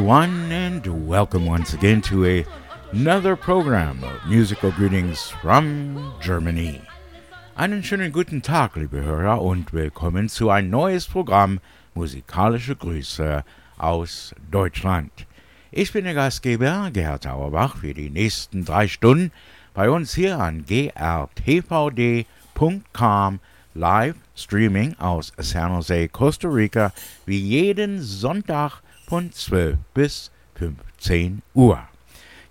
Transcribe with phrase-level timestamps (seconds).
[0.00, 2.46] everyone, and welcome once again to a,
[2.92, 6.80] another program of musical greetings from Germany.
[7.54, 11.60] Einen schönen guten Tag, liebe Hörer, und willkommen zu ein neues Programm
[11.92, 13.44] Musikalische Grüße
[13.76, 15.12] aus Deutschland.
[15.70, 19.32] Ich bin der Gastgeber Gerhard Auerbach für die nächsten drei Stunden
[19.74, 22.24] bei uns hier an grtvd.com
[23.74, 26.90] live Streaming aus San Jose, Costa Rica,
[27.26, 28.80] wie jeden Sonntag
[29.10, 31.88] von 12 bis 15 Uhr.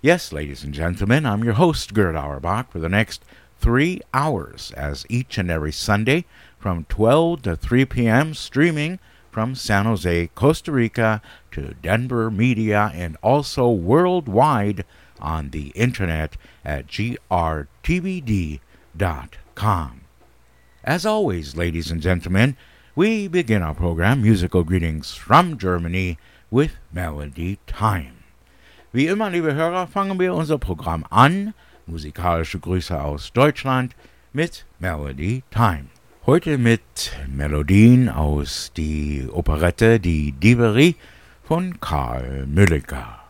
[0.02, 3.24] Yes, ladies and gentlemen, I'm your host, Gerd Auerbach, for the next
[3.58, 6.26] three hours, as each and every Sunday
[6.58, 8.98] from 12 to 3 p.m., streaming
[9.30, 11.22] from San Jose, Costa Rica
[11.52, 14.84] to Denver Media and also worldwide
[15.18, 17.70] on the internet at grtvd.com.
[20.84, 22.54] As always, ladies and gentlemen,
[22.94, 26.18] we begin our program Musical Greetings from Germany
[26.50, 28.12] with Melody Time.
[28.92, 31.54] Wie immer, liebe Hörer, fangen wir unser Programm an.
[31.86, 33.94] Musikalische Grüße aus Deutschland
[34.32, 35.86] mit Melody Time.
[36.26, 40.96] Heute mit Melodien aus die Operette Die Diverie
[41.44, 43.20] von Karl Mülliker.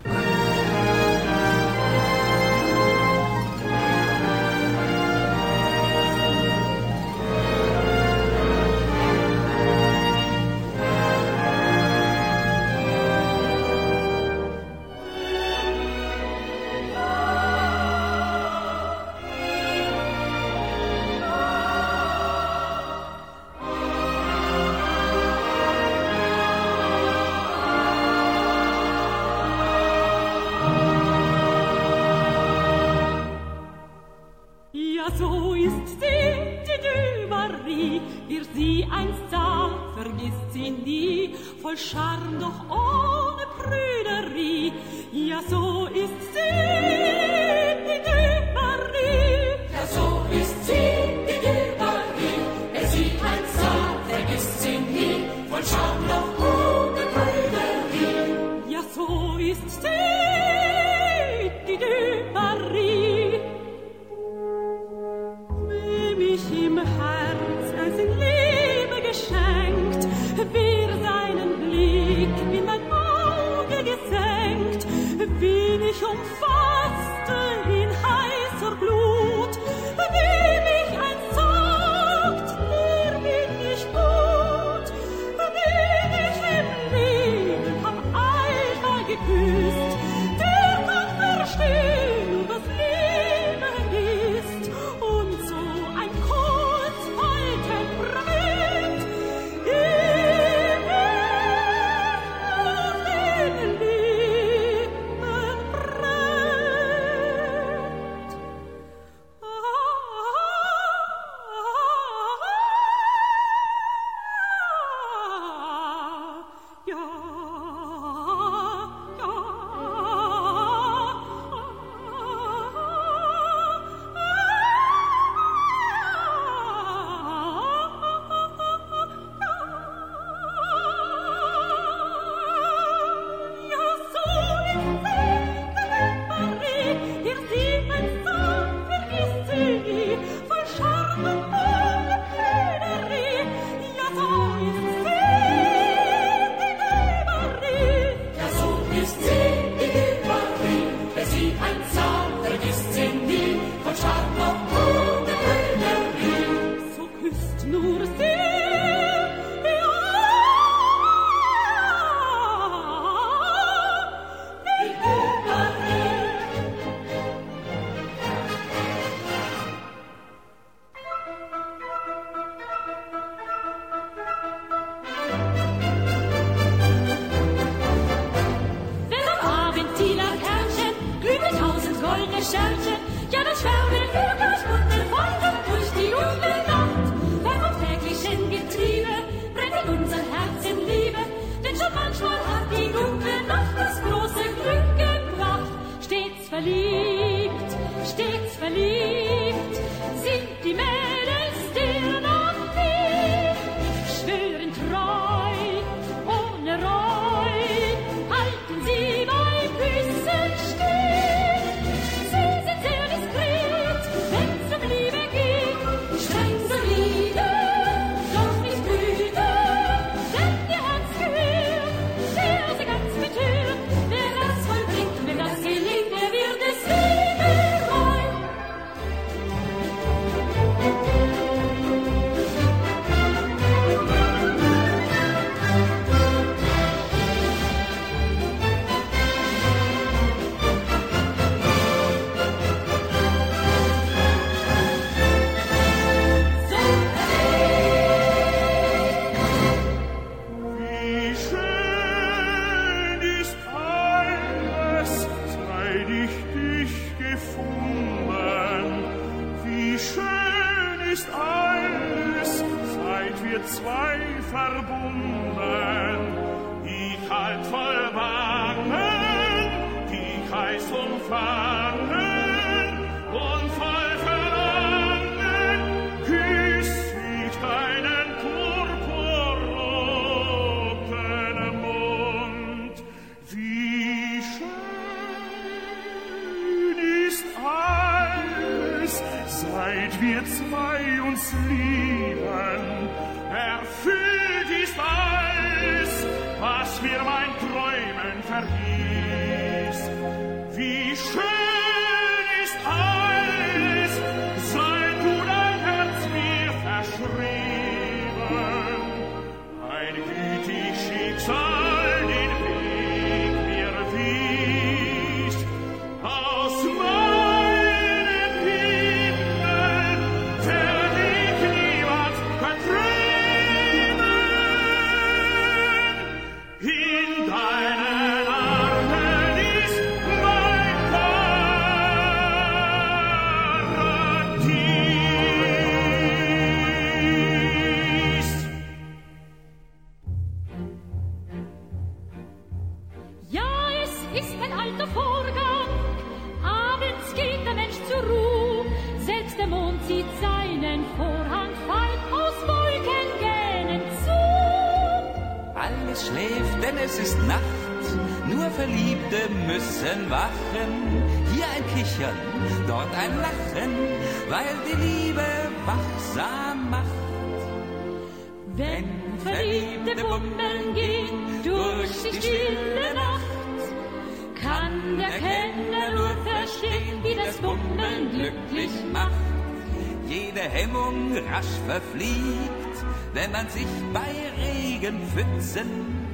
[385.60, 386.26] sitzen,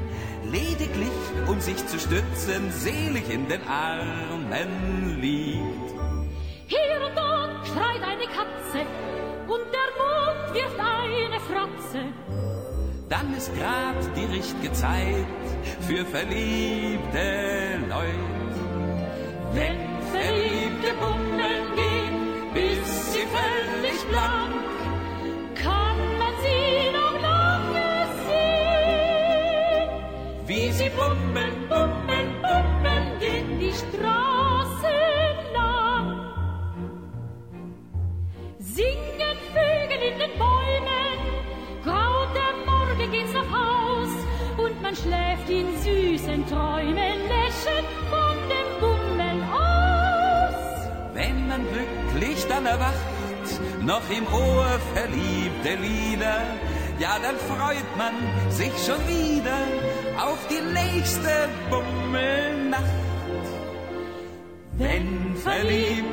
[0.45, 1.09] lediglich
[1.49, 5.91] um sich zu stützen, selig in den Armen liegt.
[6.69, 8.81] Hier und dort schreit eine Katze
[9.49, 12.01] und der Mond wirft eine Fratze.
[13.09, 15.27] Dann ist grad die richtige Zeit
[15.81, 18.46] für verliebte Leute.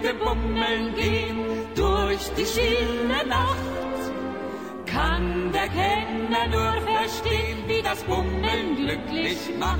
[0.03, 1.37] Hunde bummeln gehen
[1.75, 4.11] durch die stille Nacht.
[4.85, 9.79] Kann der Kenner nur verstehen, wie das Bummeln glücklich macht.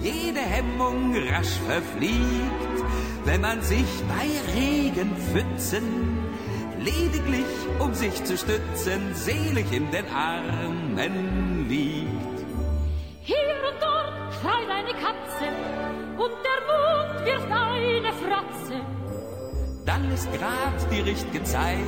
[0.00, 2.84] Jede Hemmung rasch verfliegt,
[3.24, 5.82] wenn man sich bei Regenpfützen
[6.78, 7.44] lediglich
[7.80, 12.05] um sich zu stützen, selig in den Armen liegt.
[20.06, 21.78] dann ist grad die richtige Zeit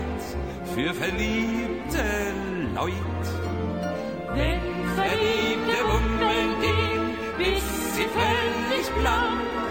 [0.75, 2.04] für verliebte
[2.75, 2.94] Leute?
[4.34, 4.60] Wenn
[4.94, 7.62] verliebte Wunden gehen, bis
[7.94, 9.67] sie völlig blau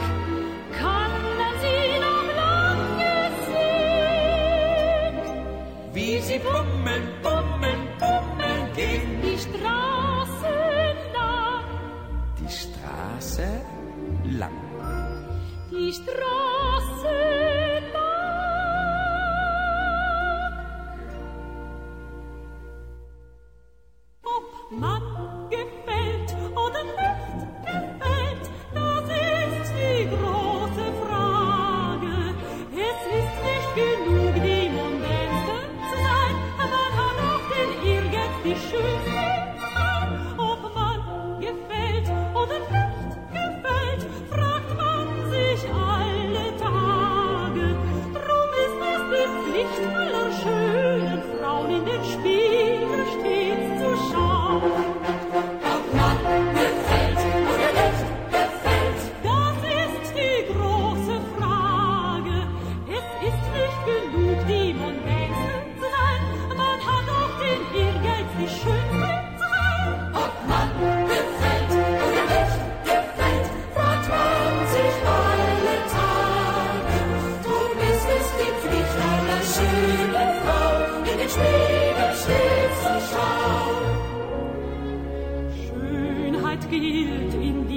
[86.69, 87.67] gilt in diesem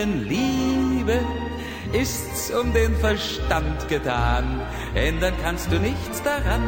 [0.00, 1.20] aus ihnen Liebe,
[1.92, 4.60] ist's um den Verstand getan,
[4.94, 6.62] ändern kannst du nichts daran.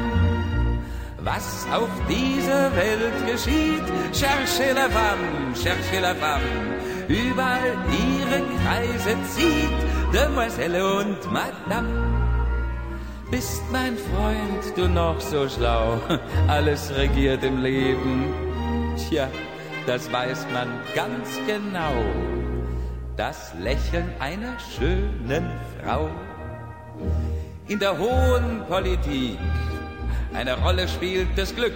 [1.21, 10.13] Was auf dieser Welt geschieht, cherche la femme, cherche la femme, überall ihre Kreise zieht,
[10.13, 11.89] Demoiselle und Madame.
[13.31, 16.01] Bist mein Freund, du noch so schlau,
[16.49, 18.35] alles regiert im Leben.
[18.97, 19.29] Tja,
[19.87, 22.32] das weiß man ganz genau.
[23.17, 26.09] Das Lächeln einer schönen Frau.
[27.69, 29.39] In der hohen Politik
[30.33, 31.75] eine Rolle spielt das Glück.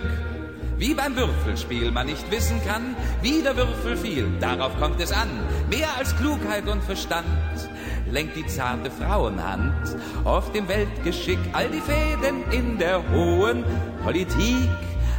[0.78, 4.28] Wie beim Würfelspiel man nicht wissen kann, wie der Würfel fiel.
[4.40, 5.28] Darauf kommt es an.
[5.68, 7.26] Mehr als Klugheit und Verstand
[8.10, 13.62] lenkt die zarte Frauenhand auf dem Weltgeschick all die Fäden in der hohen
[14.02, 14.70] Politik.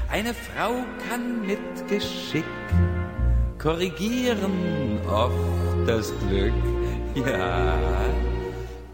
[0.10, 2.46] Eine Frau kann mit Geschick
[3.60, 6.54] korrigieren oft das Glück.
[7.26, 7.80] Ja,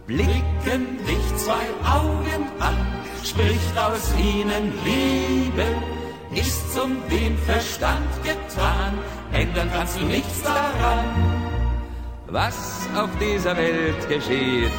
[0.08, 2.78] blicken dich zwei Augen an,
[3.22, 5.66] spricht aus ihnen Liebe,
[6.34, 8.94] ist um den Verstand getan,
[9.34, 11.04] ändern kannst du nichts daran.
[12.28, 14.72] Was auf dieser Welt geschieht,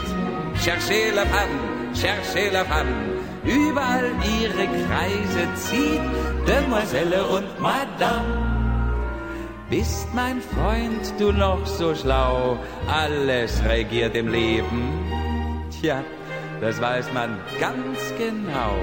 [0.62, 6.00] cherchez la femme, cherchez la femme, überall ihre Kreise zieht,
[6.48, 8.43] Demoiselle und Madame.
[9.76, 14.88] Bist mein Freund, du noch so schlau, alles regiert im Leben.
[15.68, 16.04] Tja,
[16.60, 18.76] das weiß man ganz genau.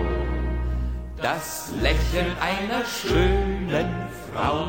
[1.21, 3.89] Das Lächeln einer schönen
[4.33, 4.67] Frau.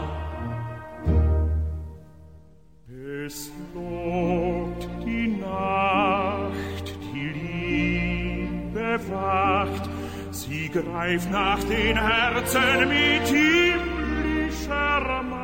[3.26, 9.90] Es lockt die Nacht, die Liebe wacht,
[10.30, 15.41] sie greift nach den Herzen mit himmlischer Macht.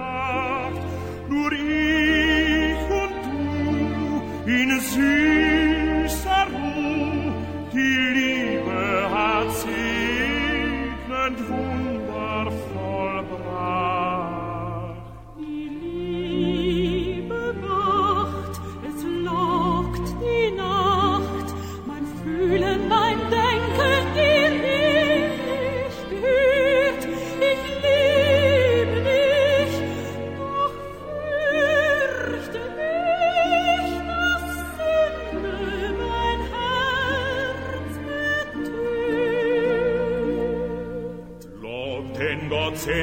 [1.28, 7.32] Nur ich und du in süßer Ruhe,
[7.72, 11.67] die Liebe hat segnend Wunder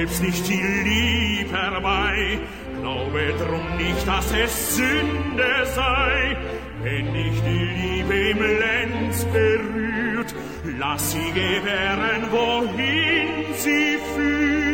[0.06, 2.40] selbst nicht die Lieb herbei,
[2.80, 6.38] glaube drum nicht, dass es Sünde sei.
[6.84, 10.36] Wenn dich die Liebe im Lenz berührt,
[10.78, 14.65] lass sie gewähren, wohin sie führt.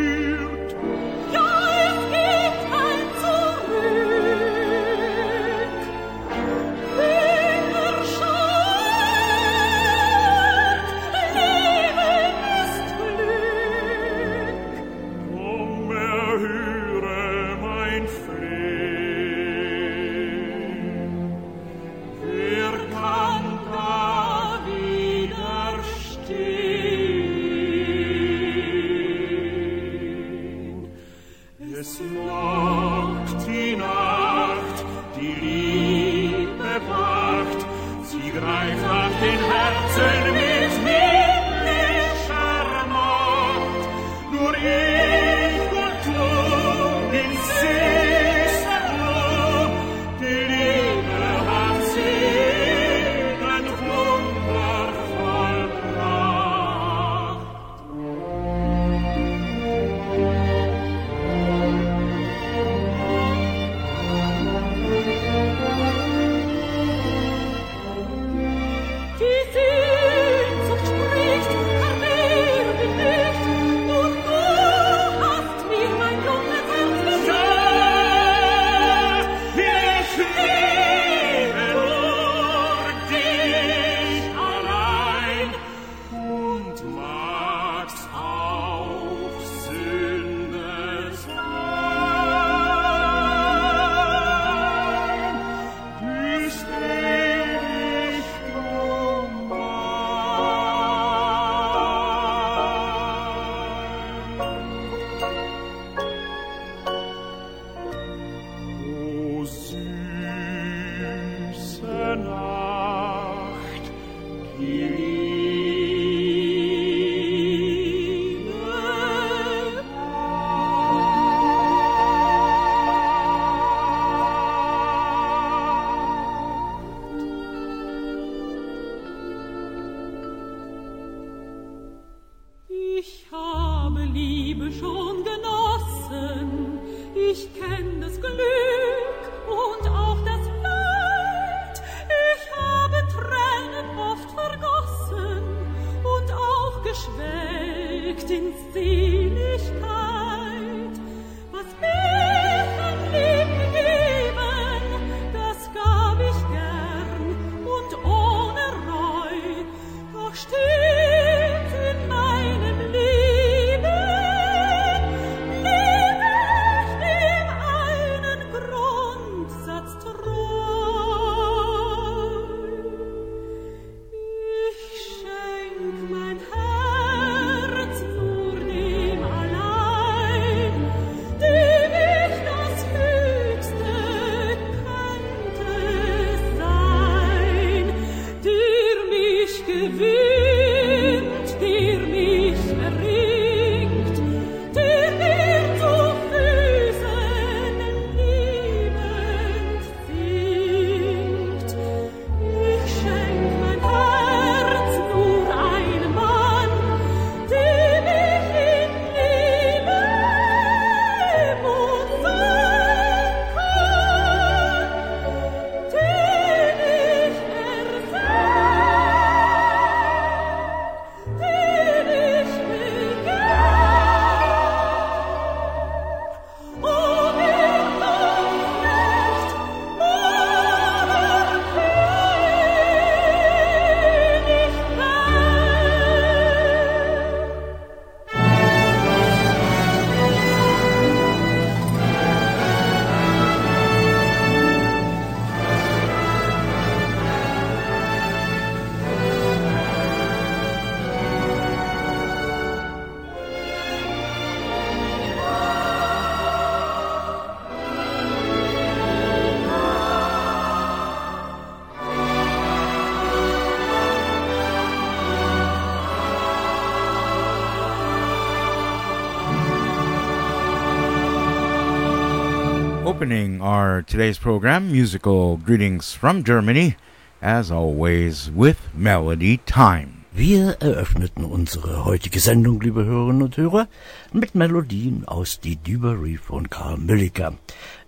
[273.22, 276.96] Opening our today's program, musical greetings from Germany,
[277.40, 280.24] as always with Melody Time.
[280.32, 283.86] Wir eröffneten unsere heutige Sendung, liebe Hörerinnen und Hörer,
[284.32, 287.54] mit Melodien aus Die Düberie von Karl Mülliker.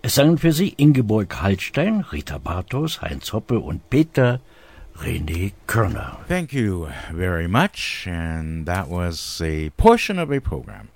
[0.03, 4.40] Es sangen für Sie Ingeborg Hallstein, Rita Bartos, Heinz Hoppe und Peter
[4.96, 6.18] René Körner.
[6.27, 10.88] Thank you very much, and that was a portion of a program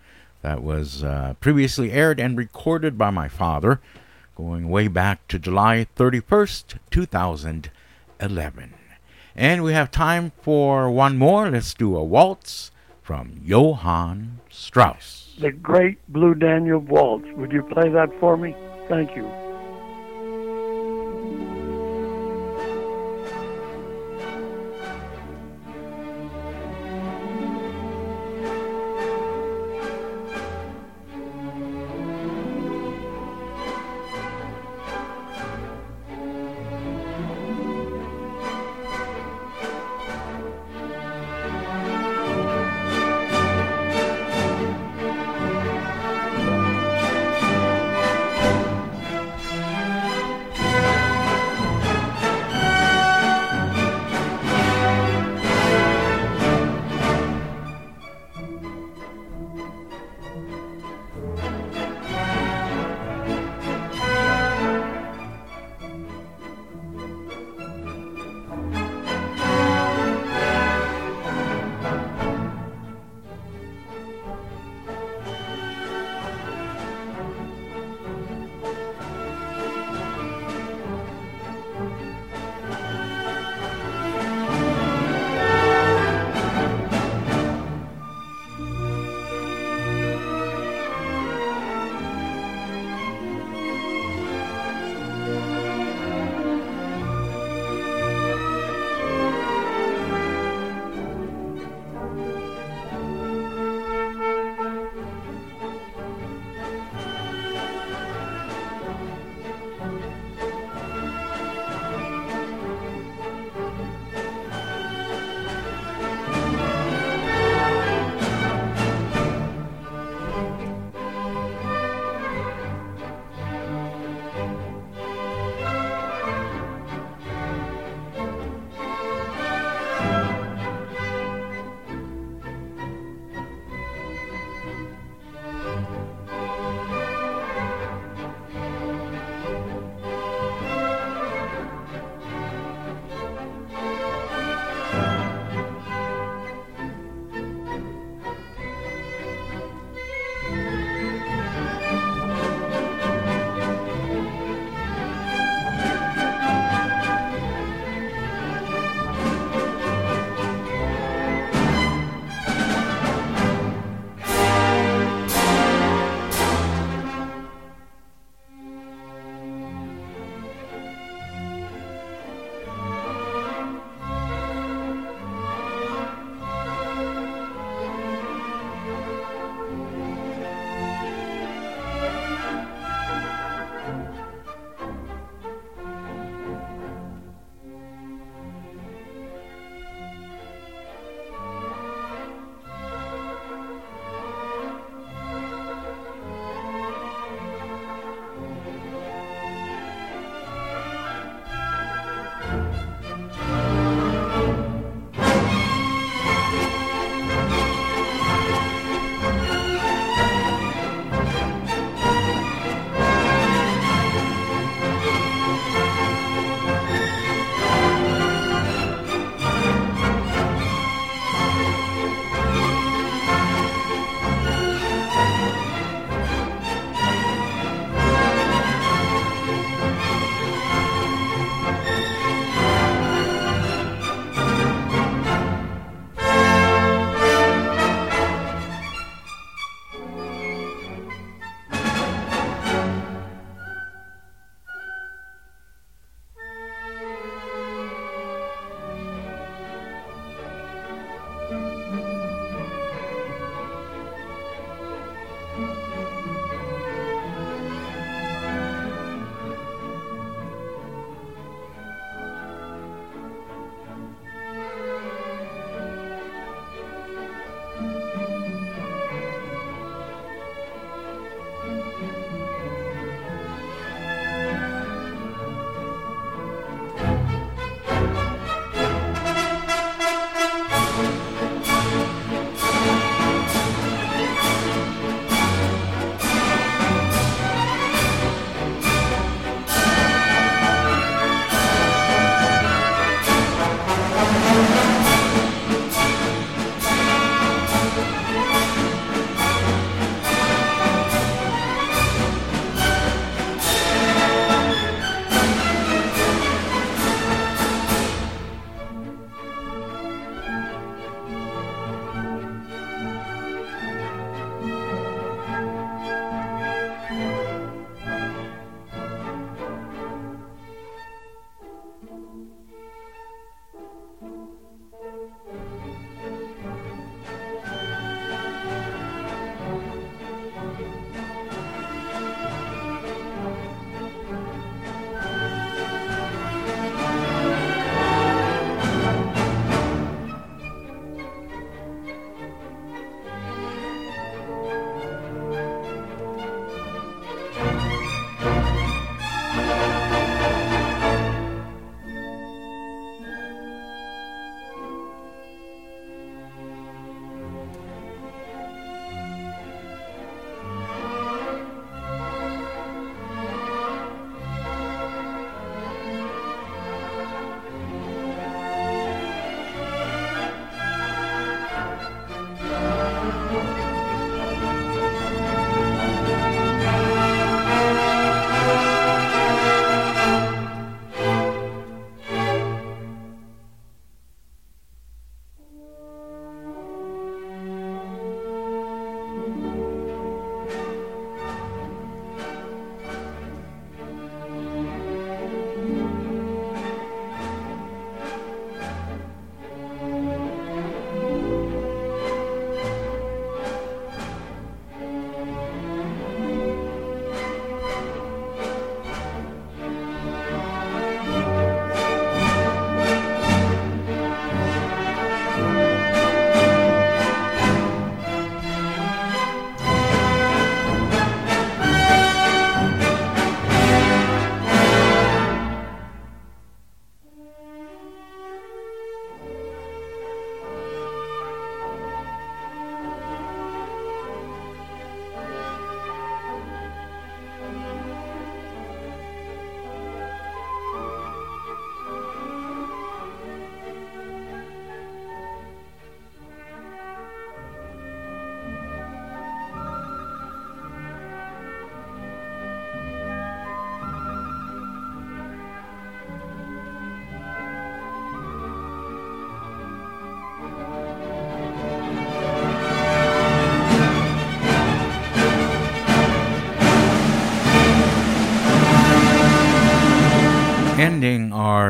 [0.43, 3.79] that was uh, previously aired and recorded by my father
[4.39, 8.75] going way back to July 31st, 2011.
[9.35, 11.51] And we have time for one more.
[11.51, 12.71] Let's do a waltz
[13.03, 15.35] from Johann Strauss.
[15.41, 17.27] The great Blue Danube Waltz.
[17.37, 18.55] Would you play that for me?
[18.89, 19.29] Thank you.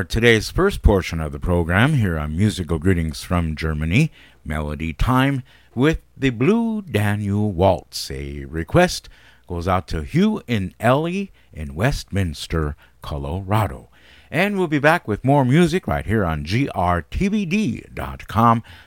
[0.04, 4.12] Today's first portion of the program here on Musical Greetings from Germany,
[4.44, 5.42] Melody Time,
[5.74, 8.10] with the Blue Daniel Waltz.
[8.10, 9.08] A request
[9.46, 13.88] goes out to Hugh and Ellie in Westminster, Colorado.
[14.30, 16.82] And we'll be back with more music right here on grtvd.com.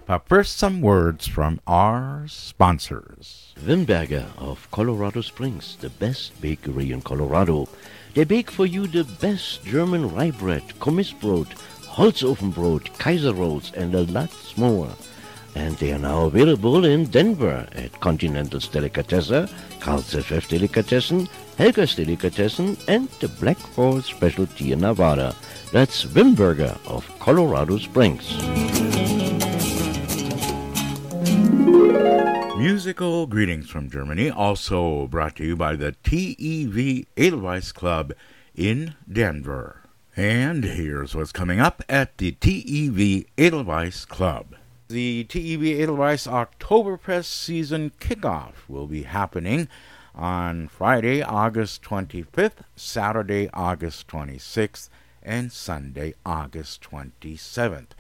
[0.06, 3.54] But first, some words from our sponsors.
[3.60, 7.68] Wimberger of Colorado Springs, the best bakery in Colorado.
[8.14, 11.48] They bake for you the best German rye bread, Kommissbrot,
[11.96, 14.90] Holzofenbrot, Kaiser rolls, and a lot more.
[15.56, 22.78] And they are now available in Denver at Continental's Delicatessen, Carl's FF Delicatessen, Helga's Delicatessen,
[22.88, 25.36] and the Black Forest Specialty in Nevada.
[25.72, 29.11] That's Wimberger of Colorado Springs.
[32.58, 38.14] Musical greetings from Germany, also brought to you by the TEV Edelweiss Club
[38.56, 39.82] in Denver.
[40.16, 44.56] And here's what's coming up at the TEV Edelweiss Club.
[44.90, 49.68] The TEV Edelweiss Oktoberfest season kickoff will be happening
[50.14, 54.90] on Friday, August 25th, Saturday, August 26th,
[55.24, 57.92] and Sunday, August 27th.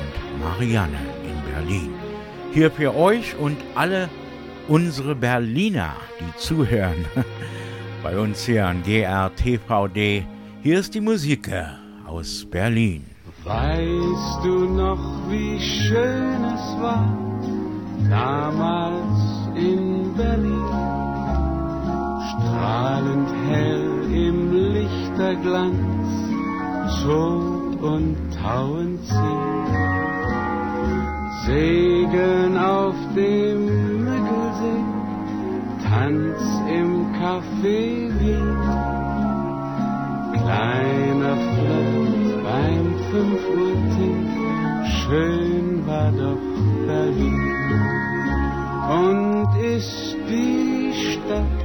[0.00, 1.92] und Marianne in Berlin.
[2.52, 4.08] Hier für euch und alle
[4.68, 7.04] unsere Berliner, die zuhören.
[8.02, 10.24] Bei uns hier an GRTVD.
[10.62, 11.50] Hier ist die Musik
[12.06, 13.04] aus Berlin.
[13.44, 17.18] Weißt du noch, wie schön es war,
[18.08, 21.11] damals in Berlin?
[22.52, 26.06] Strahlend hell im Lichterglanz,
[27.00, 29.66] Zug und Tauenziehen.
[31.46, 34.84] Segeln auf dem Müggelsee,
[35.88, 38.58] Tanz im Café Wien.
[40.34, 44.26] Kleiner Flirt beim fünf Uhr Tee,
[45.00, 46.44] schön war doch
[46.86, 47.52] Berlin.
[48.90, 51.62] Und ist die Stadt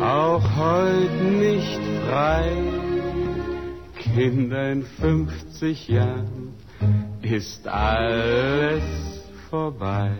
[0.00, 2.52] auch heute nicht frei?
[4.14, 6.54] Kinder in 50 Jahren
[7.22, 8.82] ist alles
[9.50, 10.10] vorbei.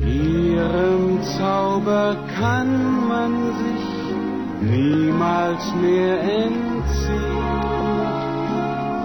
[0.00, 7.34] Ihrem Zauber kann man sich niemals mehr entziehen.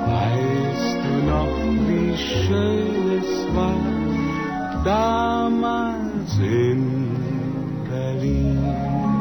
[0.08, 7.39] Weißt du noch, wie schön es war, damals in
[8.00, 9.19] Berlin?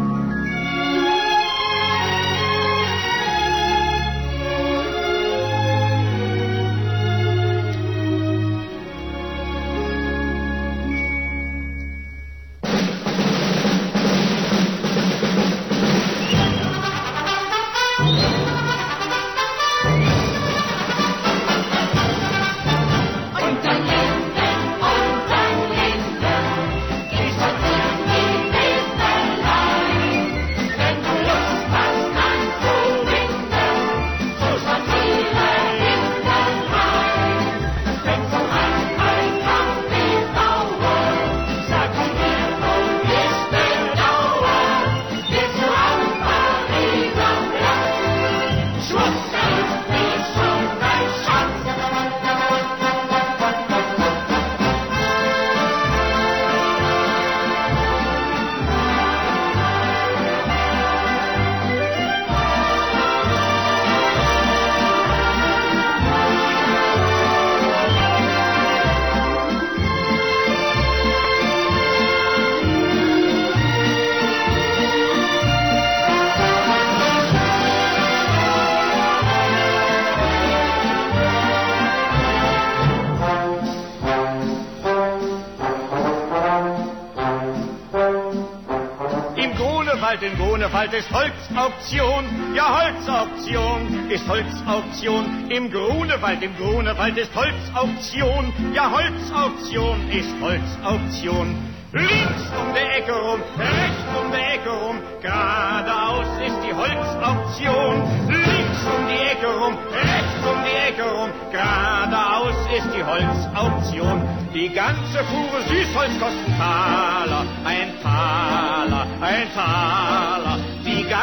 [90.88, 95.50] Grunewald ist Holzauktion, ja Holzauktion ist Holzauktion.
[95.50, 101.56] Im Grunewald, im Grunewald ist Holzauktion, ja Holzauktion ist Holzauktion.
[101.92, 108.28] Links um die Ecke rum, rechts um die Ecke rum, geradeaus ist die Holzauktion.
[108.28, 114.22] Links um die Ecke rum, rechts um die Ecke rum, geradeaus ist die Holzauktion.
[114.54, 120.47] Die ganze Fuhre Süßholz kostet Taler, ein Taler, ein Taler.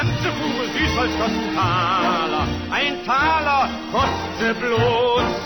[0.06, 5.46] Die ganze Fuhre Süßholz kostet Taler, ein Taler kostet bloß.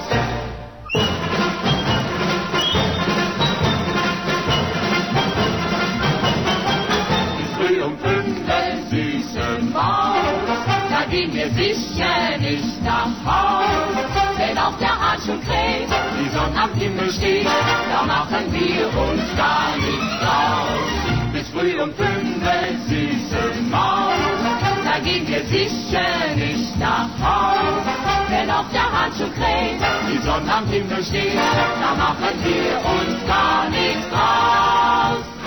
[11.10, 14.06] Gehen wir sicher nicht nach Haus.
[14.38, 14.90] Wenn auf der
[15.40, 15.90] kräht,
[16.22, 17.48] die Sonne am Himmel steht,
[17.92, 21.09] da machen wir uns gar nichts draus.
[21.40, 22.44] Bis früh um fünf,
[22.90, 24.12] süße Maus,
[24.84, 27.86] da gehen wir sicher nicht nach Haus.
[28.28, 29.80] Wenn auf der Hand schon kräht,
[30.12, 35.39] die Sonne am Himmel steht, da machen wir uns gar nichts draus.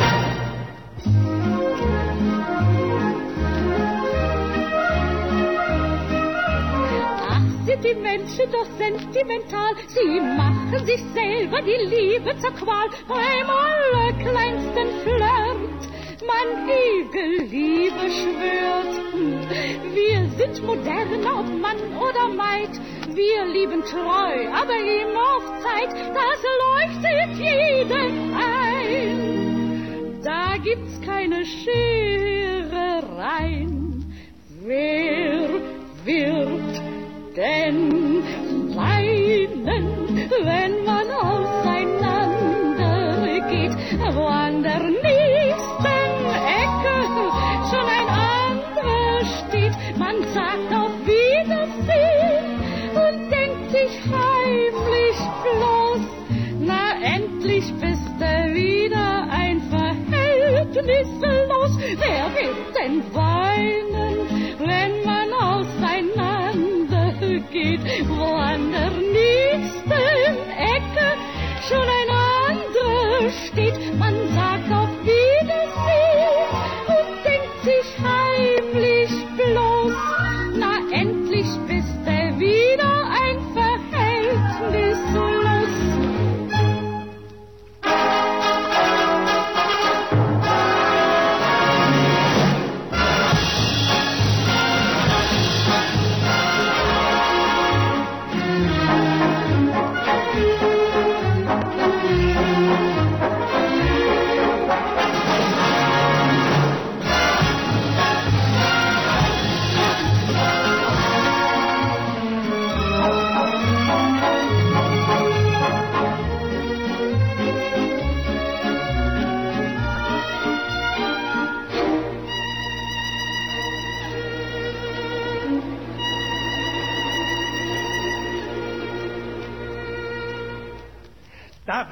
[7.82, 9.74] Die Menschen doch sentimental.
[9.88, 12.88] Sie machen sich selber die Liebe zur Qual.
[13.08, 15.82] Beim allerkleinsten Flirt,
[16.26, 18.94] man ewige Liebe schwört.
[19.94, 22.80] Wir sind modern, ob Mann oder Maid.
[23.08, 25.90] Wir lieben treu, aber immer auf Zeit.
[26.14, 30.20] Das leuchtet jedem ein.
[30.22, 32.82] Da gibt's keine Scherereien.
[34.64, 35.48] Wer
[36.04, 36.82] wird
[37.36, 38.22] denn
[38.74, 39.86] leiden,
[40.44, 43.72] wenn man auseinander geht,
[44.14, 47.08] wo an der nächsten Ecke
[47.70, 49.72] schon ein anderer steht.
[49.98, 52.60] Man sagt auf Wiedersehen
[52.94, 56.00] und denkt sich heimlich bloß,
[56.60, 61.78] na endlich bist du wieder ein Verhältnislos.
[61.98, 63.91] Wer wird denn weinen,
[67.42, 71.16] auseinander geht, wo an der nächsten Ecke
[71.68, 72.10] schon ein
[72.50, 73.98] anderer steht?
[73.98, 74.91] Man sagt auf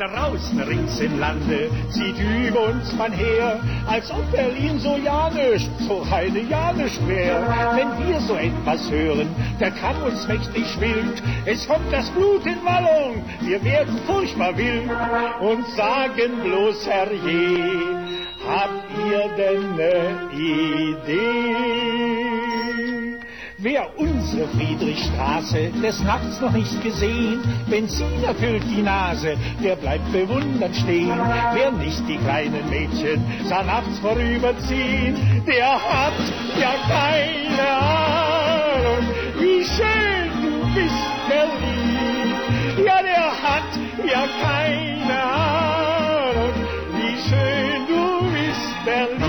[0.09, 5.70] draußen rings im Lande zieht über uns man her, als ob Berlin so ja nicht,
[5.86, 7.42] so reine ja nicht wär.
[7.74, 9.28] Wenn wir so etwas hören,
[9.59, 11.22] da kann uns mächtig wild.
[11.44, 14.90] Es kommt das Blut in Wallung, wir werden furchtbar wild
[15.40, 17.98] und sagen bloß herrje,
[18.48, 22.49] habt ihr denn ne Idee?
[23.62, 30.74] Wer unsere Friedrichstraße des Nachts noch nicht gesehen, Benzin erfüllt die Nase, der bleibt bewundernd
[30.74, 31.12] stehen.
[31.52, 36.14] Wer nicht die kleinen Mädchen sah nachts vorüberziehen, der hat
[36.58, 39.04] ja keine Ahnung,
[39.38, 42.86] wie schön du bist, Berlin.
[42.86, 46.54] Ja, der hat ja keine Ahnung,
[46.96, 49.19] wie schön du bist, Berlin.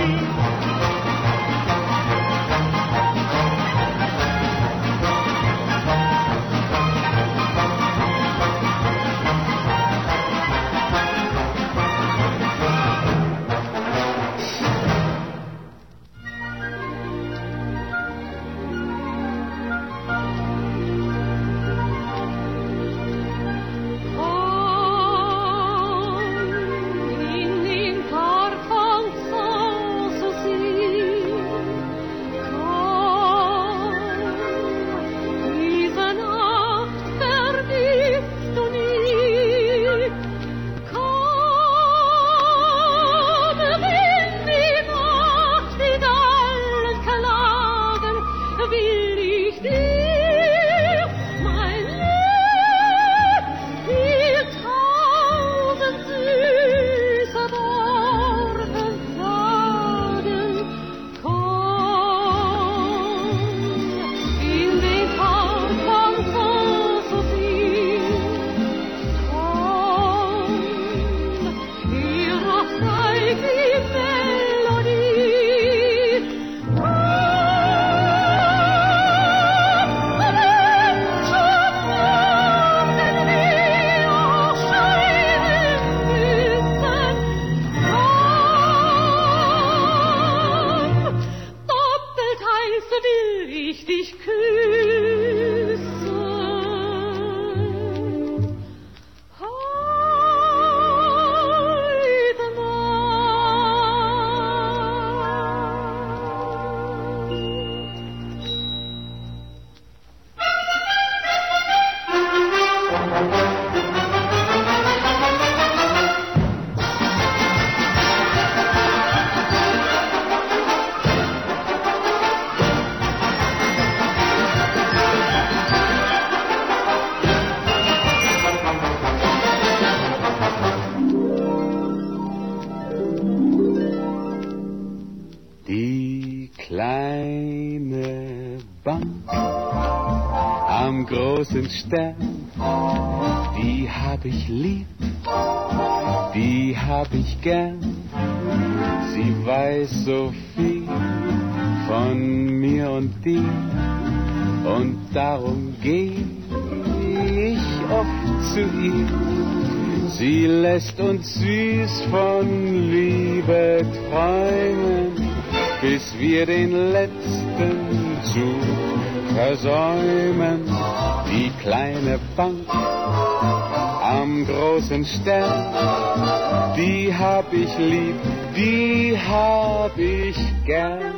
[174.91, 178.15] Großen Stern, die hab ich lieb,
[178.55, 180.35] die hab ich
[180.65, 181.13] gern.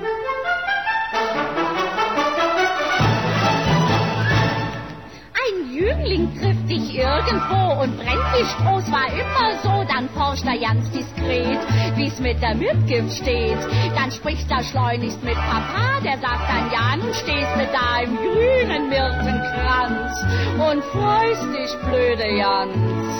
[5.34, 8.00] Ein Jüngling trifft dich irgendwo und
[8.44, 11.60] Stroß, war immer so, dann forscht er ganz diskret,
[11.96, 13.58] wie's mit der Mitgift steht.
[13.96, 18.18] Dann spricht er schleunigst mit Papa, der sagt dann, ja, nun stehst du da im
[18.18, 20.26] grünen Myrtenkranz
[20.60, 23.13] und freust dich, blöde Jans.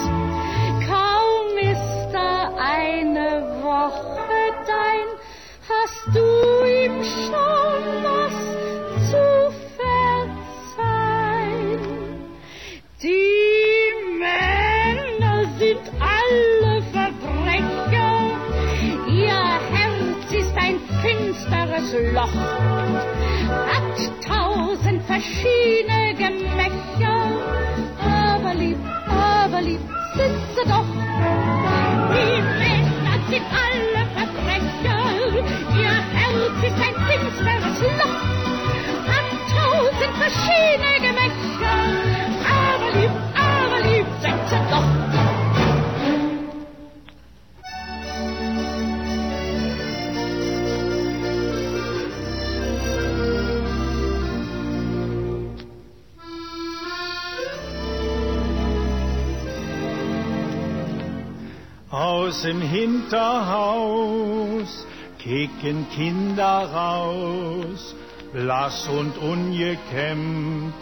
[63.14, 64.88] Hinterhaus
[65.20, 67.94] kicken Kinder raus,
[68.34, 70.74] blass und ungekämmt,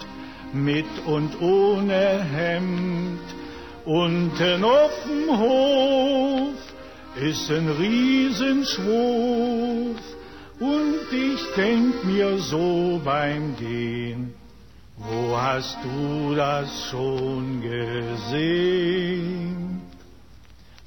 [0.54, 3.20] mit und ohne Hemd.
[3.84, 6.56] Unten auf dem Hof
[7.22, 10.00] ist ein Riesenschwurf
[10.62, 14.34] und ich denk mir so beim Gehen,
[14.96, 19.81] wo hast du das schon gesehen?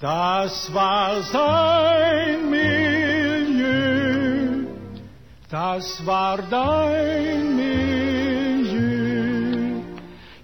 [0.04, 4.66] Das war sein Milieu,
[5.50, 8.82] das war dein Milieu.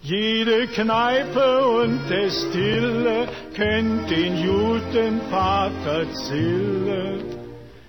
[0.01, 7.23] Jede Kneipe und Destille kennt den guten Vater Zille.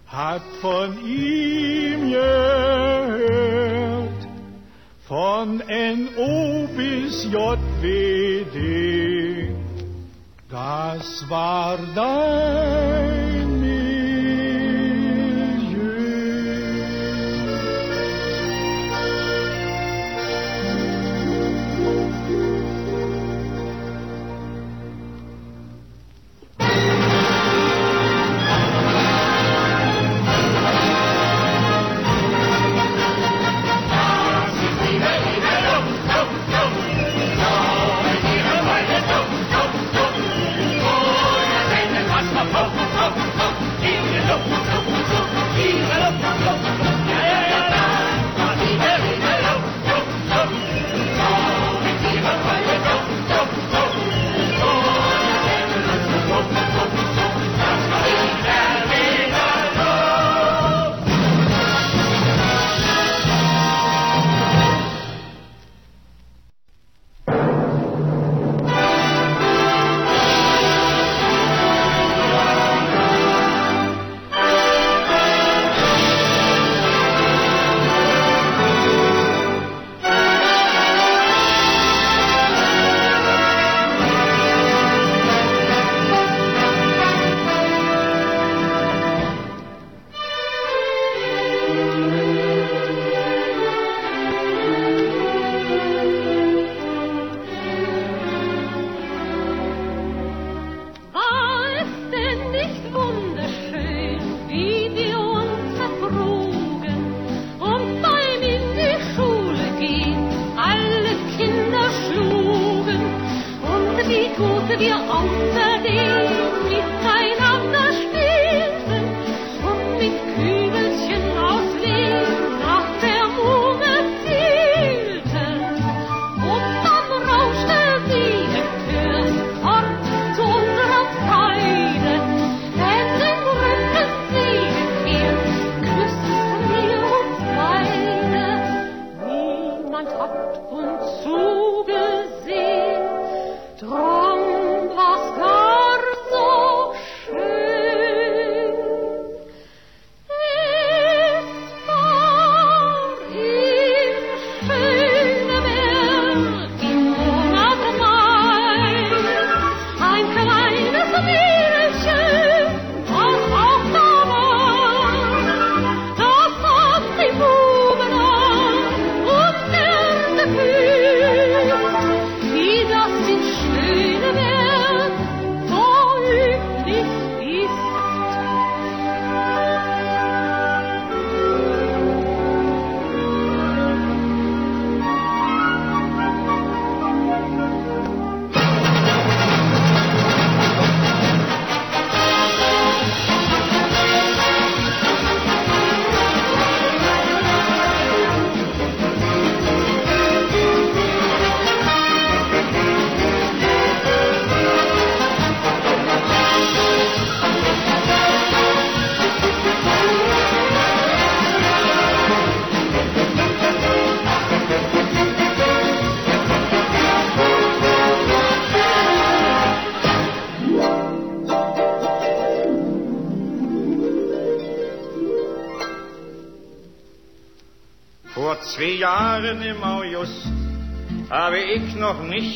[0.09, 3.61] hat von ihm gehört.
[5.12, 8.56] Von NO bis JWD,
[10.48, 13.51] das war dein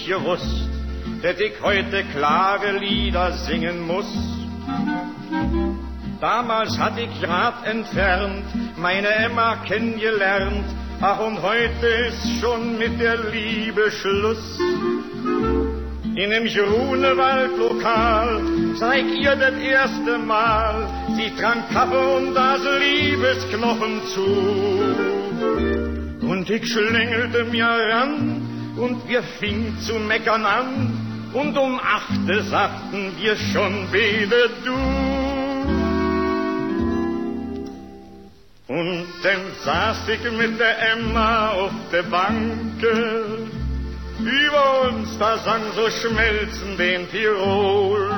[0.07, 0.69] nicht gewusst,
[1.23, 4.07] dass ich heute Klagelieder singen muss.
[6.21, 8.45] Damals hatte ich grad entfernt
[8.79, 10.65] meine Emma kennengelernt
[10.99, 14.59] Ach, und heute ist schon mit der Liebe Schluss.
[16.15, 18.41] In dem Grunewald-Lokal
[18.79, 20.89] zeig ihr das erste Mal.
[21.17, 24.25] Sie trank Kaffee und das Liebesknochen zu.
[26.27, 28.36] Und ich schlängelte mir ran
[28.77, 31.31] und wir fingen zu meckern an.
[31.33, 35.27] Und um achte sagten wir schon beide du.
[38.69, 43.49] Und dann saß ich mit der Emma auf der Banke.
[44.19, 48.11] Über uns, da sang so schmelzend den Tirol.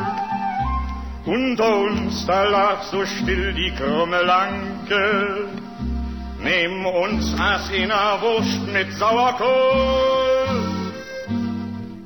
[1.26, 5.48] Unter uns, da lag so still die krumme Lanke.
[6.40, 10.17] Neben uns aß einer Wurst mit Sauerkohl.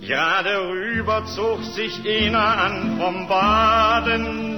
[0.07, 4.57] Gerade rüber zog sich einer an vom Baden.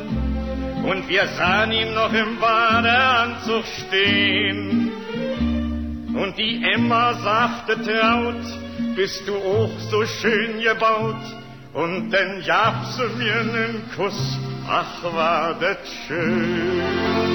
[0.85, 4.91] Und wir sahen ihn noch im Badeanzug stehen.
[6.15, 8.43] Und die Emma sagte traut,
[8.97, 11.21] bist du auch so schön gebaut?
[11.75, 15.77] Und dann gab sie mir nen Kuss, ach war das
[16.07, 17.34] schön.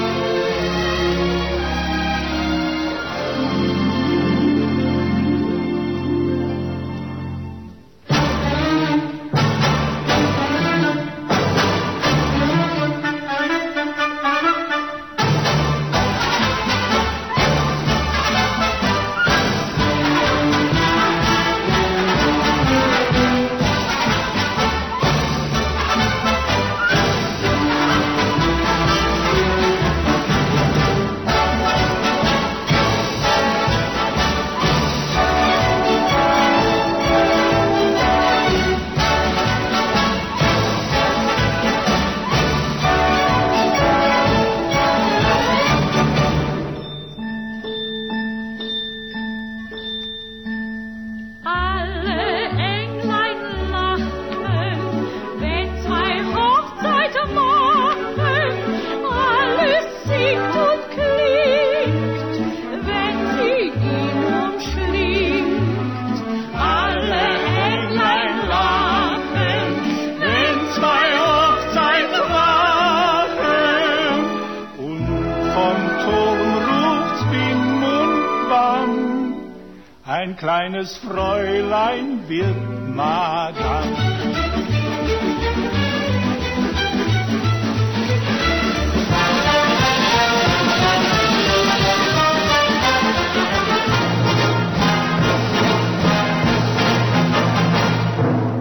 [80.39, 82.55] Kleines Fräulein wird
[82.95, 83.97] Madame.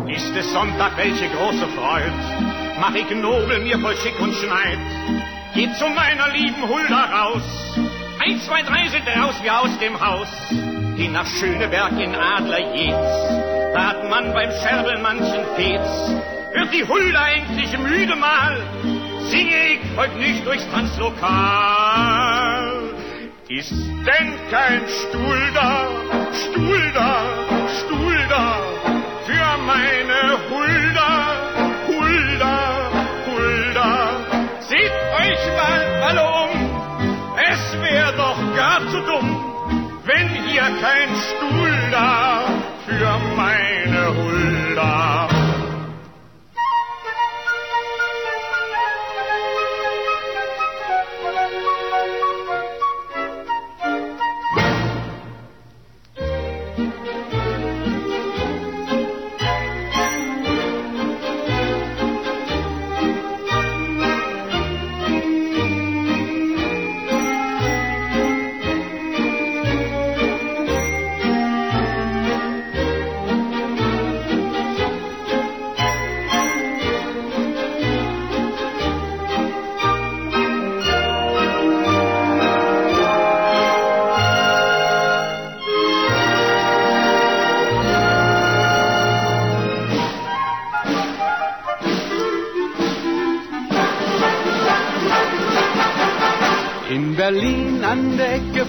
[0.08, 2.12] Ist es Sonntag, welche große Freud,
[2.80, 4.78] mach ich nobel mir voll Schick und Schneid.
[5.54, 7.42] Geht zu meiner lieben Hulda raus,
[8.18, 10.28] eins, zwei, drei sind raus wie aus dem Haus.
[10.98, 16.10] Geh nach Schöneberg in Adler-Jetz, da hat man beim Scherbel manchen Fetz.
[16.52, 18.60] Wird die Hulda endlich müde mal,
[19.30, 21.20] singe ich heut nicht durchs Tanzlokal.
[23.48, 25.86] Ist denn kein Stuhl da,
[26.32, 27.37] Stuhl da,
[40.76, 42.44] kein Stuhl da
[42.84, 43.67] für mein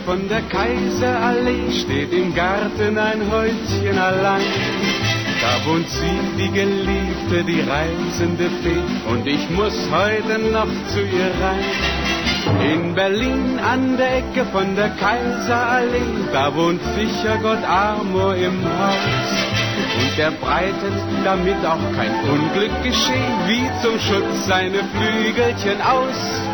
[0.10, 4.42] von der Kaiserallee steht im Garten ein Häuschen allein.
[5.40, 11.32] Da wohnt sie, die Geliebte, die reisende Fee, und ich muss heute noch zu ihr
[11.44, 12.74] rein.
[12.74, 19.32] In Berlin an der Ecke von der Kaiserallee, da wohnt sicher Gott Amor im Haus.
[20.02, 26.49] Und er breitet, damit auch kein Unglück geschehe, wie zum Schutz seine Flügelchen aus.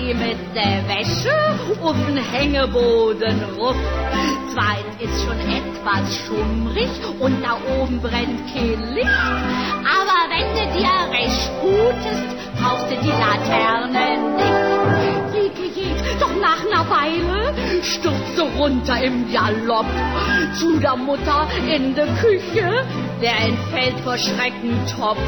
[0.00, 1.36] Dalli mit der Wäsche
[1.82, 3.76] auf den Hängeboden ruff.
[4.52, 6.88] Zweit ist schon etwas schummrig
[7.20, 9.08] und da oben brennt kein Licht.
[9.84, 12.28] Aber wenn du dir recht gutest,
[12.60, 15.34] brauchst du die Laterne nicht.
[15.34, 19.86] Rieke geht, doch nach einer Weile stürzt sie runter im Galopp
[20.58, 22.84] zu der Mutter in der Küche,
[23.20, 25.18] der entfällt vor Schrecken top.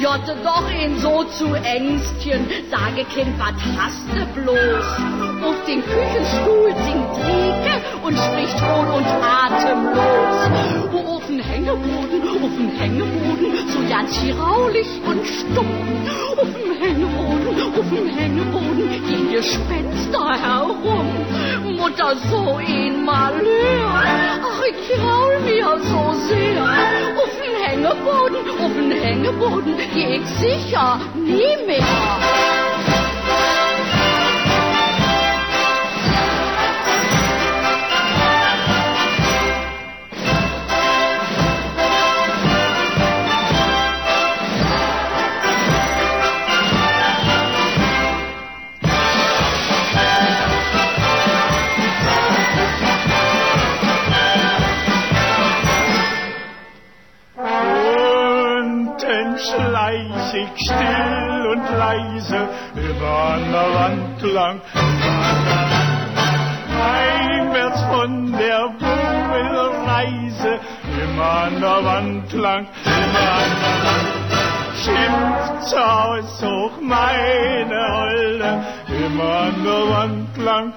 [0.00, 5.25] Jotte doch ihn so zu Ängstchen, sage Kind, was hast du bloß?
[5.42, 10.50] Auf den Küchenstuhl singt Rieke und spricht hohl und atemlos.
[10.92, 15.66] Wo auf den Hängeboden, auf den Hängeboden, so ganz hiraulich und stumm.
[16.36, 21.06] Auf dem Hängeboden, auf dem Hängeboden, gehen Gespenster herum.
[21.76, 24.02] Mutter, so ihn mal hör.
[24.42, 26.62] Ach, ich graul mir so sehr.
[27.16, 32.55] Auf den Hängeboden, auf den Hängeboden, geh ich sicher nie mehr.
[61.96, 64.60] Leise über an der Wand lang.
[66.78, 70.60] Heimwärts von der Bummelsreise,
[71.02, 74.16] immer an der Wand lang, immer an der Wand.
[74.84, 78.64] Schimpft aus hoch meine Olle,
[79.04, 80.72] immer an der Wand lang.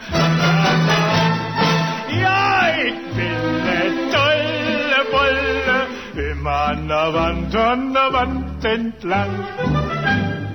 [2.22, 3.82] Ja, ich bin ne
[4.15, 10.48] tolle Wolle, immer an der Wand, an der Wand entlang.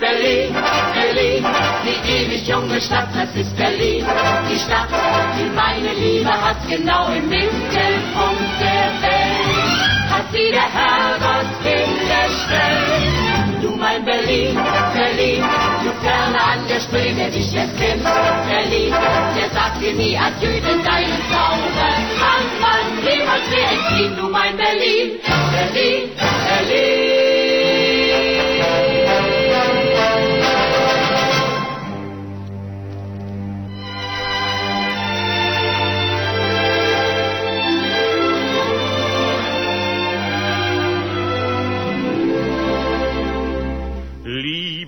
[0.00, 0.54] Berlin,
[0.94, 1.44] Berlin,
[1.84, 4.02] die ewig junge Stadt, das ist Berlin,
[4.50, 4.88] die Stadt,
[5.36, 13.60] die meine Liebe hat, genau im Mittelpunkt der Welt, hat sie der Herrgott hingestellt.
[13.60, 14.58] Du mein Berlin,
[14.94, 15.44] Berlin,
[15.84, 18.94] du ferne an der Spree, der dich jetzt kennt, Berlin,
[19.36, 24.16] der sagt dir nie Adieu, denn deinen Zauber kann man niemals mehr entziehen.
[24.16, 25.20] Du mein Berlin,
[25.52, 27.19] Berlin, Berlin.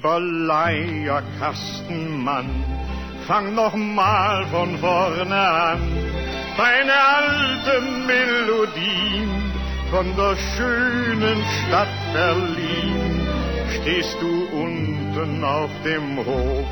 [0.02, 2.50] Lieber Leierkastenmann,
[3.28, 5.78] fang noch mal von vorne an.
[6.56, 9.52] Deine alten Melodien
[9.92, 13.28] von der schönen Stadt Berlin.
[13.80, 16.66] Stehst du unten auf dem Hof,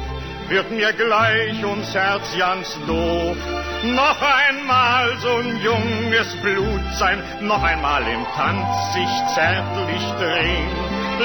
[0.49, 3.37] wird mir gleich ums Herz ganz doof.
[3.85, 10.68] Noch einmal so'n junges Blut sein, noch einmal im Tanz sich zärtlich drehen.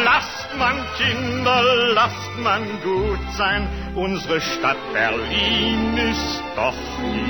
[0.04, 6.74] Lasst man Kinder, lasst man gut sein, unsere Stadt Berlin ist doch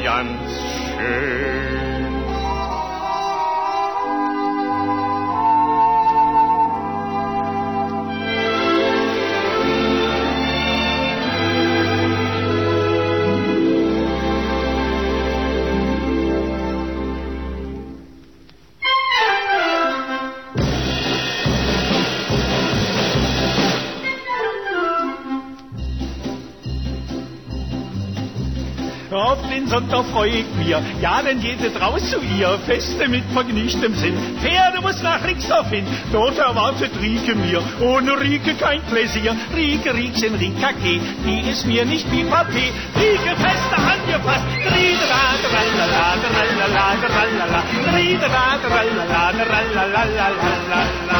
[0.04, 0.52] ganz
[0.98, 1.75] schön.
[29.76, 34.16] Sonntag freu ich mir, ja, dann geht raus zu ihr, Feste mit vergnügtem Sinn.
[34.42, 39.36] Pferde muss nach Rixdorf hin, dort erwartet Rieke mir, ohne Rieke kein Pläsier.
[39.54, 42.72] Rieke, Riekchen, Rikake, die ist mir nicht wie Papier.
[42.96, 44.46] Rieke feste angepasst,
[44.78, 47.64] Riedera, drallala, drallala, drallala,
[47.98, 50.04] Riedera, drallala, drallala,
[50.70, 51.20] drallala.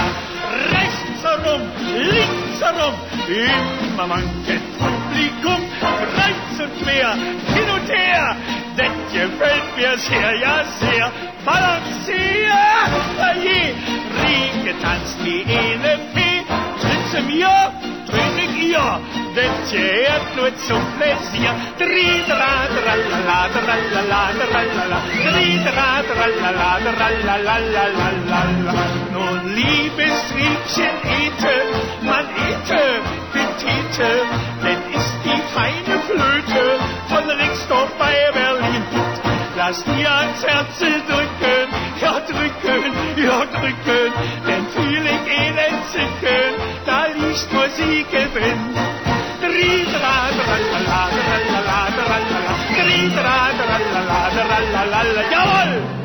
[0.72, 1.62] Rechts herum,
[1.94, 2.94] links herum,
[3.28, 8.36] immer manches Publikum, kreuz und quer, hin und her,
[8.76, 11.10] das gefällt mir sehr, ja sehr.
[11.46, 12.52] Balancier,
[13.18, 13.76] oje,
[14.20, 16.44] Rieke tanzt wie eine Fee,
[16.82, 17.72] tritt sie mir,
[18.38, 19.00] ich ihr,
[19.36, 21.54] das gehört nur zum Pläsier.
[21.78, 27.58] Tridra, tralala, tralala, tralala, tridra, tralala, tralala,
[28.16, 28.86] tralala.
[29.14, 31.56] Nun, liebes Riekchen, ete,
[32.02, 32.84] man ete,
[33.32, 34.12] Petite,
[34.64, 34.85] denn
[35.26, 38.26] die feine Flöte von Rixdorf bei
[39.56, 41.68] lass dir ans Herz drücken,
[42.02, 44.12] ja drücken, ja drücken,
[44.48, 46.52] denn fühl ich in Entzücken,
[46.86, 48.62] da liegt Musik drin.
[49.42, 56.05] Dri-dra, dralala, dralala, dralala, dri-dra, dralala, dralala, jawohl!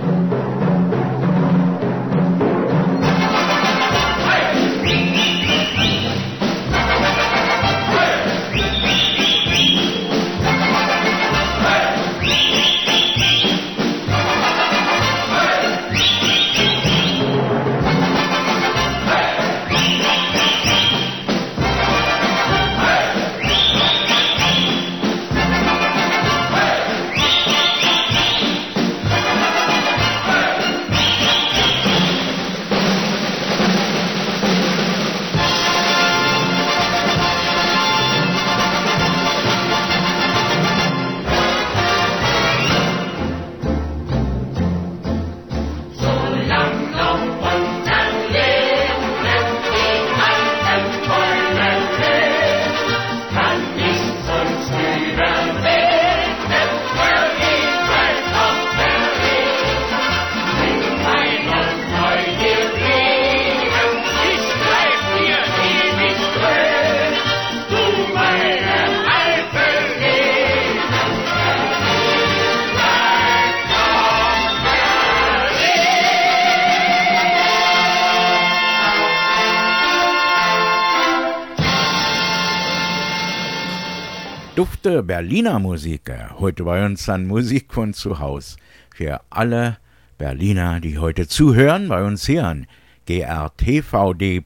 [84.61, 86.13] Dufte Berliner Musik.
[86.39, 88.59] Heute bei uns an Musik von zu Haus.
[88.95, 89.79] Für alle
[90.19, 92.67] Berliner, die heute zuhören, bei uns hier an
[93.07, 94.37] grtvd.com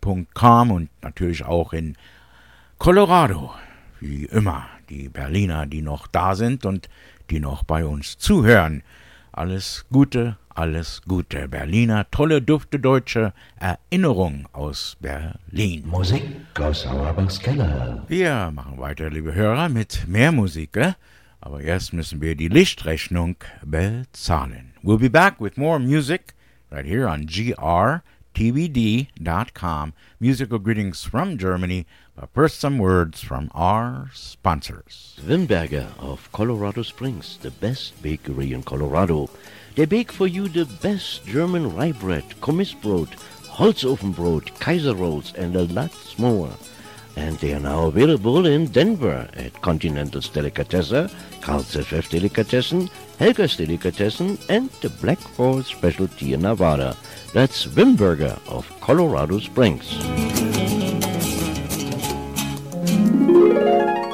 [0.70, 1.96] und natürlich auch in
[2.78, 3.52] Colorado.
[3.98, 6.88] Wie immer, die Berliner, die noch da sind und
[7.30, 8.84] die noch bei uns zuhören.
[9.32, 11.48] Alles Gute, alles Gute.
[11.48, 15.86] Berliner, tolle, dufte deutsche Erinnerung aus Berlin.
[15.86, 16.22] Musik
[16.60, 18.04] aus Auerbachs Keller.
[18.08, 20.76] Wir machen weiter, liebe Hörer, mit mehr Musik.
[20.76, 20.92] äh?
[21.40, 24.72] Aber erst müssen wir die Lichtrechnung bezahlen.
[24.82, 26.34] We'll be back with more music
[26.70, 28.00] right here on grtvd.com.
[30.20, 31.84] Musical greetings from Germany.
[32.16, 35.18] But first, some words from our sponsors.
[35.26, 39.28] Wimberger of Colorado Springs, the best bakery in Colorado.
[39.74, 43.08] They bake for you the best German rye bread, Kommissbrot,
[43.48, 46.50] Holzofenbrot, Kaiser rolls, and a lot more.
[47.16, 51.10] And they are now available in Denver at Continental's Delicatessen,
[51.40, 56.96] Carl's FF Delicatessen, Helga's Delicatessen, and the Black Forest Specialty in Nevada.
[57.32, 60.83] That's Wimberger of Colorado Springs.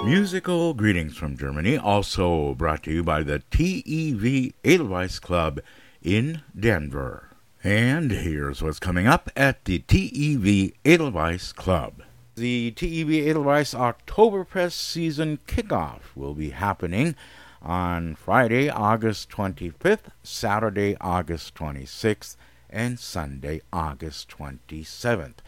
[0.04, 5.60] Musical greetings from Germany, also brought to you by the TEV Edelweiss Club
[6.02, 7.28] in Denver.
[7.62, 12.02] And here's what's coming up at the TEV Edelweiss Club.
[12.34, 17.14] The TEV Edelweiss Oktoberfest season kickoff will be happening
[17.62, 22.36] on Friday, August 25th, Saturday, August 26th,
[22.70, 25.38] and Sunday, August 27th.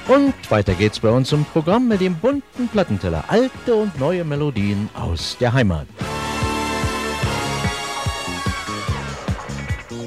[0.09, 3.25] Und weiter geht's bei uns im Programm mit dem bunten Plattenteller.
[3.27, 5.85] Alte und neue Melodien aus der Heimat.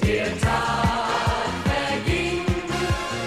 [0.05, 2.45] Der Tag verging,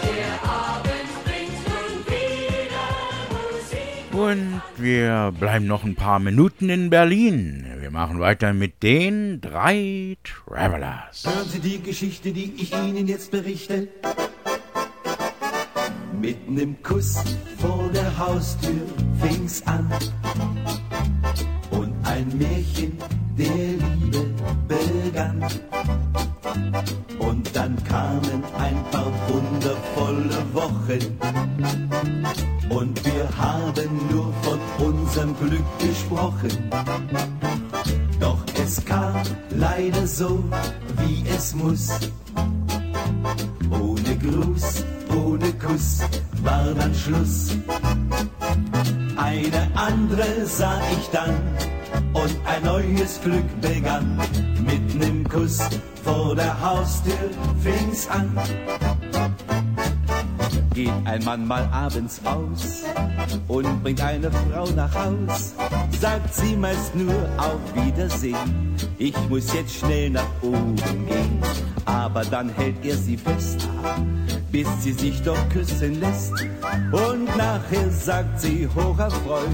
[0.03, 2.91] der Abend bringt nun wieder
[3.31, 4.13] Musik.
[4.13, 7.65] Und wir bleiben noch ein paar Minuten in Berlin.
[7.79, 11.23] Wir machen weiter mit den drei Travelers.
[11.25, 13.87] Hören Sie die Geschichte, die ich Ihnen jetzt berichte.
[16.25, 17.23] Mitten im Kuss
[17.59, 18.81] vor der Haustür
[19.21, 19.87] fing's an.
[21.69, 22.97] Und ein Märchen
[23.37, 24.25] der Liebe
[24.67, 25.45] begann.
[27.19, 31.19] Und dann kamen ein paar wundervolle Wochen.
[32.69, 36.71] Und wir haben nur von unserem Glück gesprochen.
[38.19, 39.21] Doch es kam
[39.51, 40.43] leider so,
[40.97, 41.91] wie es muss.
[43.69, 44.83] Ohne Gruß,
[45.15, 46.01] ohne Kuss
[46.43, 47.55] war dann Schluss.
[49.15, 51.35] Eine andere sah ich dann
[52.13, 54.19] und ein neues Glück begann.
[54.65, 55.59] Mitten im Kuss
[56.03, 57.29] vor der Haustür
[57.63, 58.37] fing's an.
[60.75, 62.83] Geht ein Mann mal abends aus
[63.47, 65.53] und bringt eine Frau nach Haus,
[66.01, 68.75] sagt sie meist nur auf Wiedersehen.
[68.97, 71.39] Ich muss jetzt schnell nach oben gehen,
[71.85, 73.65] aber dann hält er sie fest,
[74.51, 76.33] bis sie sich doch küssen lässt.
[76.91, 79.47] Und nachher sagt sie hocherfreut,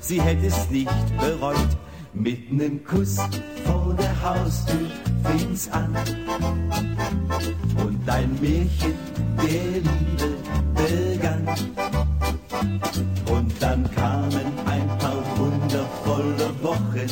[0.00, 1.56] sie hätte es nicht bereut.
[2.14, 3.16] Mitten im Kuss
[3.64, 4.88] vor der Haustür
[5.24, 5.92] fing's an.
[7.84, 8.94] Und ein Märchen
[9.42, 10.37] der Liebe
[10.78, 11.46] begann.
[13.26, 17.08] Und dann kamen ein paar wundervolle Wochen.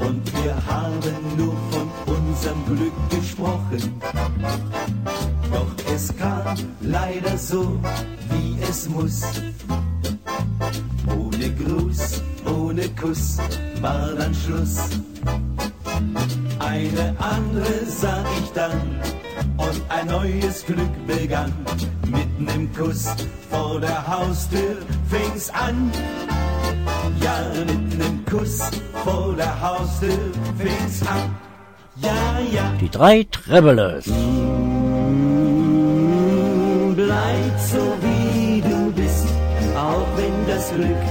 [0.00, 4.00] Und wir haben nur von unserem Glück gesprochen.
[5.52, 7.78] Doch es kam leider so,
[8.30, 9.22] wie es muss.
[11.06, 13.38] Ohne Gruß, ohne Kuss
[13.80, 14.88] war dann Schluss.
[16.60, 19.00] Eine andere sah ich dann
[19.56, 21.52] und ein neues Glück begann.
[22.06, 23.06] Mitten im Kuss
[23.50, 24.76] vor der Haustür
[25.08, 25.90] fing's an.
[27.22, 28.60] Ja, mitten im Kuss
[29.04, 30.18] vor der Haustür
[30.58, 31.34] fing's an.
[31.96, 32.72] Ja, ja.
[32.78, 34.04] Die drei Travelers.
[36.94, 39.26] Bleib so wie du bist,
[39.74, 41.02] auch wenn das Glück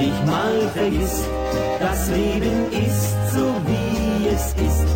[0.00, 1.24] dich mal vergisst.
[1.78, 3.79] Das Leben ist so wie
[4.32, 4.86] es ist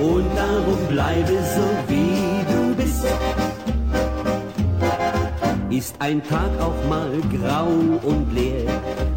[0.00, 3.06] und darum bleibe so wie du bist.
[5.70, 7.68] Ist ein Tag auch mal grau
[8.02, 8.64] und leer,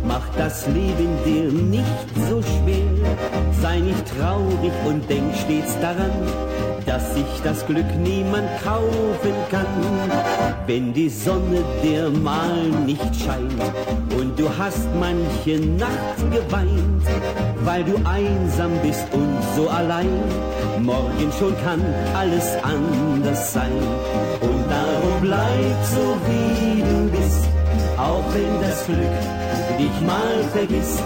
[0.07, 3.17] macht das Leben dir nicht so schwer.
[3.61, 6.11] Sei nicht traurig und denk stets daran,
[6.85, 9.65] dass sich das Glück niemand kaufen kann.
[10.65, 13.61] Wenn die Sonne dir mal nicht scheint
[14.17, 17.03] und du hast manche Nacht geweint,
[17.65, 20.07] weil du einsam bist und so allein,
[20.79, 21.81] morgen schon kann
[22.15, 23.73] alles anders sein.
[24.41, 27.43] Und darum bleib so wie du bist,
[27.97, 31.03] auch wenn das Glück dich mal vergisst.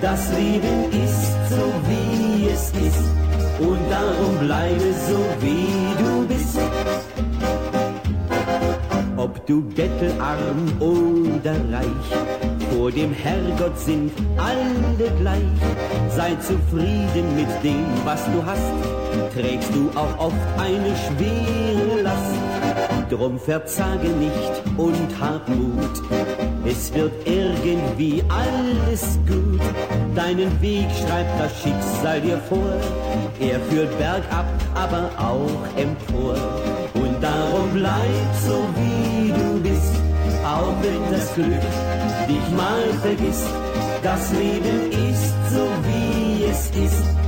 [0.00, 3.04] Das Leben ist so wie es ist
[3.58, 7.29] und darum bleibe so wie du bist.
[9.20, 12.08] Ob du bettelarm oder reich,
[12.70, 15.60] vor dem Herrgott sind alle gleich.
[16.08, 18.72] Sei zufrieden mit dem, was du hast,
[19.34, 23.10] trägst du auch oft eine schwere Last.
[23.10, 26.02] Drum verzage nicht und hab Mut,
[26.64, 29.60] es wird irgendwie alles gut.
[30.14, 32.72] Deinen Weg schreibt das Schicksal dir vor,
[33.38, 36.36] er führt bergab, aber auch empor.
[36.94, 39.09] Und darum bleib so wie
[40.60, 41.64] auch wenn das Glück
[42.28, 43.46] dich mal vergisst.
[44.02, 47.19] Das Leben ist so wie es ist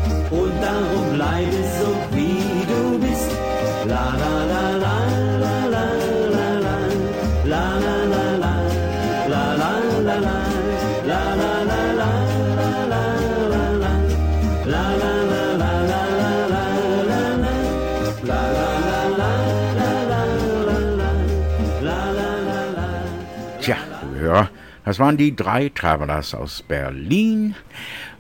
[24.93, 27.55] das waren die drei Travelers aus Berlin.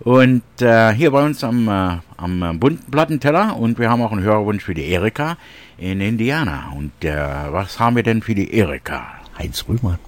[0.00, 3.58] Und äh, hier bei uns am, äh, am äh, bunten Plattenteller.
[3.58, 5.36] Und wir haben auch einen Hörerwunsch für die Erika
[5.76, 6.72] in Indiana.
[6.74, 7.14] Und äh,
[7.50, 9.06] was haben wir denn für die Erika?
[9.38, 9.98] Heinz Rühmann.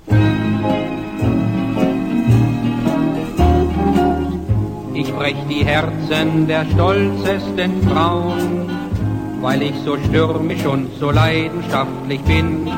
[5.18, 8.70] brech die Herzen der stolzesten Frauen,
[9.42, 12.70] weil ich so stürmisch und so leidenschaftlich bin.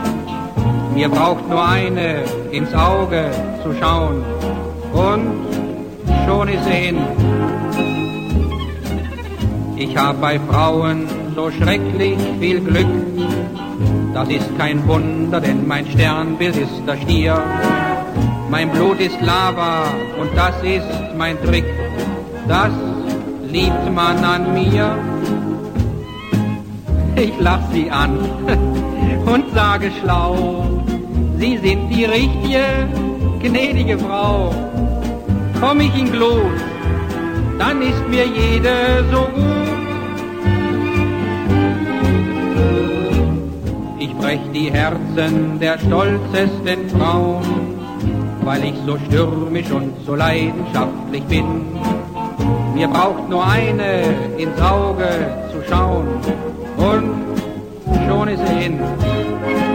[0.94, 3.30] Mir braucht nur eine ins Auge
[3.62, 4.24] zu schauen
[4.92, 5.46] und
[6.26, 6.98] schon ist sie hin.
[9.76, 12.86] Ich hab bei Frauen so schrecklich viel Glück,
[14.14, 17.42] das ist kein Wunder, denn mein Sternbild ist der Stier.
[18.48, 19.84] Mein Blut ist Lava
[20.18, 20.86] und das ist
[21.18, 21.66] mein Trick.
[22.48, 22.70] Das
[23.50, 24.96] liebt man an mir.
[27.16, 28.18] Ich lach sie an
[29.26, 30.64] und sage schlau,
[31.38, 32.64] Sie sind die richtige,
[33.42, 34.54] gnädige Frau.
[35.60, 36.58] Komm ich in Glut,
[37.58, 39.76] dann ist mir jede so gut.
[43.98, 47.76] Ich brech die Herzen der stolzesten Frauen
[48.46, 51.66] weil ich so stürmisch und so leidenschaftlich bin.
[52.74, 54.02] Mir braucht nur eine
[54.38, 55.08] ins Auge
[55.50, 56.06] zu schauen
[56.76, 57.35] und
[58.06, 59.65] schon ist sie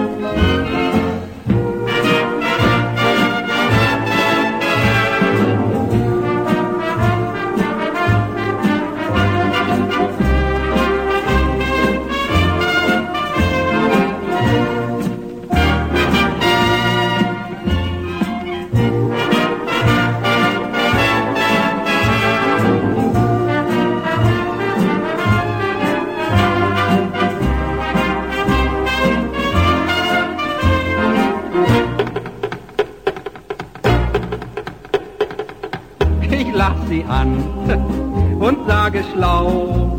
[39.02, 39.12] hin.
[39.14, 39.98] schlau.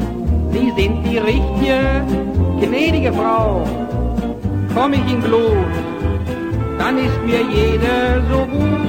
[0.52, 2.04] Sie sind die richtige,
[2.60, 3.64] gnädige Frau.
[4.74, 5.72] Komm ich in Glut,
[6.78, 8.80] dann ist mir jede so gut.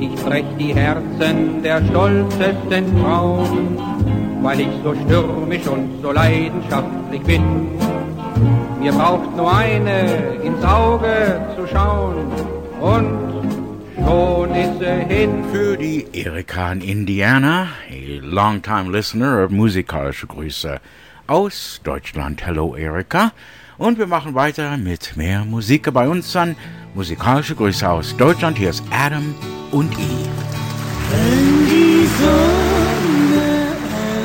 [0.00, 3.78] Ich brech die Herzen der stolzesten Frauen,
[4.42, 7.68] weil ich so stürmisch und so leidenschaftlich bin.
[8.80, 10.00] Mir braucht nur eine
[10.42, 12.16] ins Auge zu schauen
[12.80, 13.23] und
[15.50, 20.78] Für die Erika in Indiana, a long-time listener, musikalische Grüße
[21.26, 22.44] aus Deutschland.
[22.44, 23.32] Hello Erika.
[23.78, 26.54] Und wir machen weiter mit mehr Musik bei uns dann.
[26.94, 28.58] Musikalische Grüße aus Deutschland.
[28.58, 29.34] Hier ist Adam
[29.70, 30.28] und Eve.
[31.10, 33.66] Wenn die Sonne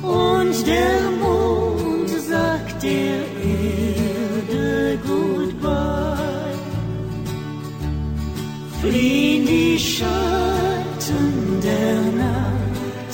[0.02, 3.12] und der Mond sagt der
[8.84, 13.12] fliehen die Schatten der Nacht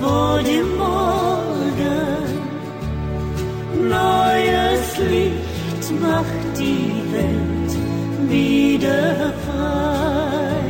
[0.00, 2.24] vor dem Morgen,
[3.88, 7.72] neues Licht macht die Welt
[8.28, 10.64] wieder frei.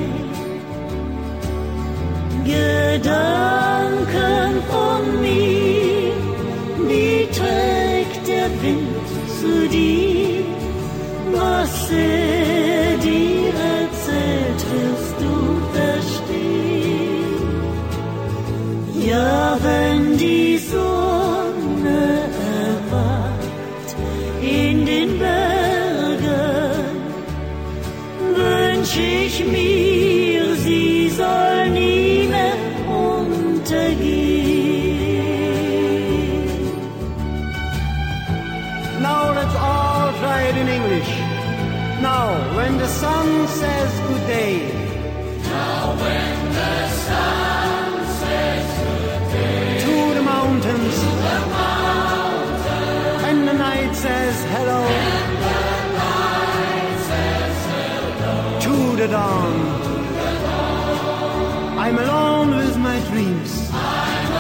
[2.45, 6.13] Gedanken von mir,
[6.91, 9.07] die trägt der Wind
[9.41, 10.45] zu dir.
[11.33, 12.56] Was er
[19.59, 22.29] Die Sonne
[22.61, 23.97] erwacht
[24.43, 27.01] in den Bergen,
[28.35, 32.57] wünsch ich mir, sie soll nie mehr
[32.87, 33.77] untergehen.
[39.01, 41.11] Now let's all try it in English.
[42.03, 44.61] Now, when the sun says good day.
[45.45, 46.26] Now when
[59.07, 59.55] the dawn.
[61.79, 64.33] I'm alone with my dreams I'm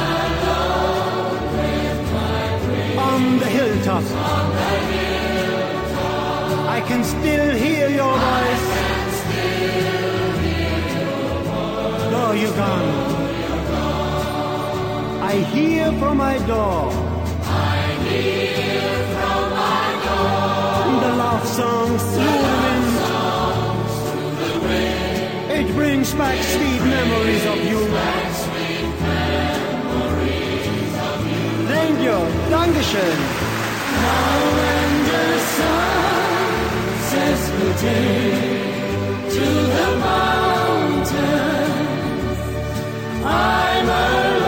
[0.43, 4.05] alone with my dreams on the hilltop.
[4.33, 6.69] on the hilltop.
[6.77, 8.67] I can still hear your I voice.
[8.77, 12.11] can still hear your voice.
[12.13, 12.91] Though you're gone,
[15.33, 16.83] I hear from my door
[17.43, 20.37] I hear from my door
[21.05, 22.86] the love songs through the.
[25.77, 27.81] Brings back sweet memories of you.
[31.73, 32.19] Thank you.
[32.51, 33.19] Dankeschön.
[34.03, 35.27] Now when the
[35.57, 36.45] sun
[37.11, 38.33] says good day
[39.35, 39.47] to
[39.77, 41.13] the mountains,
[43.23, 44.46] I'm alone,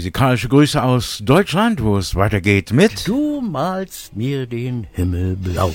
[0.00, 5.74] musikalische Grüße aus Deutschland, wo es weitergeht mit Du malst mir den Himmel blau.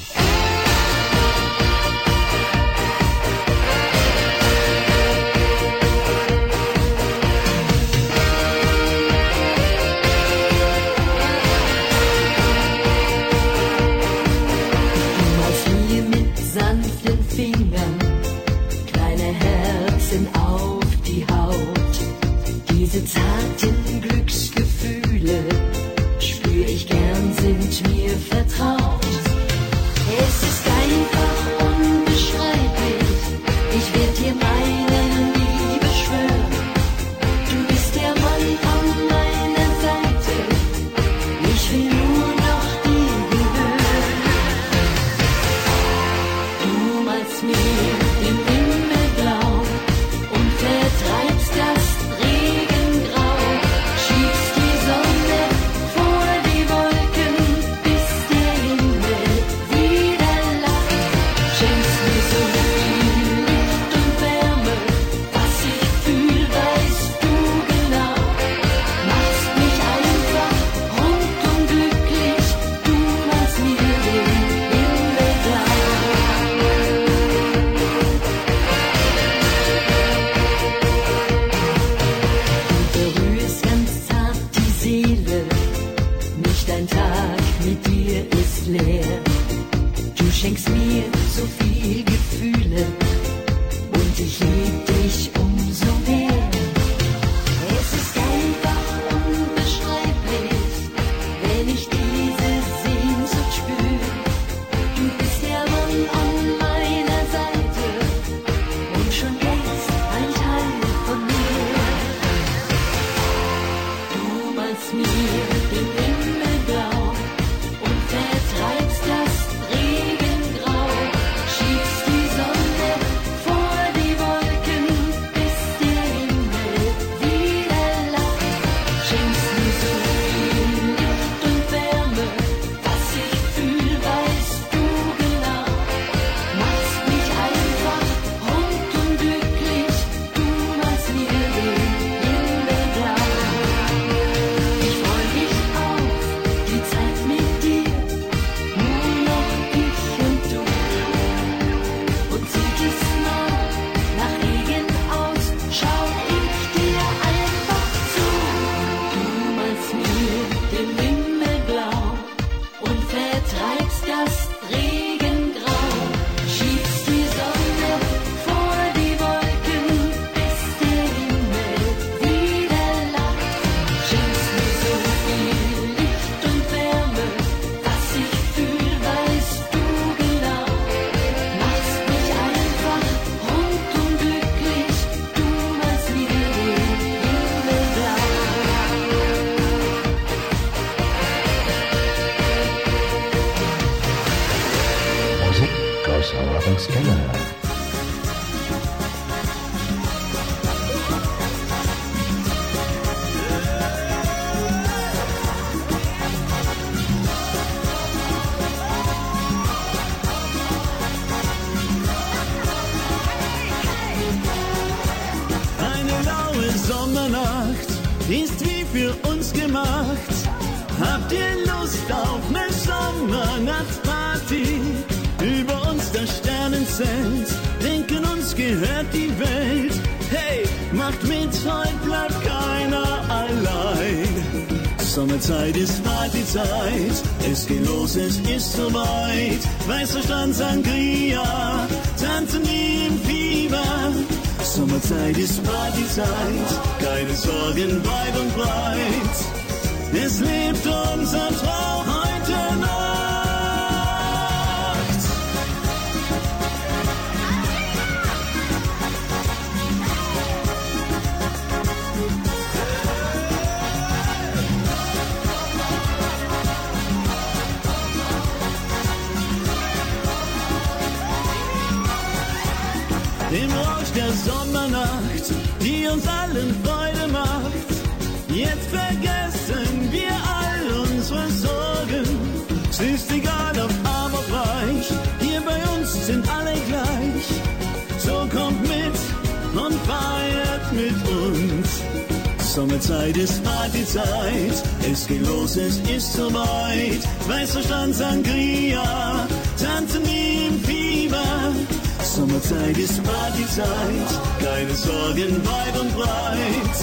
[293.25, 297.21] Sommerzeit ist Partyzeit, es geht los, es ist soweit.
[297.47, 299.47] Weißer Stand Sangria,
[299.81, 301.73] tanzen wie im Fieber.
[302.21, 304.29] Sommerzeit ist Partyzeit,
[304.59, 306.97] keine Sorgen weit und breit.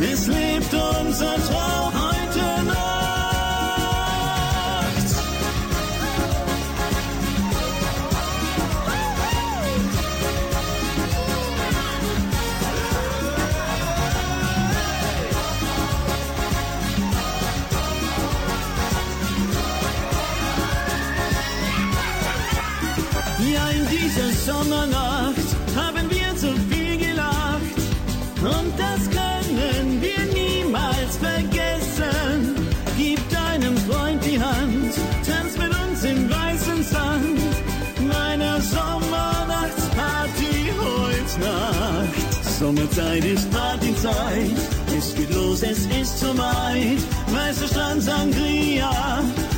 [0.00, 2.01] Es lebt unser Traum
[42.92, 44.50] Sommerzeit ist Partyzeit,
[44.98, 46.98] es geht los, es ist soweit.
[47.28, 48.90] Weißer Strand Sangria,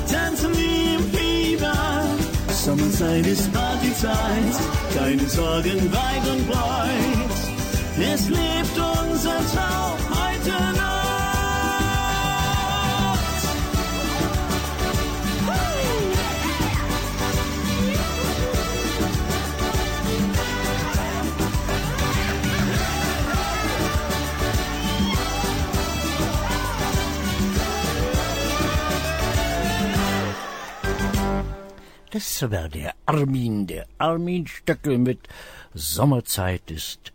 [0.09, 2.05] tanzen wie im Fieber.
[2.53, 4.55] Sommerzeit ist Partyzeit,
[4.97, 8.13] keine Sorgen weit und breit.
[8.15, 10.04] Es lebt unser Traum
[32.15, 35.19] Das war der Armin, der Armin Stöckel mit
[35.75, 37.13] Sommerzeit ist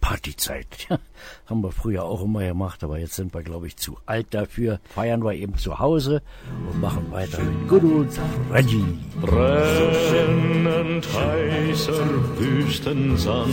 [0.00, 0.66] Partyzeit.
[0.88, 0.98] Ja,
[1.44, 4.80] haben wir früher auch immer gemacht, aber jetzt sind wir, glaube ich, zu alt dafür.
[4.94, 6.22] Feiern wir eben zu Hause
[6.70, 8.08] und machen weiter mit Good Old
[8.48, 8.84] Freddy.
[9.20, 13.52] Brennend heißer Wüstensand.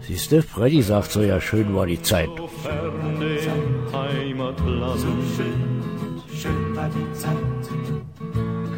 [0.00, 2.30] Siehst du, Freddy sagt so, ja, schön war die Zeit.
[2.34, 5.04] So fern dem Heimatland.
[6.34, 7.49] Schön war die Zeit.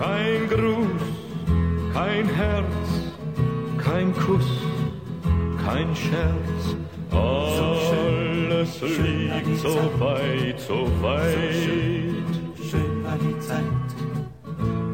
[0.03, 1.03] Kein Gruß,
[1.95, 2.87] kein Herz,
[3.79, 4.51] kein Kuss,
[5.65, 6.77] kein Scherz.
[7.13, 12.27] Alles liegt so weit, so weit.
[12.69, 13.63] Schön war die Zeit.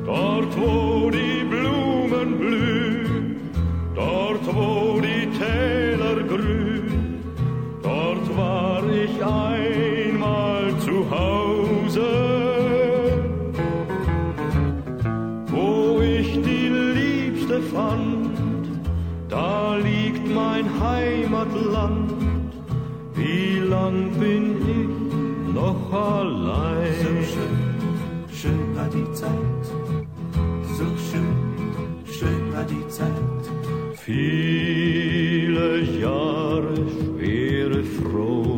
[0.05, 3.37] Dort, wo die Blumen blühen,
[3.95, 7.23] dort, wo die Täler grün,
[7.83, 9.58] dort war ich einmal
[20.59, 22.13] mein Heimatland.
[23.15, 26.95] Wie lang bin ich noch allein?
[27.03, 27.57] So schön,
[28.41, 29.65] schön war die Zeit.
[30.77, 31.35] So schön,
[32.05, 33.45] schön war die Zeit.
[33.95, 38.58] Viele Jahre schwere Froh.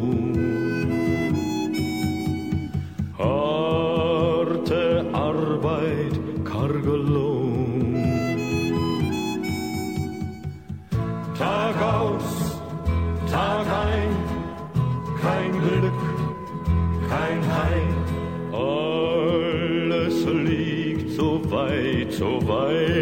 [13.40, 14.10] Tag ein,
[15.22, 16.00] kein Glück,
[17.08, 17.94] kein Heim.
[18.52, 22.99] Alles liegt so weit, so weit.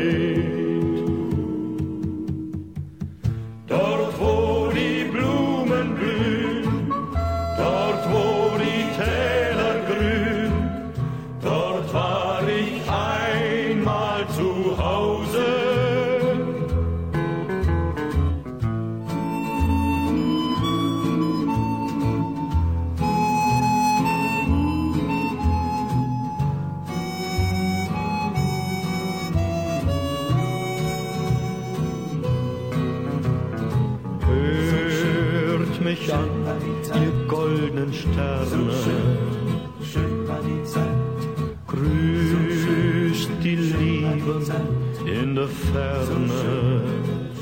[45.79, 46.83] In der Ferne.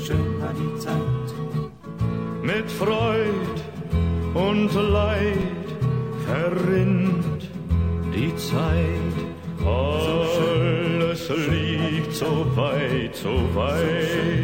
[0.05, 1.27] Schön war die Zeit.
[2.43, 3.57] Mit Freud
[4.33, 5.67] und Leid
[6.25, 7.49] verrinnt
[8.13, 9.15] die Zeit.
[9.65, 14.36] Alles liegt so weit, so weit.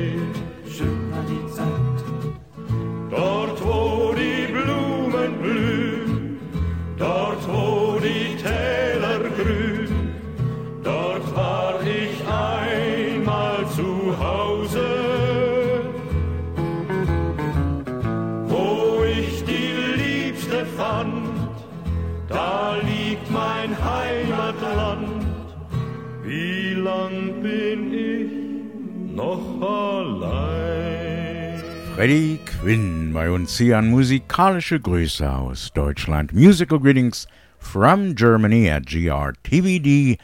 [32.04, 36.34] Freddie Quinn bei uns hier an musikalische Grüße aus Deutschland.
[36.34, 37.28] Musical greetings
[37.58, 40.20] from Germany at grtvd.com.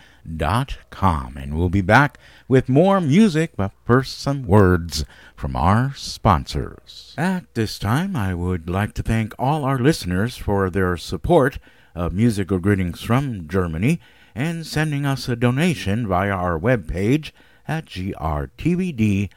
[1.37, 2.17] And we'll be back
[2.49, 5.05] with more music, but first some words
[5.37, 7.15] from our sponsors.
[7.17, 11.59] At this time, I would like to thank all our listeners for their support
[11.95, 14.01] of Musical Greetings from Germany
[14.35, 17.31] and sending us a donation via our webpage
[17.69, 19.29] at grtvd.com.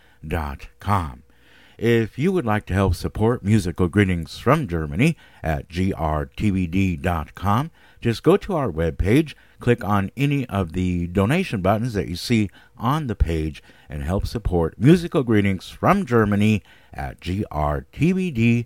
[1.82, 8.36] If you would like to help support Musical Greetings from Germany at grtvd.com, just go
[8.36, 13.16] to our webpage, click on any of the donation buttons that you see on the
[13.16, 16.62] page, and help support Musical Greetings from Germany
[16.94, 18.64] at grtvd.com.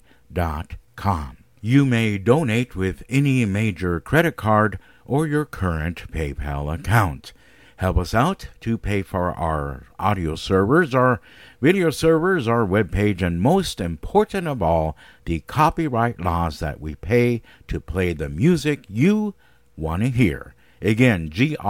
[1.63, 7.33] You may donate with any major credit card or your current PayPal account.
[7.77, 11.21] Help us out to pay for our audio servers, our
[11.61, 14.97] video servers, our webpage, and most important of all,
[15.27, 19.35] the copyright laws that we pay to play the music you
[19.77, 20.55] want to hear.
[20.81, 21.69] Again, grtvd.com.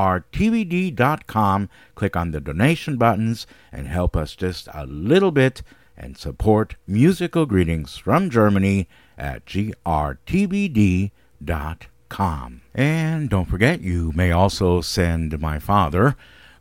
[1.94, 5.62] Click on the donation buttons and help us just a little bit
[5.96, 8.88] and support musical greetings from Germany
[9.18, 11.10] at grtvd.com.
[12.74, 16.16] And don't forget, you may also send my father,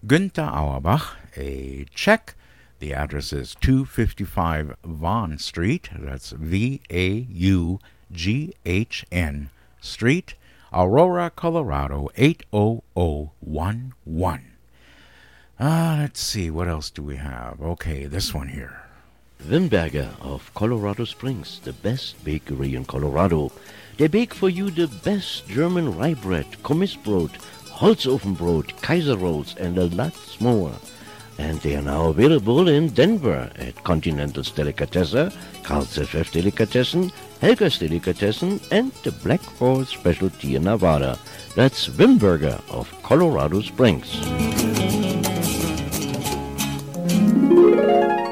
[0.05, 2.35] Günther Auerbach, a check.
[2.79, 5.89] The address is 255 Vaughn Street.
[5.97, 7.79] That's V A U
[8.11, 9.49] G H N
[9.79, 10.35] Street,
[10.73, 14.51] Aurora, Colorado 80011.
[15.57, 17.61] Uh, let's see, what else do we have?
[17.61, 18.81] Okay, this one here.
[19.41, 23.53] Wimberger of Colorado Springs, the best bakery in Colorado.
[23.97, 27.31] They bake for you the best German rye bread, Kommissbrot,
[27.79, 30.73] Holzofenbrot, Kaiser rolls, and a lot more.
[31.37, 35.31] And they are now available in Denver at Continental's Delicatessen,
[35.63, 37.11] Carl's FF Delicatessen,
[37.41, 41.17] Helga's Delicatessen, and the Black Forest Specialty in Nevada.
[41.55, 44.84] That's Wimberger of Colorado Springs.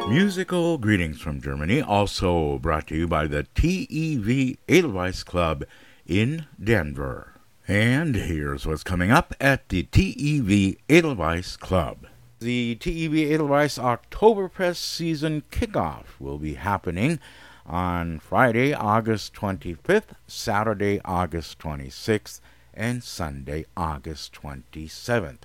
[0.09, 5.63] Musical greetings from Germany, also brought to you by the TEV Edelweiss Club
[6.05, 7.33] in Denver.
[7.67, 12.07] And here's what's coming up at the TEV Edelweiss Club.
[12.39, 17.19] The TEV Edelweiss Oktoberfest season kickoff will be happening
[17.65, 22.41] on Friday, August 25th, Saturday, August 26th,
[22.73, 25.43] and Sunday, August 27th.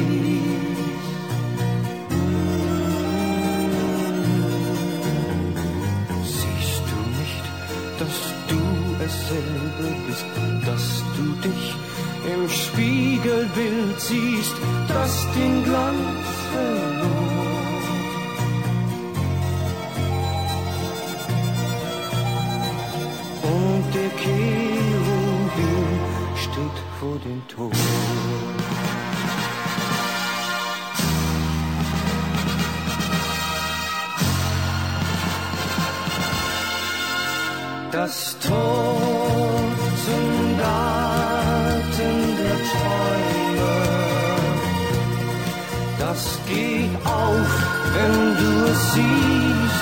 [6.24, 7.44] Siehst du nicht,
[8.00, 8.16] dass
[8.48, 8.60] du
[9.04, 10.26] es selber bist,
[10.66, 11.66] dass du dich
[12.34, 14.56] im Spiegelbild siehst,
[14.88, 17.38] das den Glanz verlor?
[23.78, 24.77] und der Cherubim
[26.58, 27.70] steht vor dem Tor.
[37.92, 38.96] Das Tor
[40.04, 43.76] zum Garten der Träume,
[45.98, 47.50] das geht auf,
[47.94, 49.80] wenn du es siehst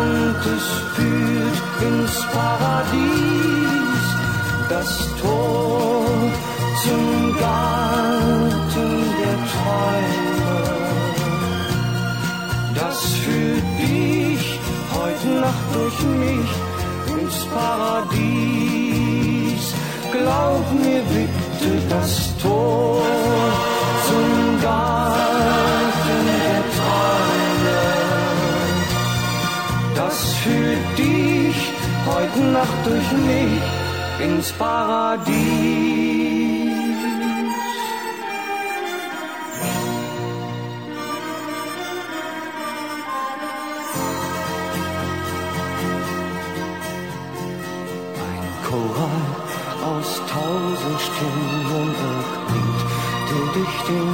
[0.00, 3.81] und es führt ins Paradies.
[4.72, 6.06] Das Tor
[6.82, 7.04] zum
[7.38, 8.90] Garten
[9.20, 10.60] der Träume,
[12.74, 14.44] das führt dich
[14.94, 16.50] heute Nacht durch mich
[17.20, 18.44] ins Paradies.
[20.10, 23.02] Glaub mir bitte, das Tor
[24.08, 24.30] zum
[24.62, 27.82] Garten der Träume,
[29.96, 31.58] das führt dich
[32.06, 33.81] heute Nacht durch mich
[34.22, 35.32] ins Paradies.
[48.28, 49.24] Ein Choral
[49.90, 52.82] aus tausend Stimmen erklingt,
[53.28, 54.10] der durch den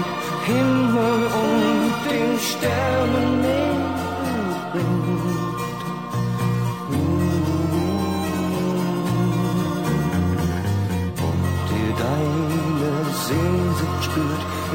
[0.47, 3.31] Himmel und den Sternen
[4.73, 5.48] bringt.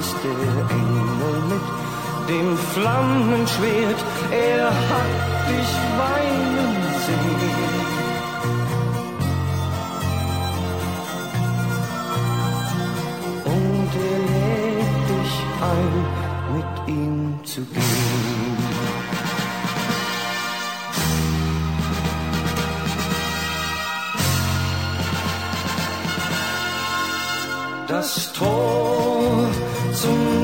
[0.04, 1.66] Ist der Engel mit
[2.30, 4.00] dem Flammenschwert,
[4.32, 5.14] er hat
[5.50, 5.72] dich
[6.02, 6.72] weinen
[7.06, 7.94] sehen.
[13.56, 15.34] und er lädt dich
[15.72, 15.96] ein,
[16.56, 18.34] mit ihm zu gehen.
[27.88, 28.83] Das Tor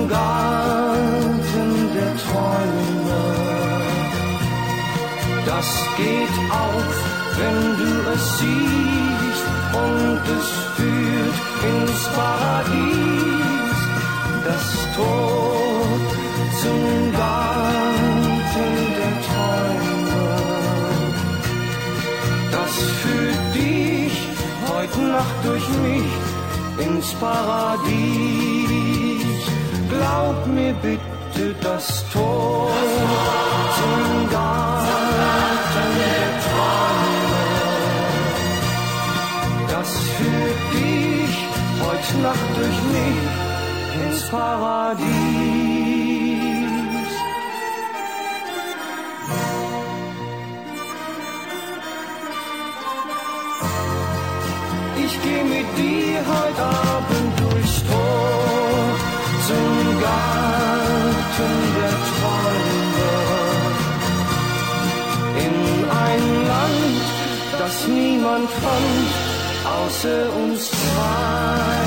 [0.09, 3.23] Garten der Träume,
[5.45, 5.67] das
[5.97, 6.95] geht auf,
[7.37, 9.45] wenn du es siehst
[9.83, 11.37] und es führt
[11.71, 13.79] ins Paradies.
[14.45, 14.65] Das
[14.95, 15.85] Tor
[16.61, 16.81] zum
[17.11, 20.29] Garten der Träume,
[22.51, 24.15] das führt dich
[24.67, 26.11] heute Nacht durch mich
[26.85, 28.88] ins Paradies.
[29.99, 32.71] Glaub mir bitte, das Tor
[33.75, 37.43] zum Garten der Träume,
[39.69, 41.35] das führt dich
[41.83, 43.27] heute Nacht durch mich
[44.07, 45.78] ins Paradies.
[67.87, 69.09] Niemand fand,
[69.65, 71.79] außer uns zwei.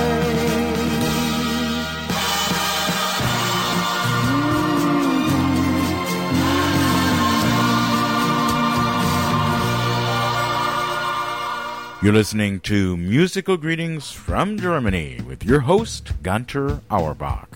[12.03, 17.49] You're listening to Musical Greetings from Germany with your host, Gunter Auerbach.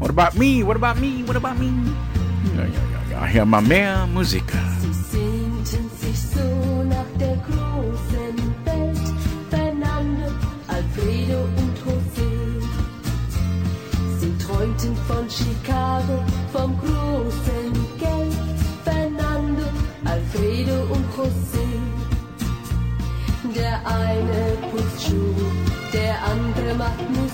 [0.00, 0.62] What about me?
[0.62, 1.22] What about me?
[1.24, 1.68] What about me?
[2.56, 3.24] Ja, ja, ja, ja.
[3.26, 4.50] Hier mal mehr Musik.
[5.12, 9.06] sehnten sich so nach der großen Welt.
[9.50, 10.28] Fernando,
[10.68, 12.32] Alfredo und José.
[14.18, 18.38] Sie träumten von Chicago, vom großen Geld.
[18.84, 19.64] Fernando,
[20.06, 21.68] Alfredo und José.
[23.54, 25.34] Der eine putzt Schuh,
[25.92, 27.29] der andere macht Musik.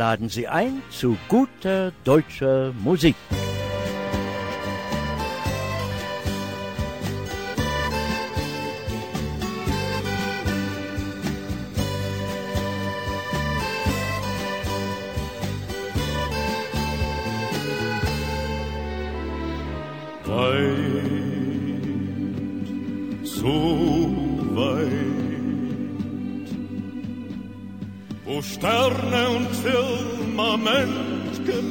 [0.00, 3.16] Laden Sie ein zu guter deutscher Musik.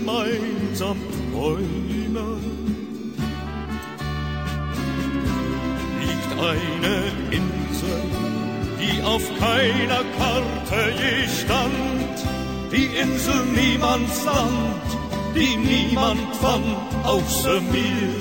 [0.09, 0.97] Gemeinsam
[1.31, 2.41] träumen,
[5.99, 6.95] liegt eine
[7.31, 8.03] Insel,
[8.79, 12.17] die auf keiner Karte je stand,
[12.71, 14.87] die Insel Niemandsland,
[15.35, 18.13] die niemand fand außer mir.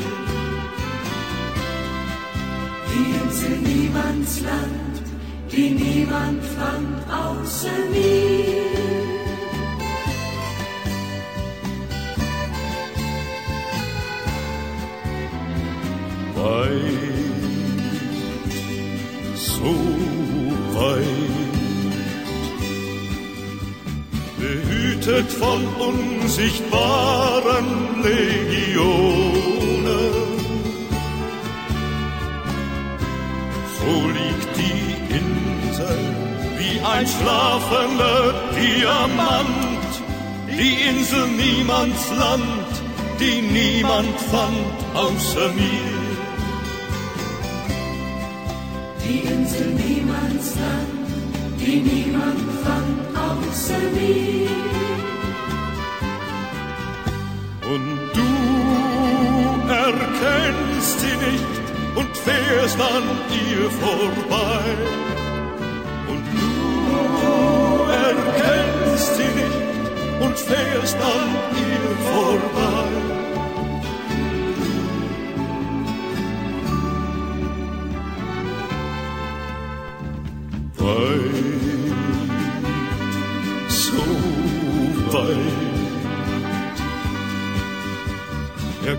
[2.90, 5.02] Die Insel Niemandsland,
[5.50, 9.07] die niemand fand außer mir.
[16.48, 17.78] Weit,
[19.34, 19.74] so
[20.78, 21.96] weit,
[24.38, 27.68] behütet von unsichtbaren
[28.08, 29.38] Legionen.
[33.78, 34.88] So liegt die
[35.20, 36.02] Insel
[36.58, 38.22] wie ein schlafender
[38.56, 39.92] Diamant,
[40.58, 42.72] die Insel Niemandsland,
[43.20, 45.97] die niemand fand außer mir.
[49.08, 50.88] Die Insel Niemandsland,
[51.58, 54.50] die niemand fand außer mir.
[57.72, 58.30] Und du
[59.86, 61.64] erkennst sie nicht
[61.96, 63.04] und fährst an
[63.46, 64.64] ihr vorbei.
[66.12, 66.50] Und du
[68.08, 71.28] erkennst sie nicht und fährst an
[71.66, 72.87] ihr vorbei.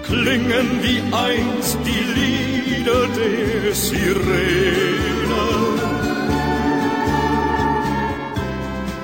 [0.10, 5.46] Erklingen wie einst die Lieder der Sirene.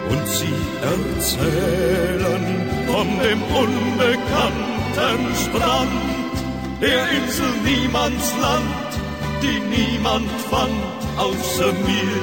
[0.10, 0.60] Und sie
[0.94, 2.44] erzählen
[2.88, 5.92] von dem unbekannten Strand,
[6.82, 8.90] der Insel Niemandsland,
[9.42, 10.72] die niemand fand
[11.18, 12.22] außer mir.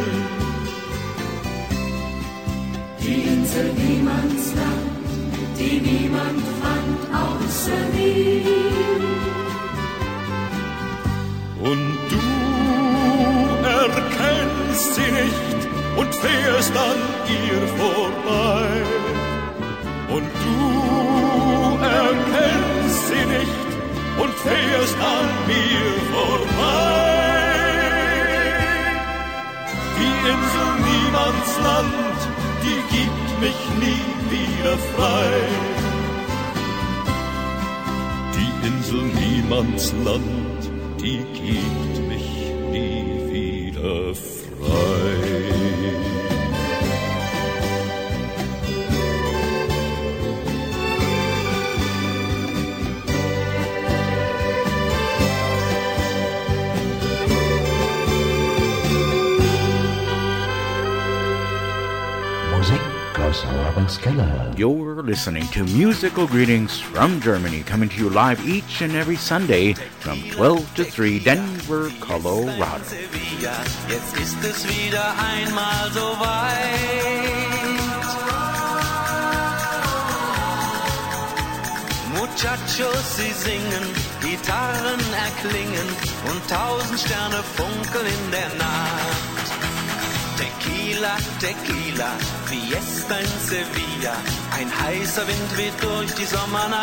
[3.00, 4.90] Die Insel Niemandsland,
[5.58, 6.81] die niemand fand
[7.42, 9.02] mir.
[11.70, 12.22] Und du
[13.66, 15.60] erkennst sie nicht
[15.96, 16.98] und fährst an
[17.28, 18.68] ihr vorbei.
[20.16, 20.58] Und du
[21.84, 23.70] erkennst sie nicht
[24.20, 27.12] und fährst an mir vorbei.
[29.98, 32.18] Die Insel Niemandsland,
[32.64, 35.81] die gibt mich nie wieder frei.
[38.64, 40.70] Insel Niemandsland,
[41.00, 42.28] die gibt mich
[42.70, 45.01] nie wieder frei.
[63.82, 64.52] Aus Robins Keller.
[64.56, 69.74] You're listening to musical greetings from Germany, coming to you live each and every Sunday
[70.00, 72.84] from 12 to 3, Denver, Colorado.
[73.88, 77.42] Jetzt ist es wieder einmal so weit.
[82.14, 83.84] Muchachos, sie singen,
[84.20, 85.88] Gitarren erklingen
[86.30, 89.21] und tausend Sterne funkeln in der Nacht.
[91.02, 92.10] Tequila, Tequila,
[92.46, 94.14] Fiesta in Sevilla,
[94.56, 96.78] ein heißer Wind weht durch die Sommernacht.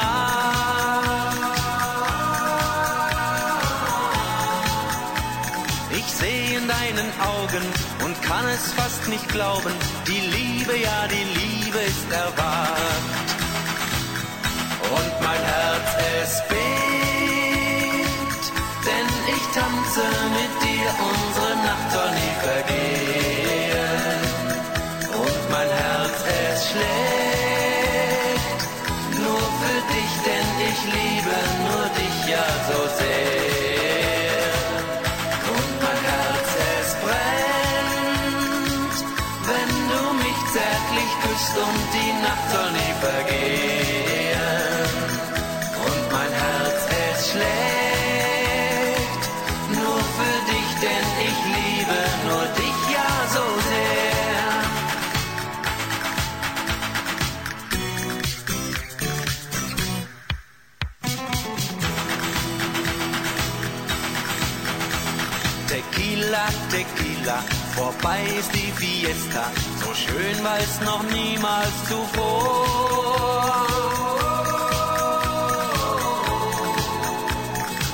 [5.92, 7.64] Ich sehe in deinen Augen
[8.04, 9.72] und kann es fast nicht glauben,
[10.06, 13.30] die Liebe, ja, die Liebe ist erwacht.
[14.98, 16.66] Und mein Herz, es bebt,
[18.86, 20.04] denn ich tanze
[20.40, 22.89] mit dir, unsere Nacht soll nie vergehen.
[67.80, 69.44] Vorbei ist die Fiesta,
[69.82, 72.66] so schön war es noch niemals zuvor.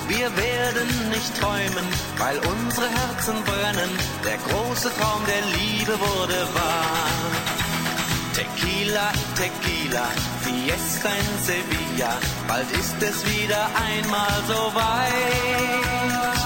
[0.08, 1.88] Wir werden nicht träumen,
[2.18, 3.92] weil unsere Herzen brennen,
[4.28, 7.16] der große Traum der Liebe wurde wahr.
[8.38, 9.08] Tequila,
[9.42, 10.08] Tequila,
[10.46, 12.14] Fiesta in Sevilla,
[12.48, 16.45] bald ist es wieder einmal so weit.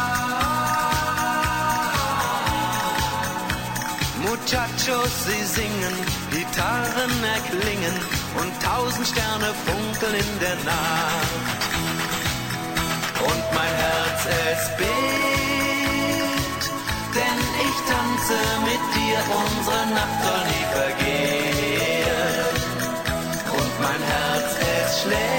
[4.21, 5.95] Muchachos, sie singen,
[6.31, 7.95] Gitarren erklingen
[8.39, 11.61] und tausend Sterne funkeln in der Nacht.
[13.29, 14.21] Und mein Herz,
[14.51, 16.63] es bebt,
[17.15, 18.37] denn ich tanze
[18.69, 22.19] mit dir, unsere Nacht soll nie vergehen.
[23.57, 24.49] Und mein Herz,
[24.83, 25.38] es schlägt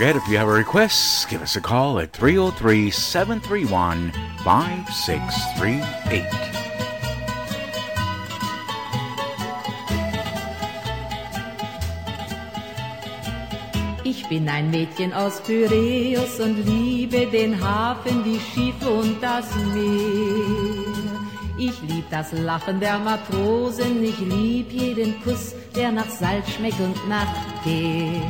[0.00, 4.10] forget if you have a request, give us a call at 303 731
[4.42, 6.24] 5638.
[14.04, 20.94] Ich bin ein Mädchen aus Pyräus und liebe den Hafen, die Schiffe und das Meer.
[21.58, 26.96] Ich lieb das Lachen der Matrosen, ich lieb jeden Kuss, der nach Salz schmeckt und
[27.06, 27.28] nach
[27.62, 28.22] Tee.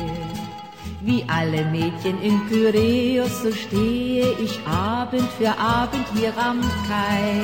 [1.03, 7.43] Wie alle Mädchen in Pyräus, so stehe ich Abend für Abend hier am Kai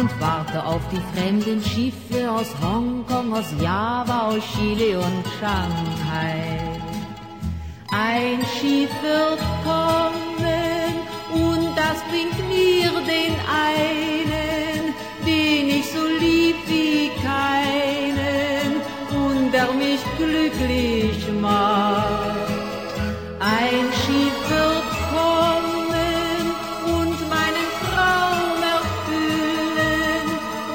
[0.00, 6.80] und warte auf die fremden Schiffe aus Hongkong, aus Java, aus Chile und Shanghai.
[7.90, 10.92] Ein Schiff wird kommen
[11.34, 13.34] und das bringt mir den
[13.70, 14.94] einen,
[15.26, 17.05] den ich so lieb wie
[19.56, 22.48] der mich glücklich macht.
[23.40, 26.44] Ein Schiff wird kommen
[26.98, 30.26] und meinen Traum erfüllen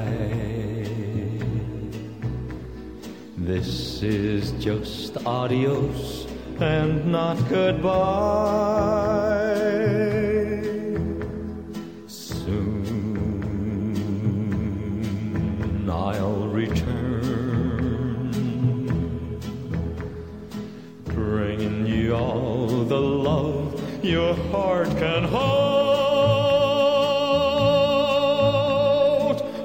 [3.38, 6.25] This is just adios
[6.59, 8.57] and not goodbye.
[22.88, 25.68] The love your heart can hold.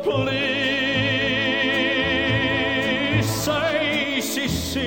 [0.03, 0.43] Please
[3.25, 4.83] say, Cecile,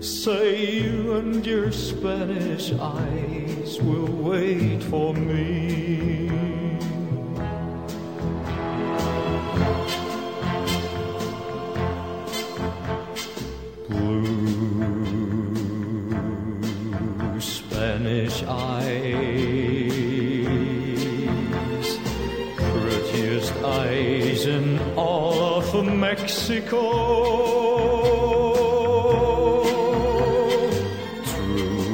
[0.00, 5.25] say you and your Spanish eyes will wait for me.
[26.48, 26.80] Mexico.
[31.24, 31.86] True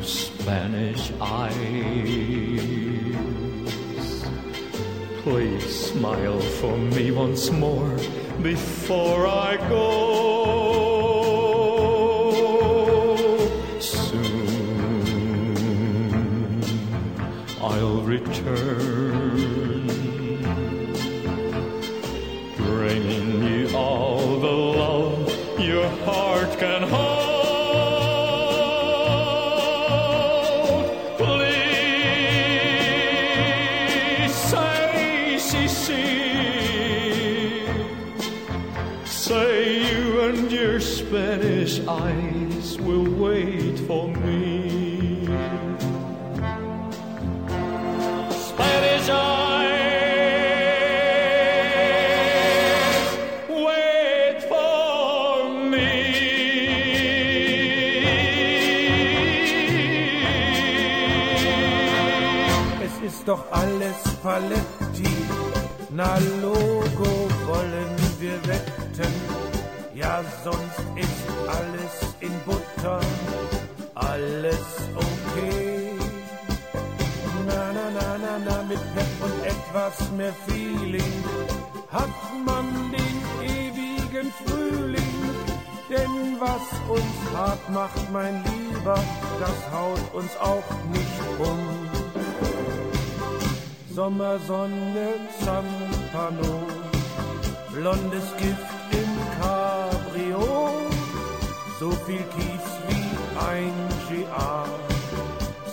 [0.00, 1.52] Spanish eyes.
[5.24, 7.96] Please smile for me once more
[8.40, 10.11] before I go.
[64.32, 65.14] Paletti,
[65.90, 67.12] na Logo
[67.48, 69.12] wollen wir wetten.
[69.94, 71.22] Ja, sonst ist
[71.56, 73.00] alles in Butter,
[73.94, 74.64] alles
[74.96, 75.90] okay.
[77.46, 81.14] Na, na, na, na, na, mit Pep und etwas mehr Feeling
[81.90, 83.16] hat man den
[83.56, 85.14] ewigen Frühling.
[85.90, 88.98] Denn was uns hart macht, mein Lieber,
[89.38, 91.81] das haut uns auch nicht um.
[93.94, 96.66] Sommersonne, Zampano,
[97.74, 100.70] blondes Gift im Cabrio,
[101.78, 103.74] so viel Kies wie ein
[104.08, 104.64] GA,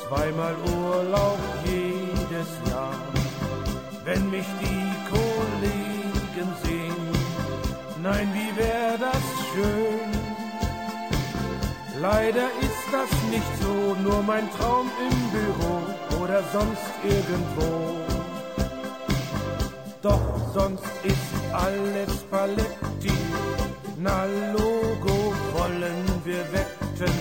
[0.01, 2.95] zweimal Urlaub jedes Jahr.
[4.03, 7.05] Wenn mich die Kollegen sehen,
[8.03, 9.23] nein, wie wär das
[9.53, 10.09] schön.
[12.01, 15.98] Leider ist das nicht so, nur mein Traum im Büro
[16.29, 17.95] oder sonst irgendwo.
[20.01, 23.17] Doch sonst ist alles Paletti,
[23.97, 27.13] na Logo wollen wir wetten.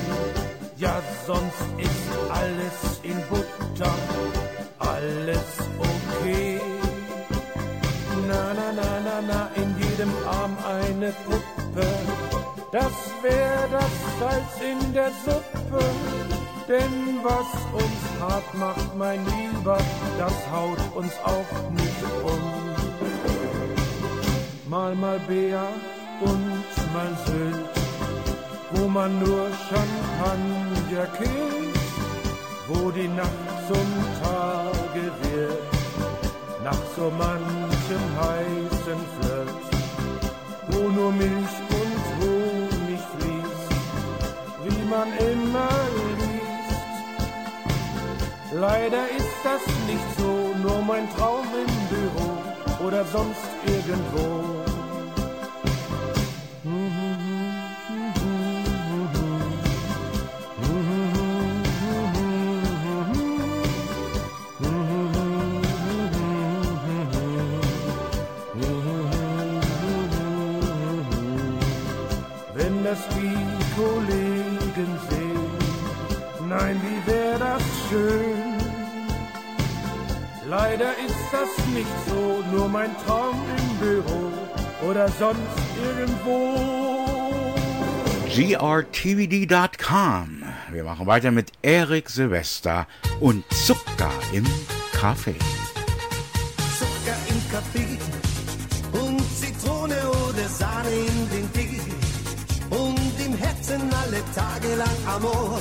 [0.76, 3.94] Ja, sonst ist alles in Butter,
[4.78, 5.48] alles
[5.78, 6.60] okay.
[8.28, 11.86] Na, na, na, na, na, in jedem Arm eine Puppe.
[12.70, 16.27] Das wär das Salz in der Suppe.
[16.68, 19.78] Denn was uns hart macht, mein Lieber,
[20.18, 22.44] das haut uns auch nicht um.
[24.68, 25.66] Mal mal Bea
[26.20, 27.70] und mal Sylt,
[28.72, 31.80] wo man nur Champagner killt,
[32.68, 33.88] wo die Nacht zum
[34.22, 35.62] Tage wird,
[36.62, 39.64] nach so manchem heißen Flirt,
[40.68, 43.70] wo nur Milch und Honig fließt,
[44.64, 45.97] wie man immer.
[48.50, 54.64] Leider ist das nicht so, nur mein Traum im Büro oder sonst irgendwo.
[72.54, 73.36] Wenn das die
[73.76, 78.27] Kollegen sehen, nein, wie wär das schön.
[80.48, 84.32] Leider ist das nicht so, nur mein Traum im Büro
[84.88, 85.38] oder sonst
[85.76, 86.56] irgendwo.
[88.30, 90.42] grtvd.com.
[90.72, 92.86] Wir machen weiter mit Erik Silvester
[93.20, 94.46] und Zucker im
[94.92, 95.36] Kaffee.
[96.78, 97.98] Zucker im Kaffee
[99.04, 101.78] und Zitrone oder Sahne in den Tee
[102.70, 105.60] und im Herzen alle Tage lang Amor.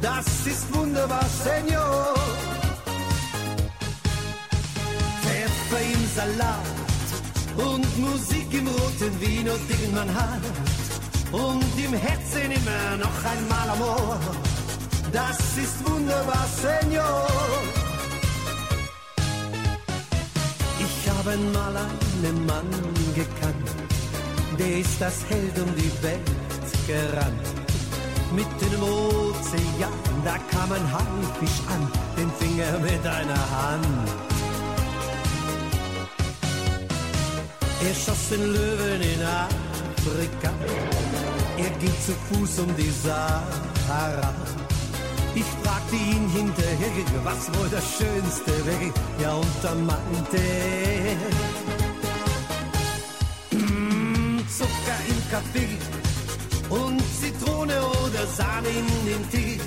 [0.00, 2.14] Das ist wunderbar, Senor.
[6.14, 6.66] Salat
[7.56, 10.42] und Musik im roten Vino, den man hat.
[11.30, 14.18] Und im Herzen immer noch einmal Amor.
[15.12, 17.28] Das ist wunderbar, Senor.
[20.80, 22.70] Ich habe mal einen Mann
[23.14, 23.70] gekannt,
[24.58, 27.46] der ist das Held um die Welt gerannt.
[28.32, 29.92] Mitten im Ozean,
[30.24, 34.39] da kam ein Haifisch an, den fing er mit einer Hand.
[37.82, 40.52] Er schoss den Löwen in Afrika,
[41.56, 44.34] er ging zu Fuß um die Sahara.
[45.34, 46.90] Ich fragte ihn hinterher,
[47.24, 48.92] was wohl das Schönste wäre,
[49.22, 50.42] ja und da meinte
[53.52, 55.78] "Mm, Zucker im Kaffee
[56.68, 59.60] und Zitrone oder Sahne in den Tee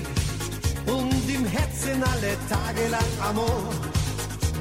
[0.86, 3.64] und im Herzen alle Tage lang Amor.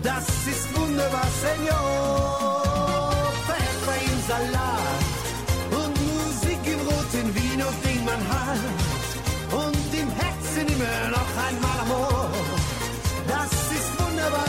[0.01, 2.72] Das ist wunderbar, Senor.
[4.27, 5.03] Salat
[5.71, 8.57] und Musik im roten Vino, den man hat.
[9.51, 12.29] Und im Herzen immer noch einmal Amor.
[13.27, 14.47] Das ist wunderbar,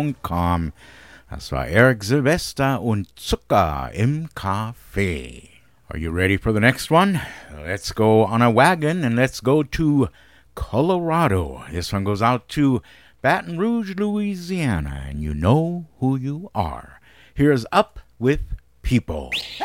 [1.30, 5.48] Das war Eric Silvester und Zucker im Café.
[5.88, 7.22] Are you ready for the next one?
[7.64, 10.10] Let's go on a wagon and let's go to
[10.54, 11.64] Colorado.
[11.70, 12.82] This one goes out to
[13.22, 17.00] Baton Rouge, Louisiana, and you know who you are.
[17.32, 18.42] Here's Up with
[18.82, 19.30] People.
[19.58, 19.64] You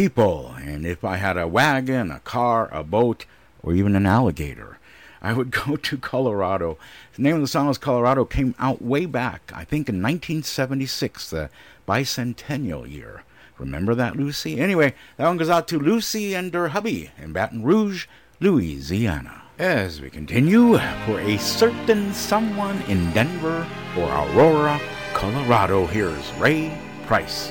[0.00, 0.54] people.
[0.56, 3.26] And if I had a wagon, a car, a boat,
[3.62, 4.78] or even an alligator,
[5.20, 6.78] I would go to Colorado.
[7.16, 11.28] The name of the song is Colorado came out way back, I think in 1976,
[11.28, 11.50] the
[11.86, 13.24] bicentennial year.
[13.58, 14.58] Remember that, Lucy?
[14.58, 18.06] Anyway, that one goes out to Lucy and her hubby in Baton Rouge,
[18.40, 19.42] Louisiana.
[19.58, 23.66] As we continue, for a certain someone in Denver
[23.98, 24.80] or Aurora,
[25.12, 26.74] Colorado, here's Ray
[27.04, 27.50] Price.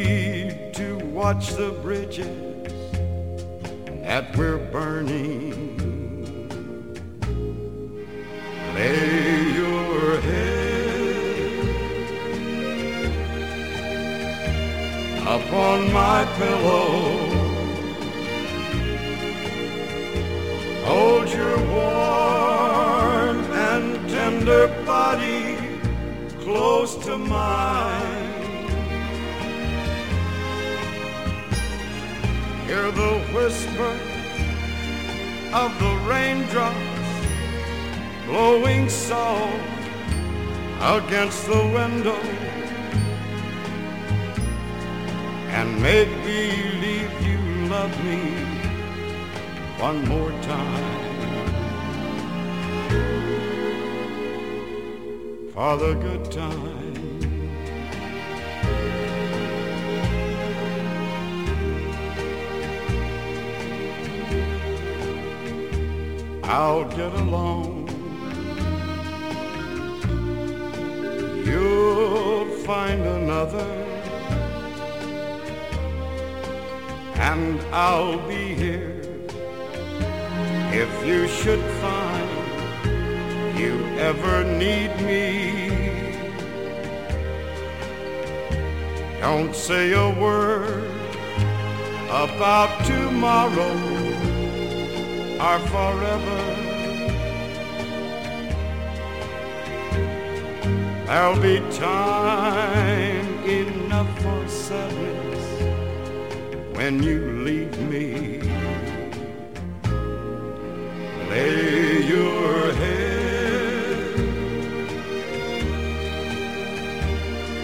[0.74, 2.72] to watch the bridges
[4.02, 5.54] that we're burning.
[8.74, 10.58] Lay your head
[15.22, 17.17] upon my pillow.
[20.88, 25.58] Hold your warm and tender body
[26.40, 28.24] close to mine.
[32.68, 34.00] Hear the whisper
[35.54, 36.78] of the raindrops
[38.26, 39.82] blowing soft
[40.80, 42.22] against the window
[45.52, 48.57] and make believe you love me
[49.80, 51.08] one more time
[55.54, 56.88] for the good time.
[66.44, 67.88] I'll get along.
[71.46, 73.70] You'll find another,
[77.16, 78.97] and I'll be here
[80.80, 82.30] if you should find
[83.58, 85.24] you ever need me.
[89.20, 90.92] Don't say a word
[92.26, 93.74] about tomorrow
[95.46, 96.42] or forever.
[101.08, 105.46] There'll be time enough for sadness
[106.78, 108.67] when you leave me.
[111.30, 114.20] Lay your head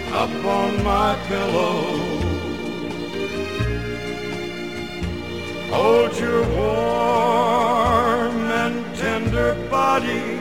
[0.10, 2.14] upon my pillow.
[5.72, 10.40] Hold your warm and tender body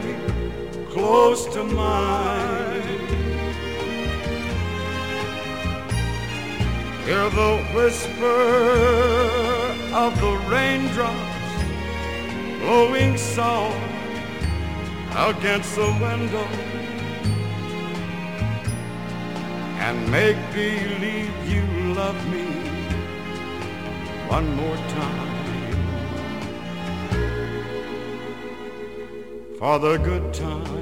[0.91, 2.83] close to mine.
[7.07, 8.43] Hear the whisper
[9.95, 11.32] of the raindrops
[12.63, 13.77] blowing soft
[15.17, 16.47] against the window
[19.85, 21.65] and make believe you
[21.95, 22.47] love me
[24.29, 25.33] one more time
[29.59, 30.82] for the good time.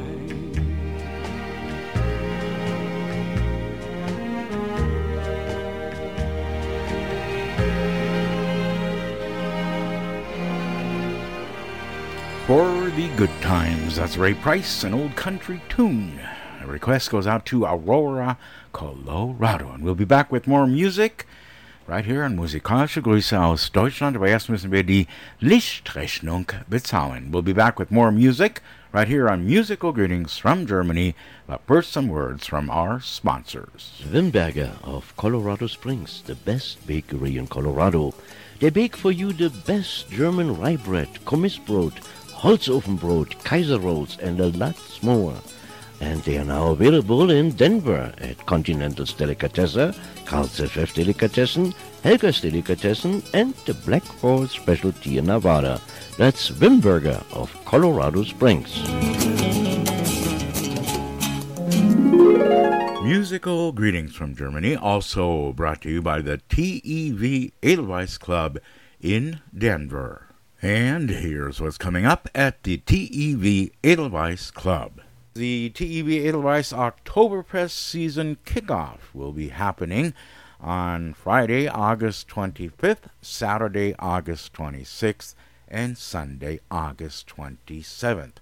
[12.51, 16.19] For the good times, that's Ray Price, an old country tune.
[16.61, 18.39] A request goes out to Aurora,
[18.73, 19.71] Colorado.
[19.71, 21.29] And we'll be back with more music
[21.87, 24.17] right here on Musikalische Grüße aus Deutschland.
[24.17, 25.07] Aber erst müssen wir die
[25.41, 27.31] Lichtrechnung bezahlen.
[27.31, 28.61] We'll be back with more music
[28.93, 31.15] right here on Musical Greetings from Germany.
[31.47, 34.03] But first, some words from our sponsors.
[34.11, 38.13] Wimberger of Colorado Springs, the best bakery in Colorado.
[38.59, 41.95] They bake for you the best German rye bread, Kommissbrot,
[42.41, 45.35] Holzofenbrot, Kaiser rolls, and a lot more.
[46.01, 49.95] And they are now available in Denver at Continental's Delicatessen,
[50.25, 55.83] Carl's FF Delicatessen, Helga's Delicatessen, and the Black Horse Specialty in Nevada.
[56.17, 58.75] That's Wimberger of Colorado Springs.
[63.03, 68.59] Musical greetings from Germany, also brought to you by the TEV Edelweiss Club
[68.99, 70.30] in Denver.
[70.63, 75.01] And here's what's coming up at the TEV Edelweiss Club.
[75.33, 80.13] The TEV Edelweiss Oktoberfest season kickoff will be happening
[80.61, 85.35] on Friday, August 25th, Saturday, August 26th,
[85.67, 88.35] and Sunday, August 27th.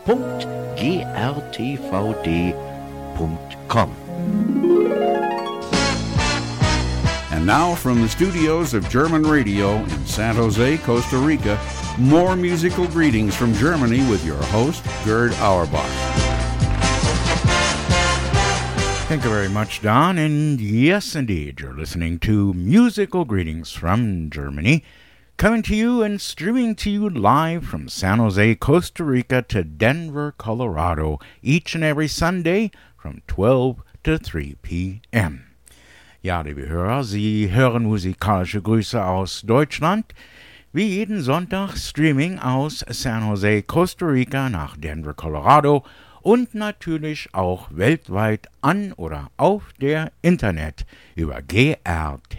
[7.32, 11.58] And now from the studios of German Radio in San Jose, Costa Rica,
[11.98, 15.90] more musical greetings from Germany with your host, Gerd Auerbach.
[19.08, 20.16] Thank you very much, Don.
[20.18, 24.84] And yes, indeed, you're listening to Musical Greetings from Germany,
[25.40, 30.34] coming to you and streaming to you live from San Jose, Costa Rica to Denver,
[30.36, 35.46] Colorado, each and every Sunday from 12 to 3 p.m.
[36.22, 40.12] Ja, liebe Hörer, Sie hören musikalische Grüße aus Deutschland.
[40.74, 45.86] Wie jeden Sonntag Streaming aus San Jose, Costa Rica nach Denver, Colorado
[46.20, 50.84] und natürlich auch weltweit an oder auf der Internet
[51.14, 52.30] über grtvd.com.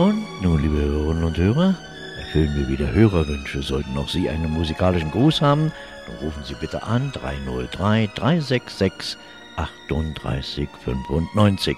[0.00, 1.74] Und nun, liebe Hörerinnen und Hörer,
[2.18, 3.62] erfüllen wir wieder Hörerwünsche.
[3.62, 5.70] Sollten auch Sie einen musikalischen Gruß haben,
[6.06, 9.18] dann rufen Sie bitte an 303 366
[9.56, 11.76] 38 95.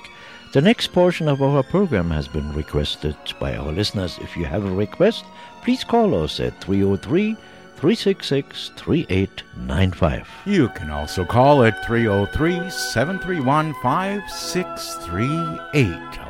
[0.53, 4.19] The next portion of our program has been requested by our listeners.
[4.19, 5.25] If you have a request,
[5.65, 7.35] please call us at 303
[7.75, 10.29] 366 3895.
[10.47, 16.22] You can also call at 303 731 5638.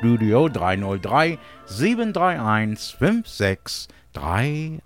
[0.00, 4.80] Studio 303 731 5638.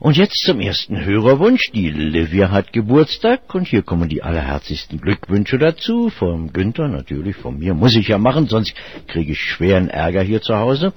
[0.00, 1.70] Und jetzt zum ersten Hörerwunsch.
[1.72, 6.10] Die Livia hat Geburtstag und hier kommen die allerherzigsten Glückwünsche dazu.
[6.10, 8.74] Vom Günther, natürlich von mir, muss ich ja machen, sonst
[9.06, 10.92] kriege ich schweren Ärger hier zu Hause.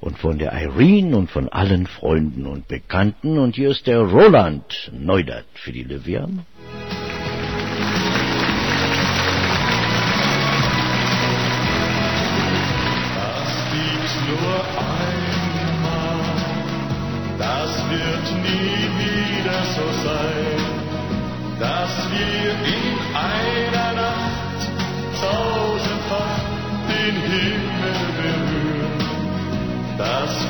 [0.00, 3.38] Und von der Irene und von allen Freunden und Bekannten.
[3.38, 6.28] Und hier ist der Roland Neudert für die Livia.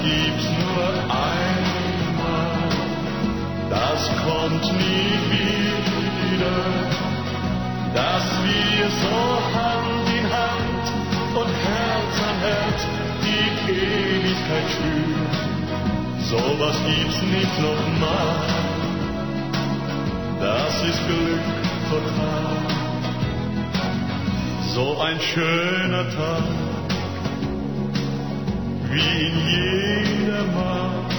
[0.04, 2.68] Gibt's nur einmal,
[3.70, 6.60] das kommt nie wieder,
[7.94, 9.18] dass wir so
[9.56, 10.86] Hand in Hand
[11.40, 12.80] und Herz an Herz
[13.24, 15.54] die Ewigkeit spüren.
[16.30, 18.64] Sowas gibt's nicht nochmal.
[20.40, 21.44] Das ist Glück
[21.90, 22.84] total.
[24.74, 26.73] So ein schöner Tag,
[28.90, 31.10] wie ihn jeder mag,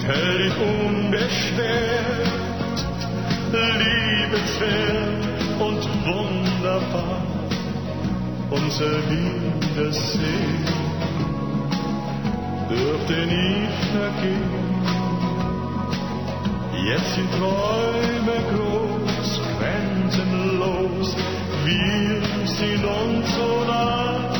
[0.00, 2.28] tätig unbeschwert,
[3.78, 5.28] liebenswert
[5.60, 7.22] und wunderbar
[8.50, 10.64] unser Wiedersehen
[12.68, 14.68] dürfte nie vergehen.
[16.86, 21.16] Jetzt sind Träume groß, grenzenlos,
[21.64, 24.37] wir sind uns so nah.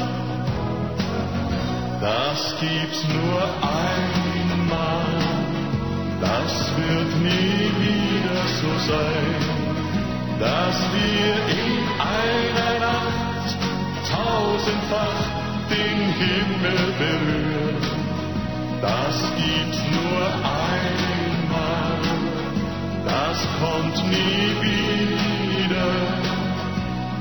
[2.01, 5.19] Das gibt's nur einmal,
[6.21, 9.35] das wird nie wieder so sein,
[10.39, 13.51] dass wir in einer Nacht
[14.13, 15.23] tausendfach
[15.71, 17.83] den Himmel berühren.
[18.81, 21.99] Das gibt's nur einmal,
[23.07, 25.91] das kommt nie wieder,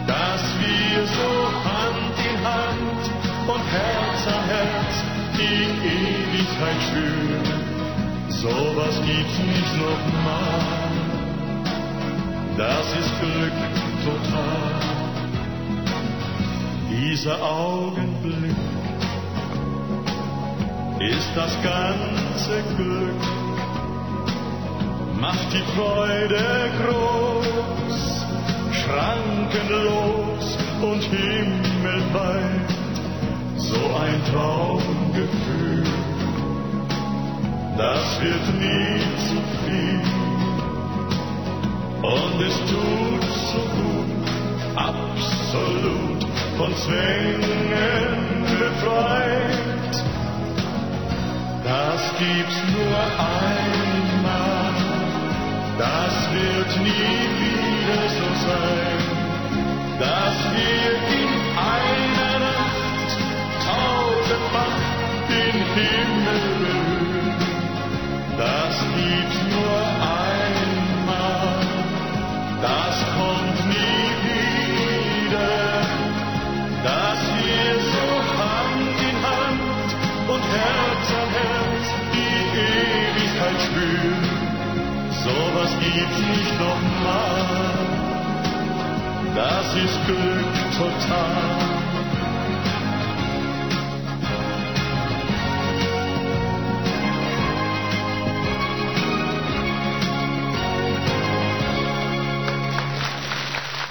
[0.06, 1.30] dass wir so
[1.66, 3.17] Hand in Hand
[3.48, 5.04] und Herz an Herz
[5.38, 7.68] die Ewigkeit spüren.
[8.30, 10.92] Sowas gibt's nicht nochmal,
[12.58, 13.58] das ist Glück
[14.04, 14.98] total.
[16.90, 18.56] Dieser Augenblick
[21.00, 23.24] ist das ganze Glück,
[25.22, 28.26] macht die Freude groß,
[28.72, 32.67] schrankenlos und himmelweit,
[33.68, 35.84] so ein Traumgefühl,
[37.78, 40.02] das wird nie zu viel.
[42.02, 44.12] Und es tut so gut,
[44.76, 46.22] absolut
[46.58, 49.96] von Zwängen befreit.
[51.64, 52.98] Das gibt's nur
[53.36, 54.74] einmal,
[55.78, 59.00] das wird nie wieder so sein,
[60.00, 61.27] dass wir
[64.48, 64.78] tausendfach
[65.30, 67.36] den Himmel berühren.
[68.38, 71.60] Das gibt's nur einmal,
[72.62, 75.56] das kommt nie wieder,
[76.84, 78.08] dass wir so
[78.38, 79.90] Hand in Hand
[80.30, 84.26] und Herz an Herz die Ewigkeit spüren.
[85.24, 87.48] Sowas gibt's nicht nochmal.
[89.36, 91.67] Das ist Glück total.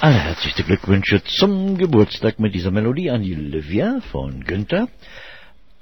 [0.07, 4.87] Allerherzlichste Glückwünsche zum Geburtstag mit dieser Melodie an die Livia von Günther.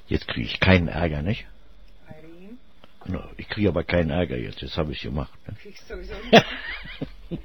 [0.07, 1.45] Jetzt kriege ich keinen Ärger, nicht?
[3.05, 5.31] No, ich kriege aber keinen Ärger jetzt, jetzt habe ich gemacht.
[5.45, 6.43] Ne?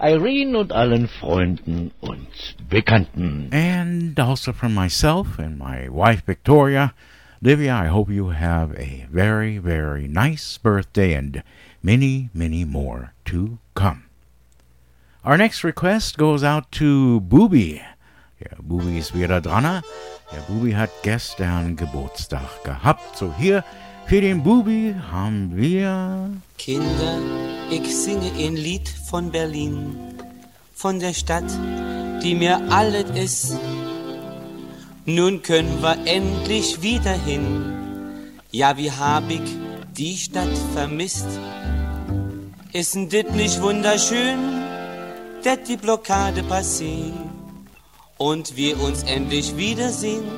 [0.00, 3.48] Irene und allen Freunden und Bekannten.
[3.52, 6.92] And also from myself and my wife Victoria.
[7.40, 11.44] Livia, I hope you have a very, very nice birthday and
[11.84, 14.09] many, many more to come.
[15.22, 17.82] Our next request goes out to Booby.
[18.40, 19.82] Der Bubi ist wieder dran.
[20.32, 23.18] Der Bubi hat gestern Geburtstag gehabt.
[23.18, 23.62] So hier
[24.06, 26.30] für den Bubi haben wir...
[26.56, 27.18] Kinder,
[27.70, 29.94] ich singe ein Lied von Berlin,
[30.72, 31.44] von der Stadt,
[32.22, 33.58] die mir alles ist.
[35.04, 37.74] Nun können wir endlich wieder hin.
[38.52, 39.42] Ja, wie hab ich
[39.98, 41.28] die Stadt vermisst?
[42.72, 44.38] Ist denn dit nicht wunderschön,
[45.44, 47.14] dass die Blockade passiert
[48.18, 50.28] und wir uns endlich wiedersehen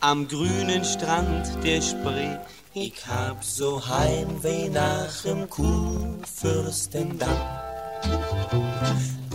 [0.00, 2.36] am grünen Strand der Spree?
[2.74, 7.36] Ich hab so Heimweh nach dem Kurfürstendamm.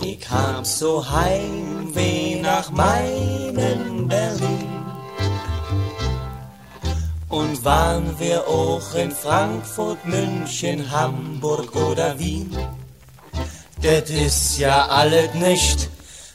[0.02, 4.66] Ich hab so Heimweh nach meinem Berlin.
[7.28, 12.50] Und waren wir auch in Frankfurt, München, Hamburg oder Wien?
[13.80, 15.88] Das ist ja alles nicht,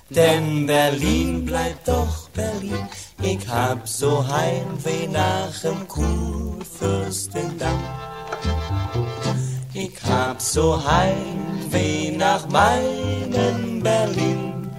[0.09, 2.87] denn Berlin bleibt doch Berlin.
[3.21, 7.83] Ich hab so Heimweh nach dem Kurfürstendamm.
[9.73, 14.69] Ich hab so Heimweh nach meinem Berlin.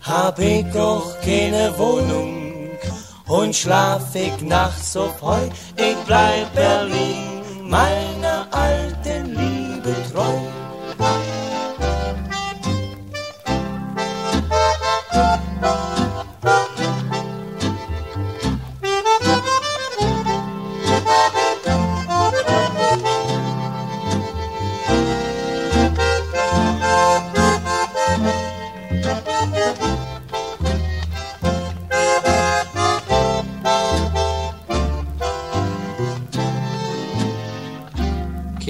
[0.00, 2.70] Hab ich auch keine Wohnung
[3.26, 5.48] und schlaf ich nachts so freu.
[5.76, 9.49] Ich bleib Berlin, meiner alten Liebe
[10.10, 10.59] treu.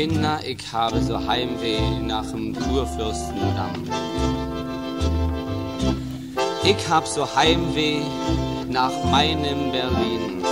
[0.01, 3.85] Kinder, ich habe so Heimweh nach dem Kurfürstendamm.
[6.65, 8.01] Ich hab so Heimweh
[8.71, 10.43] nach meinem Berlin.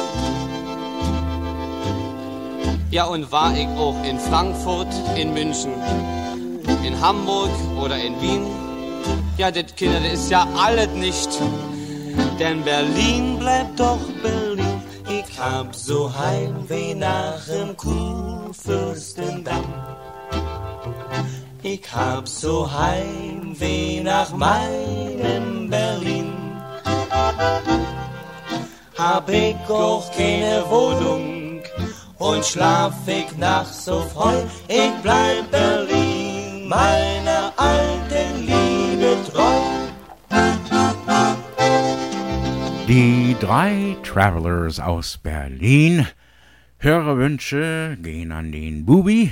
[2.90, 5.72] Ja, und war ich auch in Frankfurt, in München,
[6.84, 7.48] in Hamburg
[7.82, 8.46] oder in Wien?
[9.38, 11.30] Ja, das Kinder, das ist ja alles nicht.
[12.38, 14.77] Denn Berlin bleibt doch Berlin.
[15.39, 19.73] Ich hab so Heimweh nach dem Kurfürstendamm.
[21.62, 26.32] Ich hab so Heimweh nach meinem Berlin.
[28.98, 31.62] Hab ich auch keine Wohnung
[32.19, 34.44] und schlaf ich nachts so frei.
[34.66, 39.67] Ich bleib Berlin, meiner alten Liebe treu.
[42.89, 46.06] Die drei Travelers aus Berlin.
[46.78, 49.31] Hörerwünsche gehen an den Bubi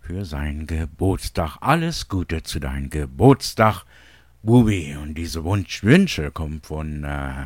[0.00, 1.58] für seinen Geburtstag.
[1.60, 3.84] Alles Gute zu deinem Geburtstag,
[4.42, 4.96] Bubi.
[4.96, 7.44] Und diese Wunschwünsche kommen von äh,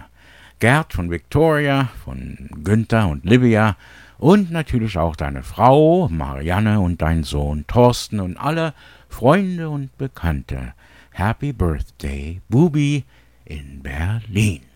[0.61, 3.77] Gerd, von Victoria, von Günther und Livia
[4.19, 8.75] und natürlich auch deine Frau Marianne und dein Sohn Thorsten und alle
[9.09, 10.75] Freunde und Bekannte.
[11.11, 13.03] Happy Birthday, Bubi
[13.45, 14.68] in Berlin.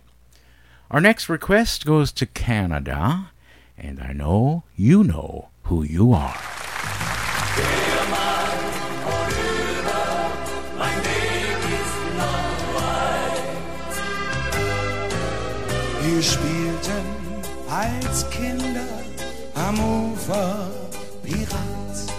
[0.93, 3.31] Our next request goes to Canada,
[3.78, 6.36] and I know you know who you are.
[16.23, 17.05] Spielten
[17.69, 18.86] als Kinder
[19.56, 20.69] am Ufer
[21.24, 22.12] Pirat.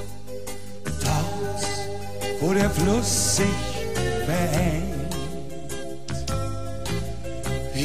[0.83, 3.73] Dort, wo der Fluss sich.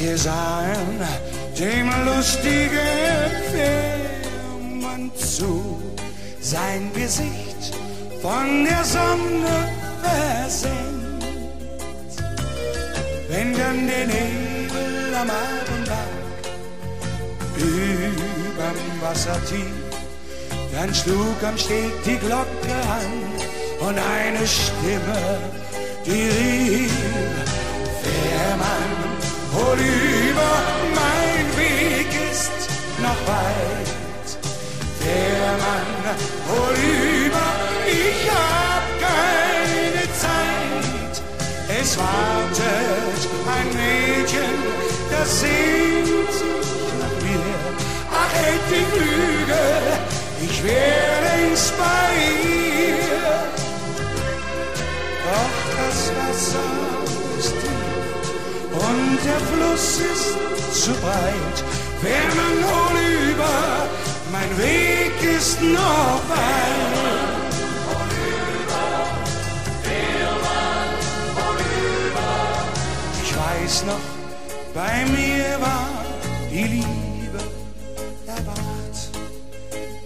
[0.01, 1.01] Wir sahen
[1.59, 5.83] dem lustigen Fährmann zu,
[6.41, 7.75] sein Gesicht
[8.23, 9.57] von der Sonne
[10.03, 11.35] versenkt.
[13.29, 16.16] Wenn dann der Nebel am Abend lag,
[17.57, 19.66] überm Wasser tief,
[20.73, 25.41] dann schlug am Steg die Glocke an und eine Stimme,
[26.07, 27.48] die rief,
[29.59, 30.55] hol über,
[31.01, 32.59] mein Weg ist
[33.05, 34.28] noch weit.
[35.01, 35.90] Fährmann,
[36.48, 36.76] hol
[37.26, 37.48] über,
[37.86, 41.14] ich hab keine Zeit.
[41.80, 43.20] Es wartet
[43.56, 44.56] ein Mädchen,
[45.10, 47.59] das sehnt sich nach mir.
[48.20, 49.82] Ach, hält die Flügel,
[50.47, 52.09] ich wär längst bei
[52.48, 53.28] ihr.
[55.26, 56.98] Doch das Wasser
[58.73, 61.65] und der Fluss ist zu breit.
[62.03, 62.59] Wer man
[63.31, 63.89] über,
[64.32, 67.19] mein Weg ist noch weit.
[73.69, 74.07] weiß noch,
[74.74, 76.05] bei mir war
[76.51, 77.39] die Liebe
[78.47, 78.99] Bart.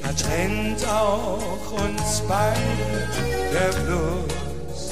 [0.02, 3.09] Da trennt auch uns beide
[3.52, 4.90] der Fluss.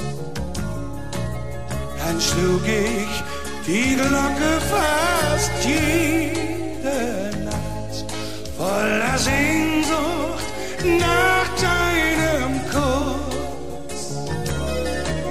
[1.99, 3.30] Dann schlug ich
[3.67, 8.05] die Glocke fast jede Nacht
[8.57, 10.47] voller Sehnsucht
[10.99, 14.03] nach deinem Kuss.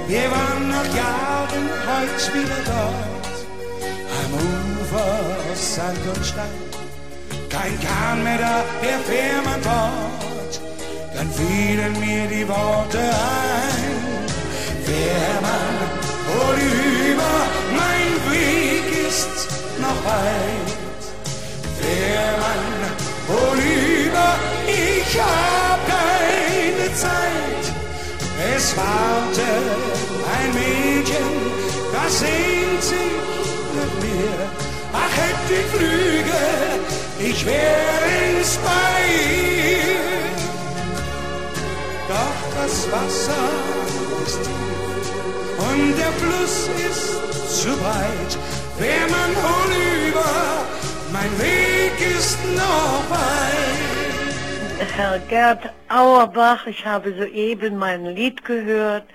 [0.07, 3.35] Wir waren nach Jahren heut wieder dort,
[4.19, 6.71] am Ufer Sand und Stein.
[7.49, 10.61] Kein Kahn mehr da, der Fährmann fort,
[11.15, 14.11] dann fielen mir die Worte ein.
[14.85, 15.75] Fährmann,
[16.29, 17.35] hol über,
[18.29, 19.47] Weg ist
[19.79, 21.01] noch weit.
[21.79, 22.65] Fährmann,
[23.27, 24.29] hol über,
[24.67, 27.63] ich hab keine Zeit.
[28.55, 29.81] Es wartet
[30.35, 31.31] ein Mädchen,
[31.93, 33.17] das sehnt sich
[33.77, 34.49] nach mir.
[34.93, 40.11] Ach, hätt ich Flügel, ich wär es bei ihr.
[42.07, 43.49] Doch das Wasser
[44.25, 44.70] ist tief
[45.73, 48.31] und der Fluss ist zu breit.
[48.77, 50.65] Wer man vorüber,
[51.13, 54.89] mein Weg ist noch weit.
[54.95, 59.05] Herr Gerd Auerbach, ich habe soeben mein Lied gehört.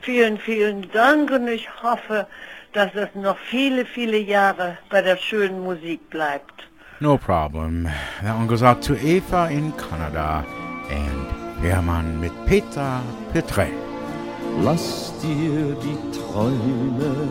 [0.00, 2.26] Vielen, vielen Dank und ich hoffe,
[2.72, 6.68] dass es noch viele, viele Jahre bei der schönen Musik bleibt.
[7.00, 7.88] No problem.
[8.22, 10.44] That one goes out to Eva in Canada
[10.90, 13.00] and Hermann mit Peter
[13.32, 13.83] Petre.
[14.62, 17.28] Lass dir die Träume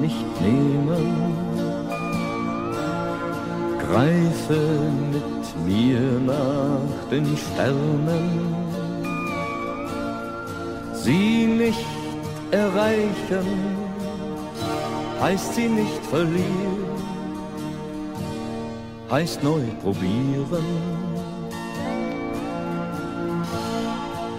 [0.00, 1.34] nicht nehmen.
[3.78, 4.60] Greife
[5.12, 8.54] mit mir nach den Sternen.
[10.94, 11.86] Sie nicht
[12.50, 13.46] erreichen,
[15.20, 16.84] heißt sie nicht verlieren,
[19.10, 20.99] heißt neu probieren.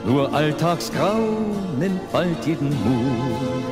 [0.06, 1.20] Nur Alltagsgrau
[1.80, 3.72] nimmt bald jeden Mut.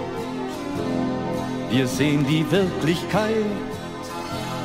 [1.72, 3.46] Wir sehen die Wirklichkeit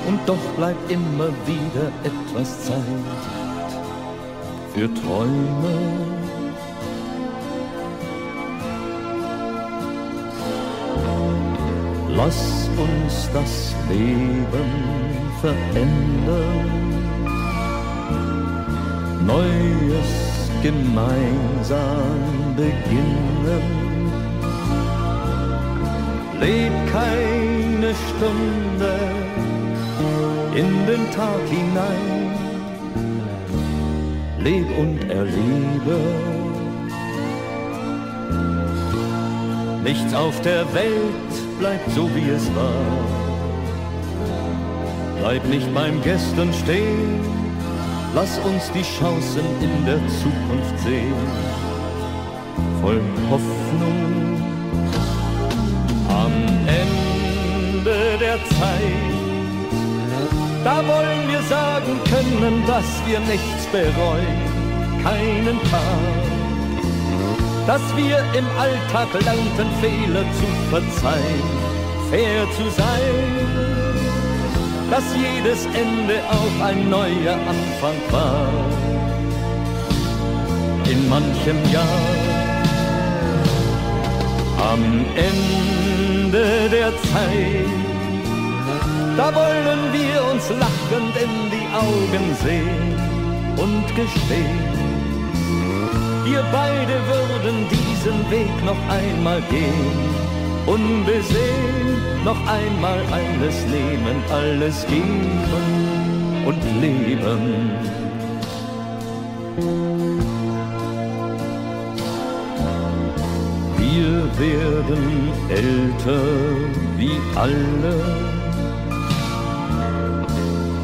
[0.07, 2.85] und doch bleibt immer wieder etwas Zeit
[4.75, 6.15] für Träume.
[12.17, 14.71] Lass uns das Leben
[15.41, 16.85] verändern,
[19.27, 20.34] Neues
[20.65, 23.65] gemeinsam beginnen.
[26.41, 28.95] Leb keine Stunde
[30.55, 32.31] in den Tag hinein,
[34.39, 35.99] leb und erlebe.
[39.85, 42.87] Nichts auf der Welt bleibt so wie es war.
[45.21, 47.44] Bleib nicht beim Gestern stehen,
[48.15, 51.15] lass uns die Chancen in der Zukunft sehen.
[52.81, 53.01] Voll
[53.31, 54.41] Hoffnung
[56.09, 56.33] am
[56.83, 59.15] Ende der Zeit.
[60.63, 64.39] Da wollen wir sagen können, dass wir nichts bereuen,
[65.03, 66.25] keinen Tag.
[67.67, 71.49] Dass wir im Alltag lernten, Fehler zu verzeihen,
[72.11, 73.74] fair zu sein.
[74.91, 78.49] Dass jedes Ende auch ein neuer Anfang war.
[80.91, 81.85] In manchem Jahr.
[84.73, 87.85] Am Ende der Zeit
[89.17, 92.97] da wollen wir uns lachend in die Augen sehen
[93.57, 94.59] und gestehen,
[96.25, 100.24] wir beide würden diesen Weg noch einmal gehen,
[100.67, 105.45] unbesehen noch einmal alles nehmen, alles geben
[106.47, 107.71] und leben.
[113.79, 116.23] Wir werden älter
[116.97, 118.35] wie alle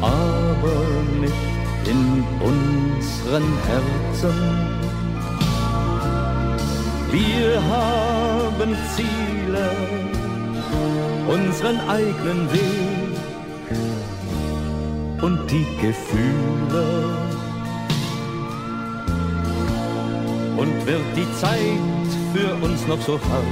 [0.01, 0.81] aber
[1.19, 1.33] nicht
[1.85, 4.33] in unseren Herzen.
[7.11, 9.30] Wir haben Ziele,
[11.27, 13.77] unseren eigenen Weg
[15.21, 16.85] und die Gefühle.
[20.57, 23.45] Und wird die Zeit für uns noch so hart,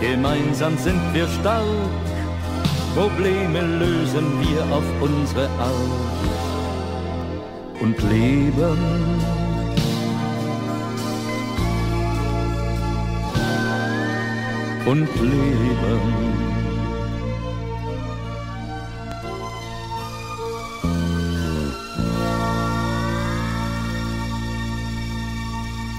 [0.00, 1.64] gemeinsam sind wir stark
[2.98, 6.28] Probleme lösen wir auf unsere Art
[7.80, 9.47] und leben.
[14.88, 16.00] und Leben.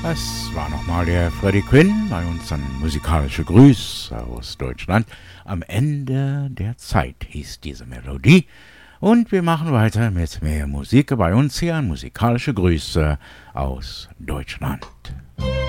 [0.02, 5.06] Das war nochmal der Freddy Quinn bei uns ein musikalischer Grüß aus Deutschland.
[5.46, 8.48] Am Ende der Zeit hieß diese Melodie.
[9.00, 13.20] Und wir machen weiter mit mehr Musik bei uns hier an musikalische Grüße
[13.54, 14.84] aus Deutschland.
[15.38, 15.69] Musik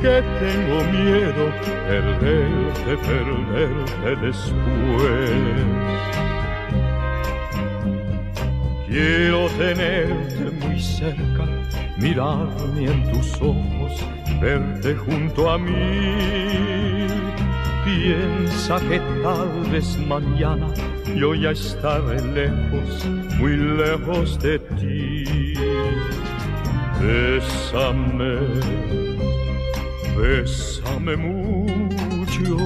[0.00, 1.50] que tengo miedo
[1.86, 5.30] perderte, perderte después.
[8.88, 11.44] Quiero tenerte muy cerca,
[11.98, 14.04] mirarme en tus ojos,
[14.40, 17.06] verte junto a mí.
[17.84, 20.68] Piensa que tal vez mañana
[21.14, 23.06] yo ya estaré lejos,
[23.38, 25.54] muy lejos de ti.
[27.00, 28.38] Bésame,
[30.16, 32.56] bésame mucho,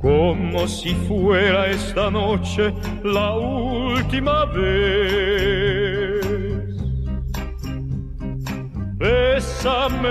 [0.00, 5.88] como si fuera esta noche la última vez.
[8.98, 10.08] Bésame,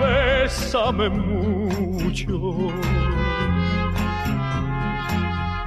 [0.00, 2.36] bésame mucho,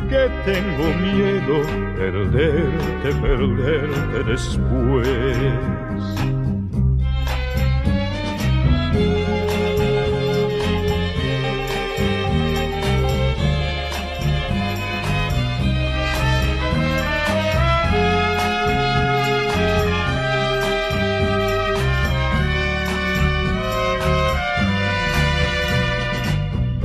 [0.10, 1.56] que tengo miedo
[1.98, 5.83] perderte, perderte después.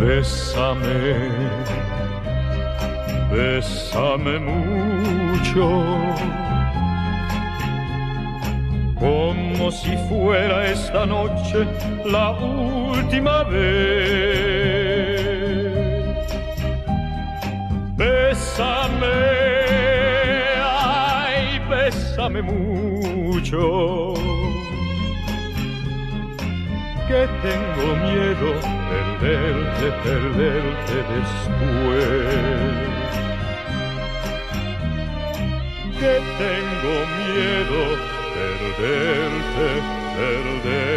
[0.08, 1.28] Bésame,
[3.30, 5.84] bésame mucho,
[8.98, 11.66] como si fuera esta noche
[12.06, 13.58] la última vez.
[17.98, 19.04] Bésame,
[20.56, 24.14] ay, bésame mucho,
[27.08, 28.52] que tengo miedo
[28.90, 32.36] perderte, perderte después.
[35.98, 37.80] Que tengo miedo
[38.36, 39.68] perderte,
[40.18, 40.88] perderte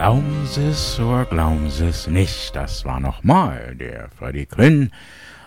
[0.00, 4.90] Glauben Sie es oder glauben Sie es nicht, das war nochmal der Freddie Quinn.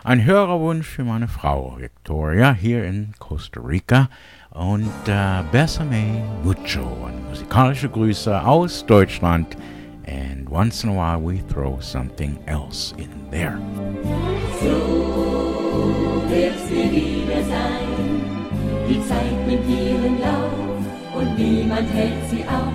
[0.06, 4.08] Ein Hörerwunsch für meine Frau Victoria hier in Costa Rica.
[4.52, 9.58] Und äh, Besame Mucho und musikalische Grüße aus Deutschland.
[10.08, 13.58] And once in a while we throw something else in there.
[14.62, 18.24] So wird's mir wieder sein.
[18.88, 22.72] Die Zeit nimmt ihren Lauf und niemand hält sie auf.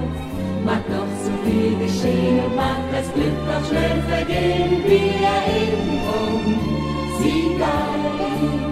[0.64, 4.82] Mag noch so viel geschehen und mag das Glück noch schnell vergehen.
[4.84, 6.58] Wir Erinnerung,
[7.20, 8.67] sie bleibt.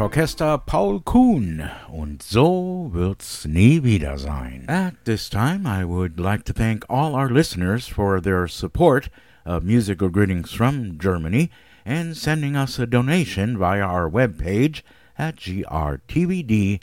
[0.00, 4.64] Orchester Paul Kuhn und so wird's nie wieder sein.
[4.68, 9.08] At this time, I would like to thank all our listeners for their support
[9.44, 11.50] of Musical Greetings from Germany
[11.84, 14.82] and sending us a donation via our webpage
[15.18, 16.80] at grtvd.com.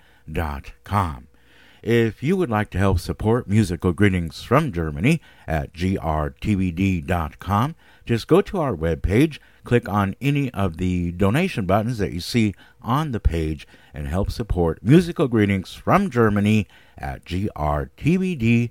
[1.82, 8.42] If you would like to help support Musical Greetings from Germany at grtvd.com, just go
[8.42, 13.20] to our webpage, click on any of the donation buttons that you see on the
[13.20, 18.70] page, and help support Musical Greetings from Germany at grtvd.com.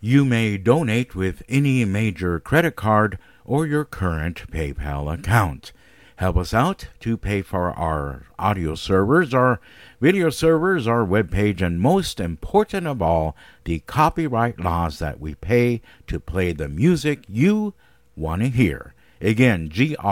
[0.00, 5.72] You may donate with any major credit card or your current PayPal account.
[6.16, 9.60] Help us out to pay for our audio servers, our
[10.00, 15.82] video servers, our webpage, and most important of all, the copyright laws that we pay
[16.06, 17.74] to play the music you
[18.14, 18.93] want to hear.
[19.20, 20.08] Again, grtvd.com.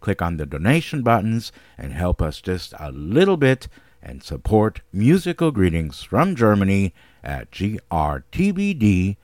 [0.00, 3.68] Click on the donation buttons and help us just a little bit
[4.02, 9.16] and support musical greetings from Germany at grtvd.com.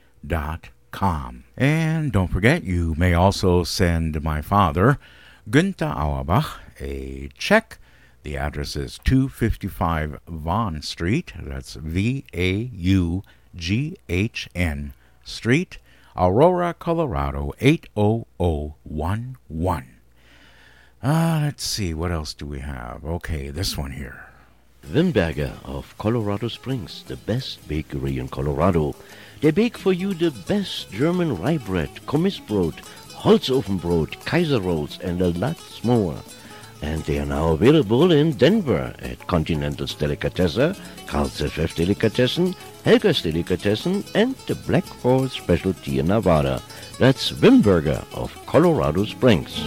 [1.57, 4.97] And don't forget, you may also send my father,
[5.49, 7.79] Günther Auerbach, a check.
[8.23, 11.33] The address is 255 Vaughn Street.
[11.39, 13.23] That's V A U
[13.55, 14.93] G H N
[15.23, 15.77] Street,
[16.17, 19.37] Aurora, Colorado 80011.
[21.03, 23.05] Uh, let's see, what else do we have?
[23.05, 24.25] Okay, this one here.
[24.91, 28.95] Wimberger of Colorado Springs, the best bakery in Colorado.
[29.41, 32.73] They bake for you the best German rye bread, Kommissbrot,
[33.11, 36.17] Holzofenbrot, Kaiser rolls, and a lot more.
[36.81, 42.55] And they are now available in Denver at Continental's Delicatessen, Carl's FF Delicatessen,
[42.87, 46.61] Helga's Delicatessen, and the Black Forest Specialty in Nevada.
[46.97, 49.59] That's Wimberger of Colorado Springs.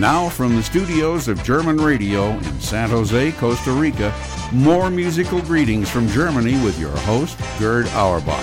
[0.00, 4.14] Now from the studios of German Radio in San Jose, Costa Rica,
[4.50, 8.40] more musical greetings from Germany with your host, Gerd Auerbach.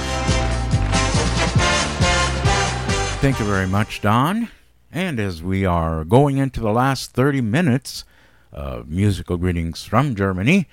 [3.21, 4.49] Thank you very much, Don.
[4.91, 8.05] And as we are going into the last 30 minutes
[8.51, 10.67] of musical greetings from Germany,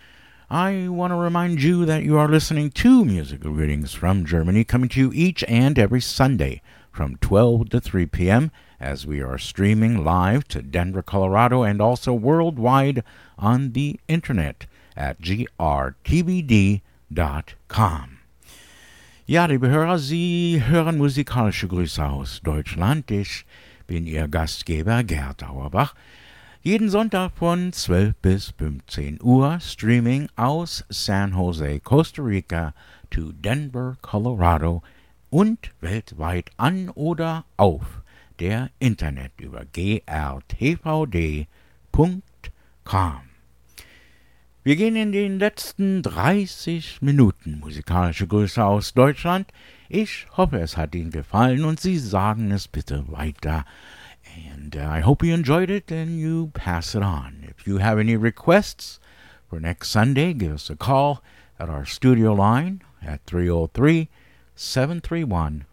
[0.50, 4.90] I want to remind you that you are listening to Musical Greetings from Germany, coming
[4.90, 6.60] to you each and every Sunday
[6.92, 8.50] from 12 to 3 p.m.
[8.80, 13.02] as we are streaming live to Denver, Colorado, and also worldwide
[13.38, 16.80] on the internet at grtvd.com.
[19.26, 23.10] Ja, liebe Hörer, Sie hören musikalische Grüße aus Deutschland.
[23.10, 23.46] Ich
[23.86, 25.94] bin Ihr Gastgeber Gerd Auerbach.
[26.60, 32.74] Jeden Sonntag von 12 bis 15 Uhr Streaming aus San Jose, Costa Rica
[33.10, 34.82] to Denver, Colorado
[35.30, 38.03] und weltweit an oder auf
[38.40, 41.54] der Internet über grtvd.com.
[44.62, 49.52] Wir gehen in den letzten 30 Minuten musikalische Grüße aus Deutschland.
[49.90, 53.66] Ich hoffe, es hat Ihnen gefallen und Sie sagen es bitte weiter.
[54.54, 57.44] And uh, I hope you enjoyed it and you pass it on.
[57.48, 59.00] If you have any requests
[59.48, 61.22] for next Sunday, give us a call
[61.58, 64.08] at our studio line at 303
[64.56, 65.66] 731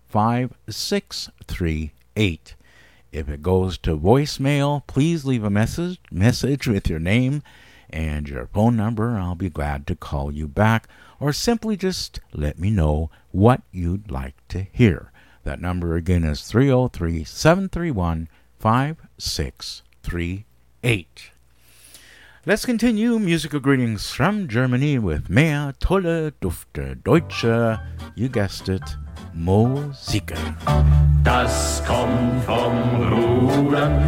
[2.16, 2.56] 5638.
[3.12, 7.44] If it goes to voicemail, please leave a message message with your name
[7.90, 9.18] and your phone number.
[9.18, 10.88] I'll be glad to call you back
[11.20, 15.12] or simply just let me know what you'd like to hear.
[15.44, 21.32] That number again is 303 731 5638.
[22.44, 27.78] Let's continue musical greetings from Germany with mehr tolle, dufte, deutsche,
[28.16, 28.82] you guessed it,
[29.34, 30.34] Musik.
[31.24, 32.76] Das kommt vom
[33.11, 34.03] Rudern,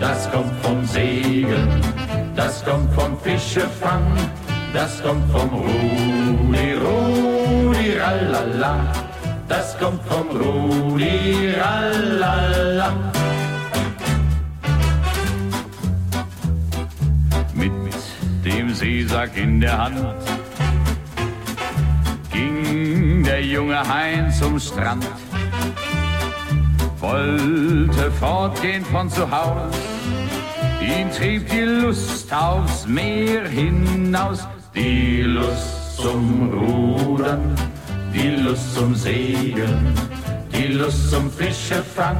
[0.00, 1.68] das kommt vom Segeln,
[2.34, 4.02] das kommt vom Fischefang,
[4.72, 8.92] das kommt vom Rudi, Rudi, ralala,
[9.48, 12.92] das kommt vom Rudi, ralala.
[17.54, 17.72] Mit
[18.44, 20.43] dem Seesack in der Hand
[22.34, 25.06] ging der junge Heinz zum Strand,
[26.98, 29.74] wollte fortgehen von zu Haus,
[30.80, 37.54] ihn trieb die Lust aufs Meer hinaus, die Lust zum Rudern,
[38.12, 39.94] die Lust zum Segeln,
[40.52, 42.18] die Lust zum Fischefang,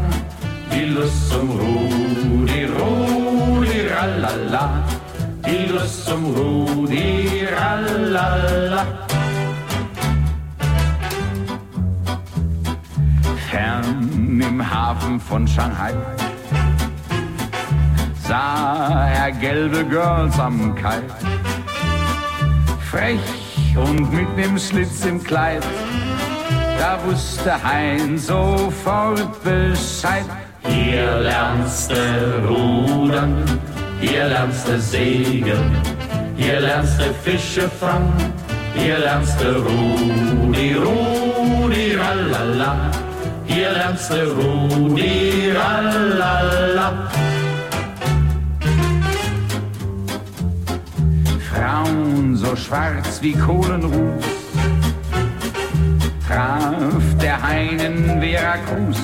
[0.72, 4.84] die Lust zum Rudi, Rudi, ralala,
[5.44, 9.13] die Lust zum Rudi, ralala.
[13.54, 15.92] Fern im Hafen von Shanghai
[18.26, 21.00] sah er gelbe Girls am Kai.
[22.90, 23.20] Frech
[23.76, 25.64] und mit nem Schlitz im Kleid,
[26.80, 30.24] da wusste Hein sofort Bescheid.
[30.66, 33.44] Hier lernst du rudern,
[34.00, 35.80] hier lernst du segeln,
[36.36, 38.32] hier lernst du Fische fangen,
[38.74, 42.90] hier lernst du Rudi, Rudi, ralala.
[43.54, 47.08] Hier lernst du Rudi, ralala.
[51.48, 54.24] Frauen so schwarz wie Kohlenruß,
[56.26, 58.98] traf der Hein in Veracruz.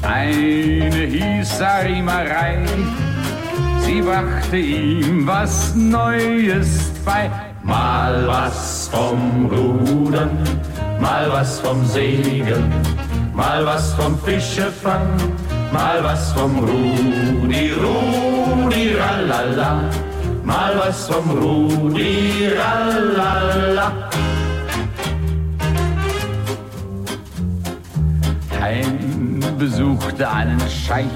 [0.00, 2.64] Eine hieß Sarimarei,
[3.84, 7.30] sie brachte ihm was Neues bei.
[7.62, 10.38] Mal was vom Rudern,
[11.00, 12.72] mal was vom Segeln,
[13.32, 15.08] mal was vom Fischefang,
[15.72, 19.90] mal was vom Rudi, Rudi, ralala,
[20.44, 23.92] mal was vom Rudi, ralala.
[28.60, 29.06] Hein
[29.58, 31.06] besuchte einen Scheich,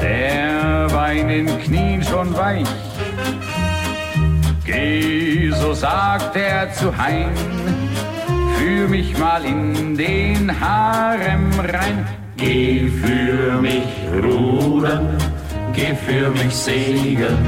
[0.00, 2.66] der war in den Knien schon weich.
[4.72, 7.32] Geh, so sagt er zu Hein,
[8.56, 12.06] führ mich mal in den Harem rein.
[12.36, 13.90] Geh für mich
[14.22, 15.08] rudern,
[15.72, 17.44] geh für mich segeln,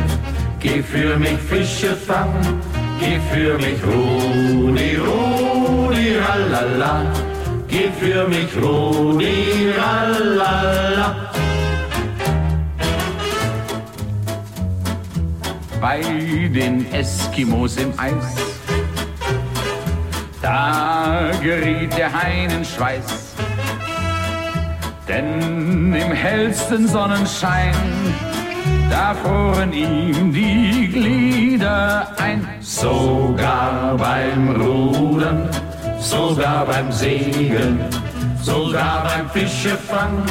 [0.58, 2.60] geh für mich Fische fangen,
[2.98, 7.04] geh für mich Rudi, Rudi, ralala,
[7.68, 11.21] geh für mich Rudi, ralala.
[15.82, 18.36] Bei den Eskimos im Eis.
[20.40, 23.34] Da geriet der Hein in Schweiß,
[25.08, 27.74] denn im hellsten Sonnenschein,
[28.88, 32.46] da froren ihm die Glieder ein.
[32.60, 35.48] Sogar beim Rudern,
[35.98, 37.80] sogar beim Segeln,
[38.40, 40.22] sogar beim Fischefang,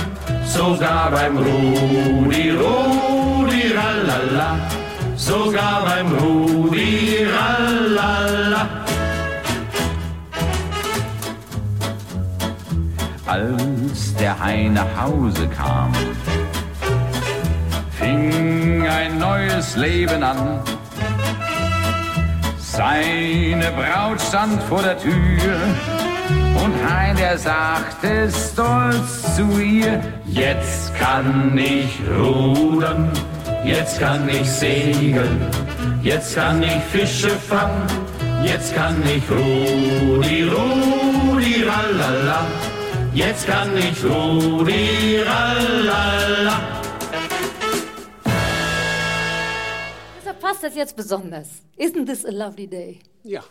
[0.45, 4.57] sogar beim Rudi, Rudi, ralala
[5.21, 8.67] sogar beim Rudi Ralala.
[13.27, 15.93] Als der Hein nach Hause kam,
[17.91, 20.59] fing ein neues Leben an.
[22.57, 25.55] Seine Braut stand vor der Tür
[26.63, 33.11] und Hein, der sagte stolz zu ihr, jetzt kann ich rudern
[33.63, 35.39] Jetzt kann ich segeln,
[36.01, 37.87] jetzt kann ich Fische fangen,
[38.43, 42.47] jetzt kann ich Rudi, Rudi, ralala.
[43.13, 46.59] Jetzt kann ich Rudi, ralala.
[50.17, 51.61] Deshalb passt das jetzt besonders.
[51.77, 52.99] Isn't this a lovely day?
[53.23, 53.43] Ja.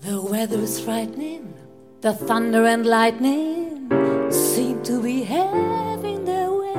[0.00, 1.55] The weather is frightening.
[2.06, 3.90] The thunder and lightning
[4.30, 6.78] seem to be having their way.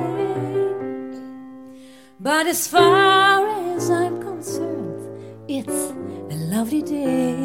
[2.18, 5.04] But as far as I'm concerned,
[5.46, 5.92] it's
[6.32, 7.36] a lovely day.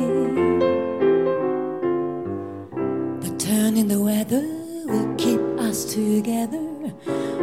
[3.20, 4.48] The sun and the weather
[4.86, 6.94] will keep us together.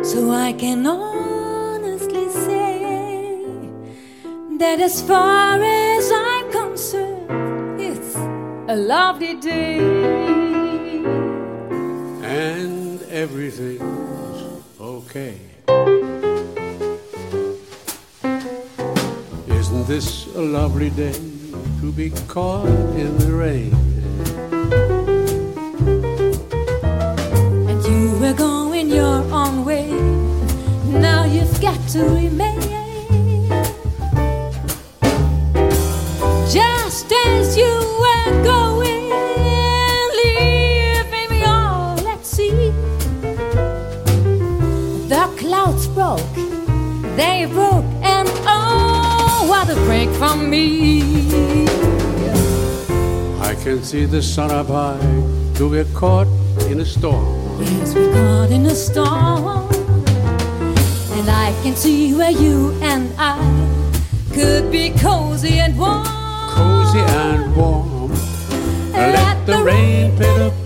[0.02, 3.28] So I can honestly say
[4.56, 7.09] that as far as I'm concerned,
[8.70, 9.78] a lovely day.
[12.23, 13.82] and everything's
[14.81, 15.34] okay.
[19.49, 21.20] Isn't this a lovely day
[21.81, 23.74] to be caught in the rain?
[27.68, 29.90] And you were going your own way.
[30.86, 32.49] Now you've got to remain.
[49.70, 51.66] Oh, what a break from me.
[53.40, 54.99] I can see the sun up high
[55.55, 56.26] to get caught
[56.70, 57.62] in a storm.
[57.62, 59.68] Yes, we're caught in a storm.
[61.18, 63.39] And I can see where you and I
[64.32, 66.05] could be cozy and warm.
[66.50, 68.12] Cozy and warm.
[68.92, 70.59] Let the rain pitter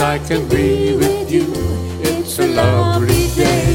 [0.00, 1.52] I can be with you,
[2.02, 3.67] it's a lovely day.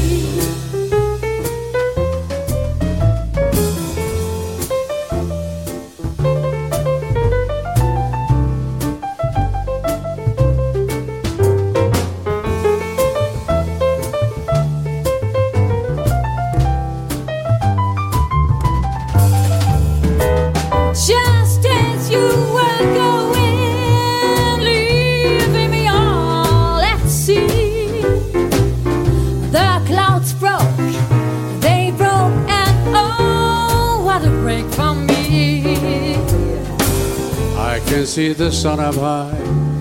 [38.64, 39.36] Sun up high,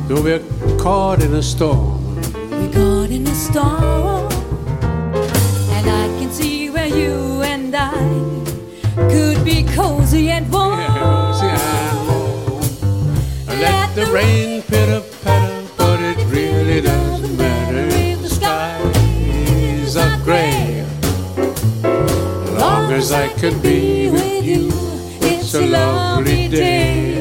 [0.09, 0.43] though we're
[0.77, 2.17] caught in a storm.
[2.17, 4.29] We caught in a storm,
[5.75, 7.93] and I can see where you and I
[9.13, 10.79] could be cozy and warm.
[13.47, 20.85] Let the rain pitter patter, but it really doesn't matter if the skies are gray.
[22.59, 24.67] Long as I can be with you,
[25.21, 27.12] it's a lovely day.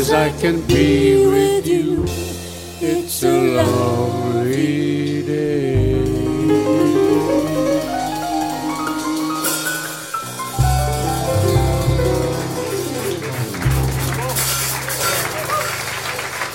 [0.00, 2.04] As I can be with you,
[2.80, 6.00] it's a lovely day.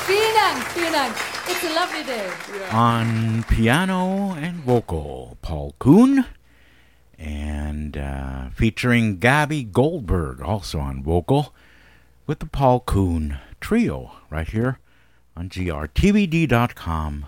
[0.07, 1.15] Vielen Dank, vielen Dank.
[1.48, 2.27] It's a lovely day.
[2.72, 6.25] On piano and vocal, Paul Kuhn.
[7.19, 11.53] And uh, featuring Gabby Goldberg, also on vocal,
[12.27, 14.79] with the Paul Kuhn Trio, right here
[15.37, 17.25] on grtvd.com.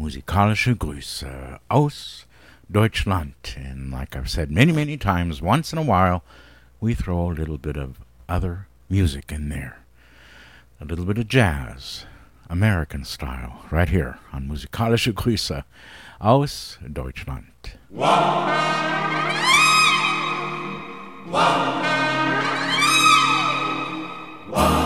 [0.00, 2.24] Musikalische Grüße aus
[2.70, 3.34] Deutschland.
[3.56, 6.24] And like I've said many, many times, once in a while,
[6.80, 7.98] we throw a little bit of
[8.28, 9.78] other music in there.
[10.80, 12.06] A little bit of jazz,
[12.50, 15.62] American style, right here on Musikalische Grüße
[16.20, 17.76] aus Deutschland.
[24.52, 24.81] Wow.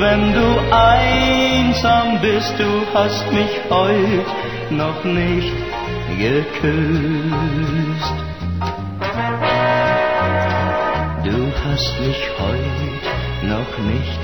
[0.00, 2.54] Wenn du einsam bist.
[2.58, 4.26] Du hast mich heut
[4.70, 5.52] noch nicht
[6.18, 8.14] geküsst.
[11.24, 13.04] Du hast mich heut
[13.42, 14.22] noch nicht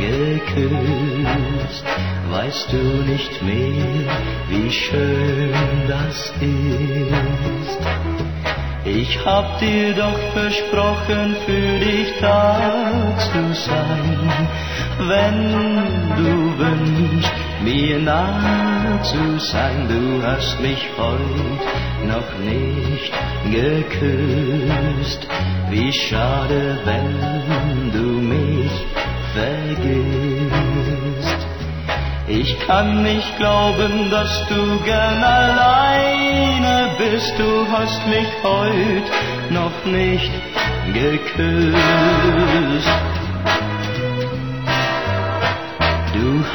[0.00, 1.84] geküsst.
[2.30, 4.16] Weißt du nicht mehr,
[4.48, 5.52] wie schön
[5.88, 7.78] das ist?
[8.84, 14.48] Ich hab dir doch versprochen, für dich da zu sein.
[14.98, 17.32] Wenn du wünschst,
[17.62, 21.62] mir nah zu sein, du hast mich heut
[22.06, 23.12] noch nicht
[23.50, 25.26] geküsst.
[25.70, 28.70] Wie schade, wenn du mich
[29.34, 30.54] vergisst.
[32.28, 37.34] Ich kann nicht glauben, dass du gern alleine bist.
[37.38, 39.10] Du hast mich heut
[39.50, 40.32] noch nicht
[40.92, 41.74] geküsst.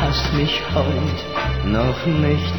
[0.10, 1.20] Hast mich heut
[1.66, 2.58] noch nicht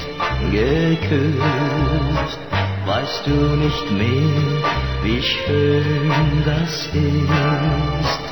[0.52, 2.38] geküsst.
[2.86, 4.62] Weißt du nicht mehr,
[5.02, 6.12] wie schön
[6.44, 8.22] das ist?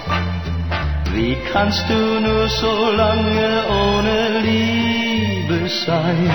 [1.14, 6.30] Wie kannst du nur so lange ohne Liebe sein.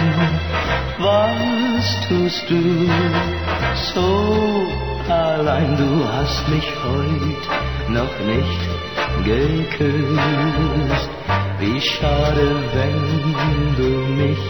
[1.00, 2.90] Was tust du
[3.94, 4.68] so
[5.10, 5.78] allein?
[5.78, 7.44] Du hast mich heut
[7.90, 8.62] noch nicht
[9.24, 11.10] geküsst.
[11.64, 13.90] Wie schade, wenn du
[14.22, 14.44] mich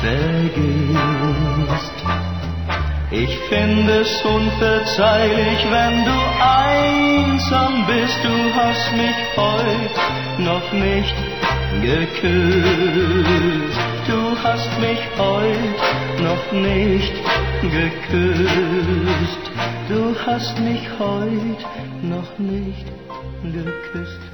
[0.00, 1.96] vergisst.
[3.10, 8.18] Ich finde es unverzeihlich, wenn du einsam bist.
[8.22, 9.96] Du hast mich heut
[10.38, 11.16] noch nicht
[11.82, 12.54] geküsst.
[14.06, 15.80] Du hast mich heut
[16.22, 17.14] noch nicht
[17.62, 19.44] geküsst.
[19.88, 21.66] Du hast mich heut
[22.02, 22.86] noch nicht
[23.42, 24.33] geküsst.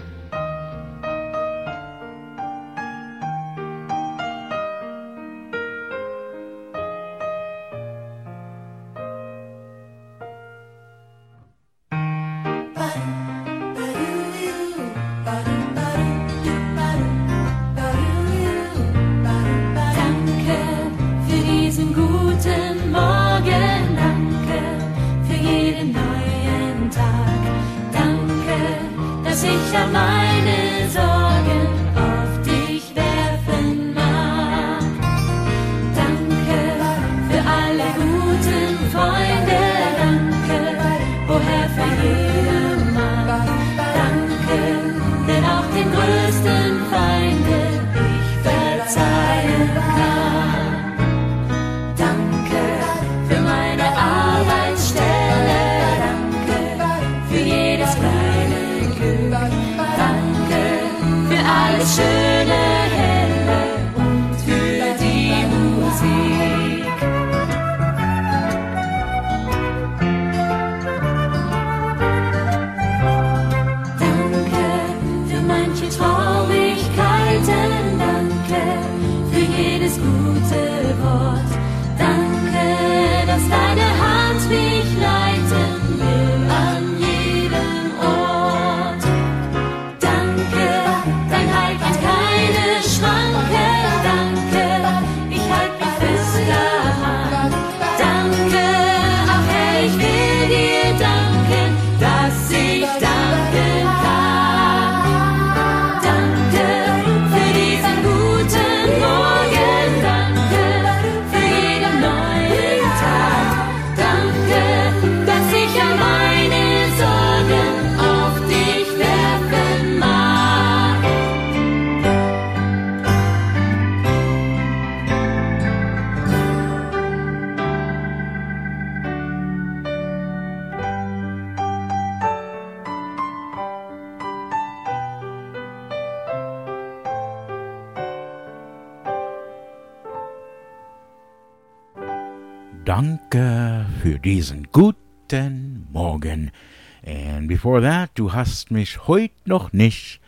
[147.61, 150.19] Before that, du hast mich heut noch nicht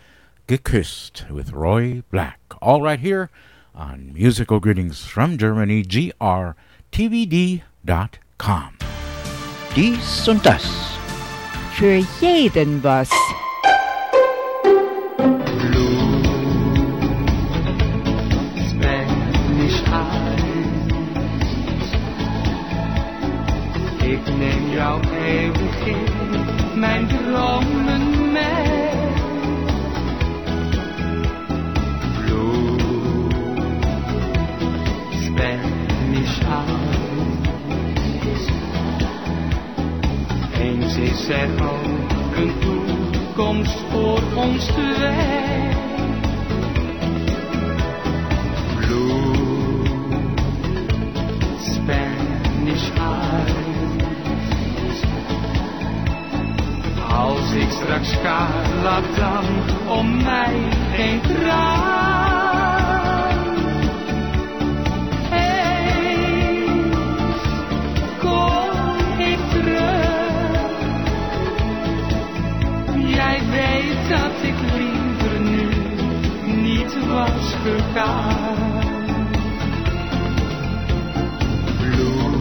[0.46, 2.38] geküsst with Roy Black.
[2.60, 3.30] All right here
[3.74, 6.54] on Musical Greetings from Germany, grtvd.com.
[9.74, 10.62] Dies und das.
[11.72, 13.08] Für jeden was.
[18.68, 20.42] Spanish eyes.
[24.02, 26.22] Ik neem jou eeuwig in
[26.82, 29.00] mijn dromen mee.
[32.18, 32.76] Blue
[35.24, 38.44] Spanish eyes.
[40.60, 45.70] Eens is er ook een toekomst voor ons twee.
[48.76, 49.34] Blue
[51.58, 53.71] Spanish eyes.
[57.22, 58.48] Als ik straks ga,
[58.82, 59.44] laat dan
[59.88, 62.48] om mij geen traan.
[65.30, 66.12] Eens
[68.18, 70.00] kom ik terug.
[73.16, 75.68] Jij weet dat ik liever nu
[76.62, 78.56] niet was gegaan.
[81.78, 82.40] Blue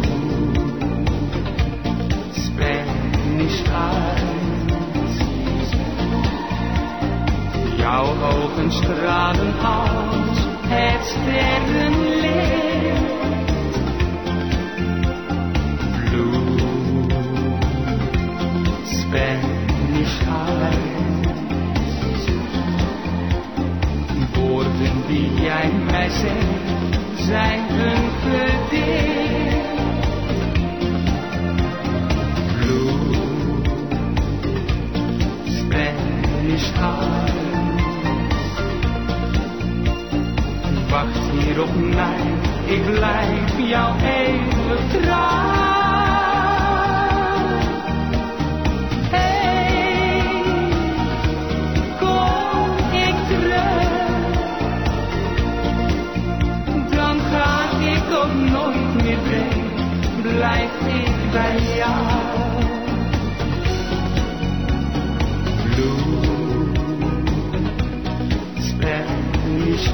[2.32, 4.31] Spanish eyes.
[7.82, 10.38] Jouw ogen stralen als
[10.68, 12.60] het sterrenlicht.
[16.06, 16.60] Blue
[18.86, 20.20] Spanish
[20.60, 20.96] eyes.
[24.34, 29.70] Woorden die jij mij zegt zijn een gedicht.
[32.58, 32.94] Blue
[35.46, 37.41] Spanish eyes.
[40.92, 42.22] wacht hier op mij,
[42.66, 45.70] ik blijf jou eeuwig trouw.
[49.10, 50.22] Hey,
[52.00, 53.90] kom ik terug,
[56.90, 59.54] dan ga ik ook nooit meer weg,
[60.22, 62.20] blijf ik bij jou.
[65.64, 66.12] Blue,
[68.60, 69.32] spend
[69.66, 69.94] nicht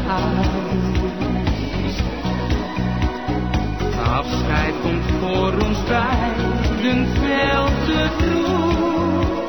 [4.68, 9.46] Hij komt voor ons beiden veel te vroeg.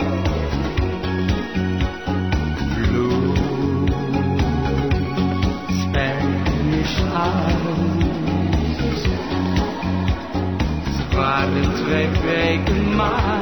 [2.74, 3.34] Blue
[5.80, 6.98] Spanish
[8.92, 9.05] is
[10.84, 13.38] Het waren twee weken maar.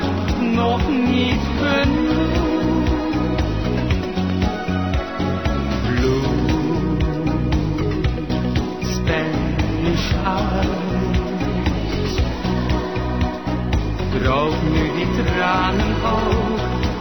[15.73, 16.09] 能够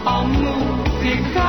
[0.03, 0.30] 保护
[1.02, 1.45] 健康。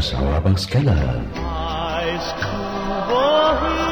[0.00, 1.20] aus Auerbachs Keller.
[1.34, 2.46] Weißt du,
[3.10, 3.84] wohin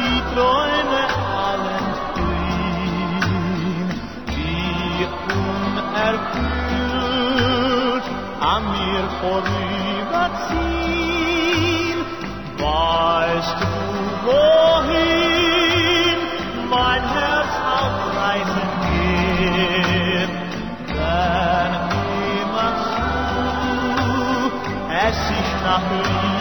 [0.00, 1.02] die Träume
[1.44, 1.76] alle
[2.14, 3.88] fliehen,
[4.32, 5.04] die
[5.76, 6.46] unerfüllt
[8.40, 9.68] an mir vorüberziehen?
[12.56, 13.68] Weißt du,
[14.28, 16.18] wohin
[16.70, 17.52] mein Herz
[17.82, 19.97] aufreißen geht?
[25.08, 26.37] Esses na ruína.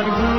[0.00, 0.31] Lord.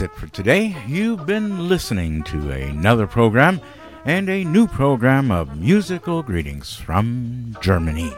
[0.00, 0.74] That's it for today.
[0.86, 3.60] You've been listening to another program
[4.06, 8.10] and a new program of musical greetings from Germany.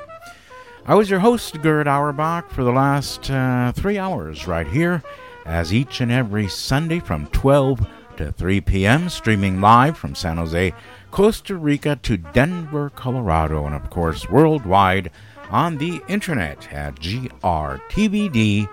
[0.86, 5.02] I was your host, Gerd Auerbach, for the last uh, three hours right here,
[5.44, 7.84] as each and every Sunday from 12
[8.18, 10.72] to 3 p.m., streaming live from San Jose,
[11.10, 15.10] Costa Rica to Denver, Colorado, and of course worldwide
[15.50, 18.68] on the internet at grtvd.com.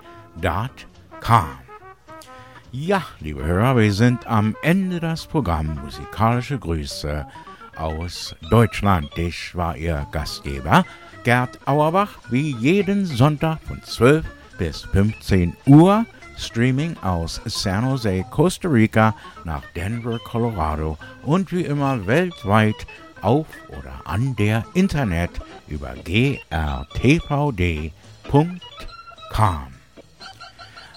[2.72, 7.26] Ja, liebe Hörer, wir sind am Ende des Programms Musikalische Grüße
[7.76, 9.10] aus Deutschland.
[9.18, 10.84] Ich war Ihr Gastgeber,
[11.24, 14.24] Gerd Auerbach, wie jeden Sonntag von 12
[14.56, 16.06] bis 15 Uhr.
[16.38, 22.86] Streaming aus San Jose, Costa Rica nach Denver, Colorado und wie immer weltweit
[23.20, 25.32] auf oder an der Internet
[25.66, 26.60] über grtvd.com.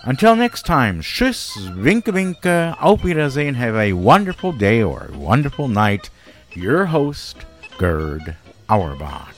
[0.06, 5.70] Until next time, tschüss, winke winke, auf Wiedersehen, have a wonderful day or a wonderful
[5.70, 6.10] night.
[6.54, 7.38] Your host,
[7.78, 8.36] Gerd
[8.68, 9.34] Auerbach.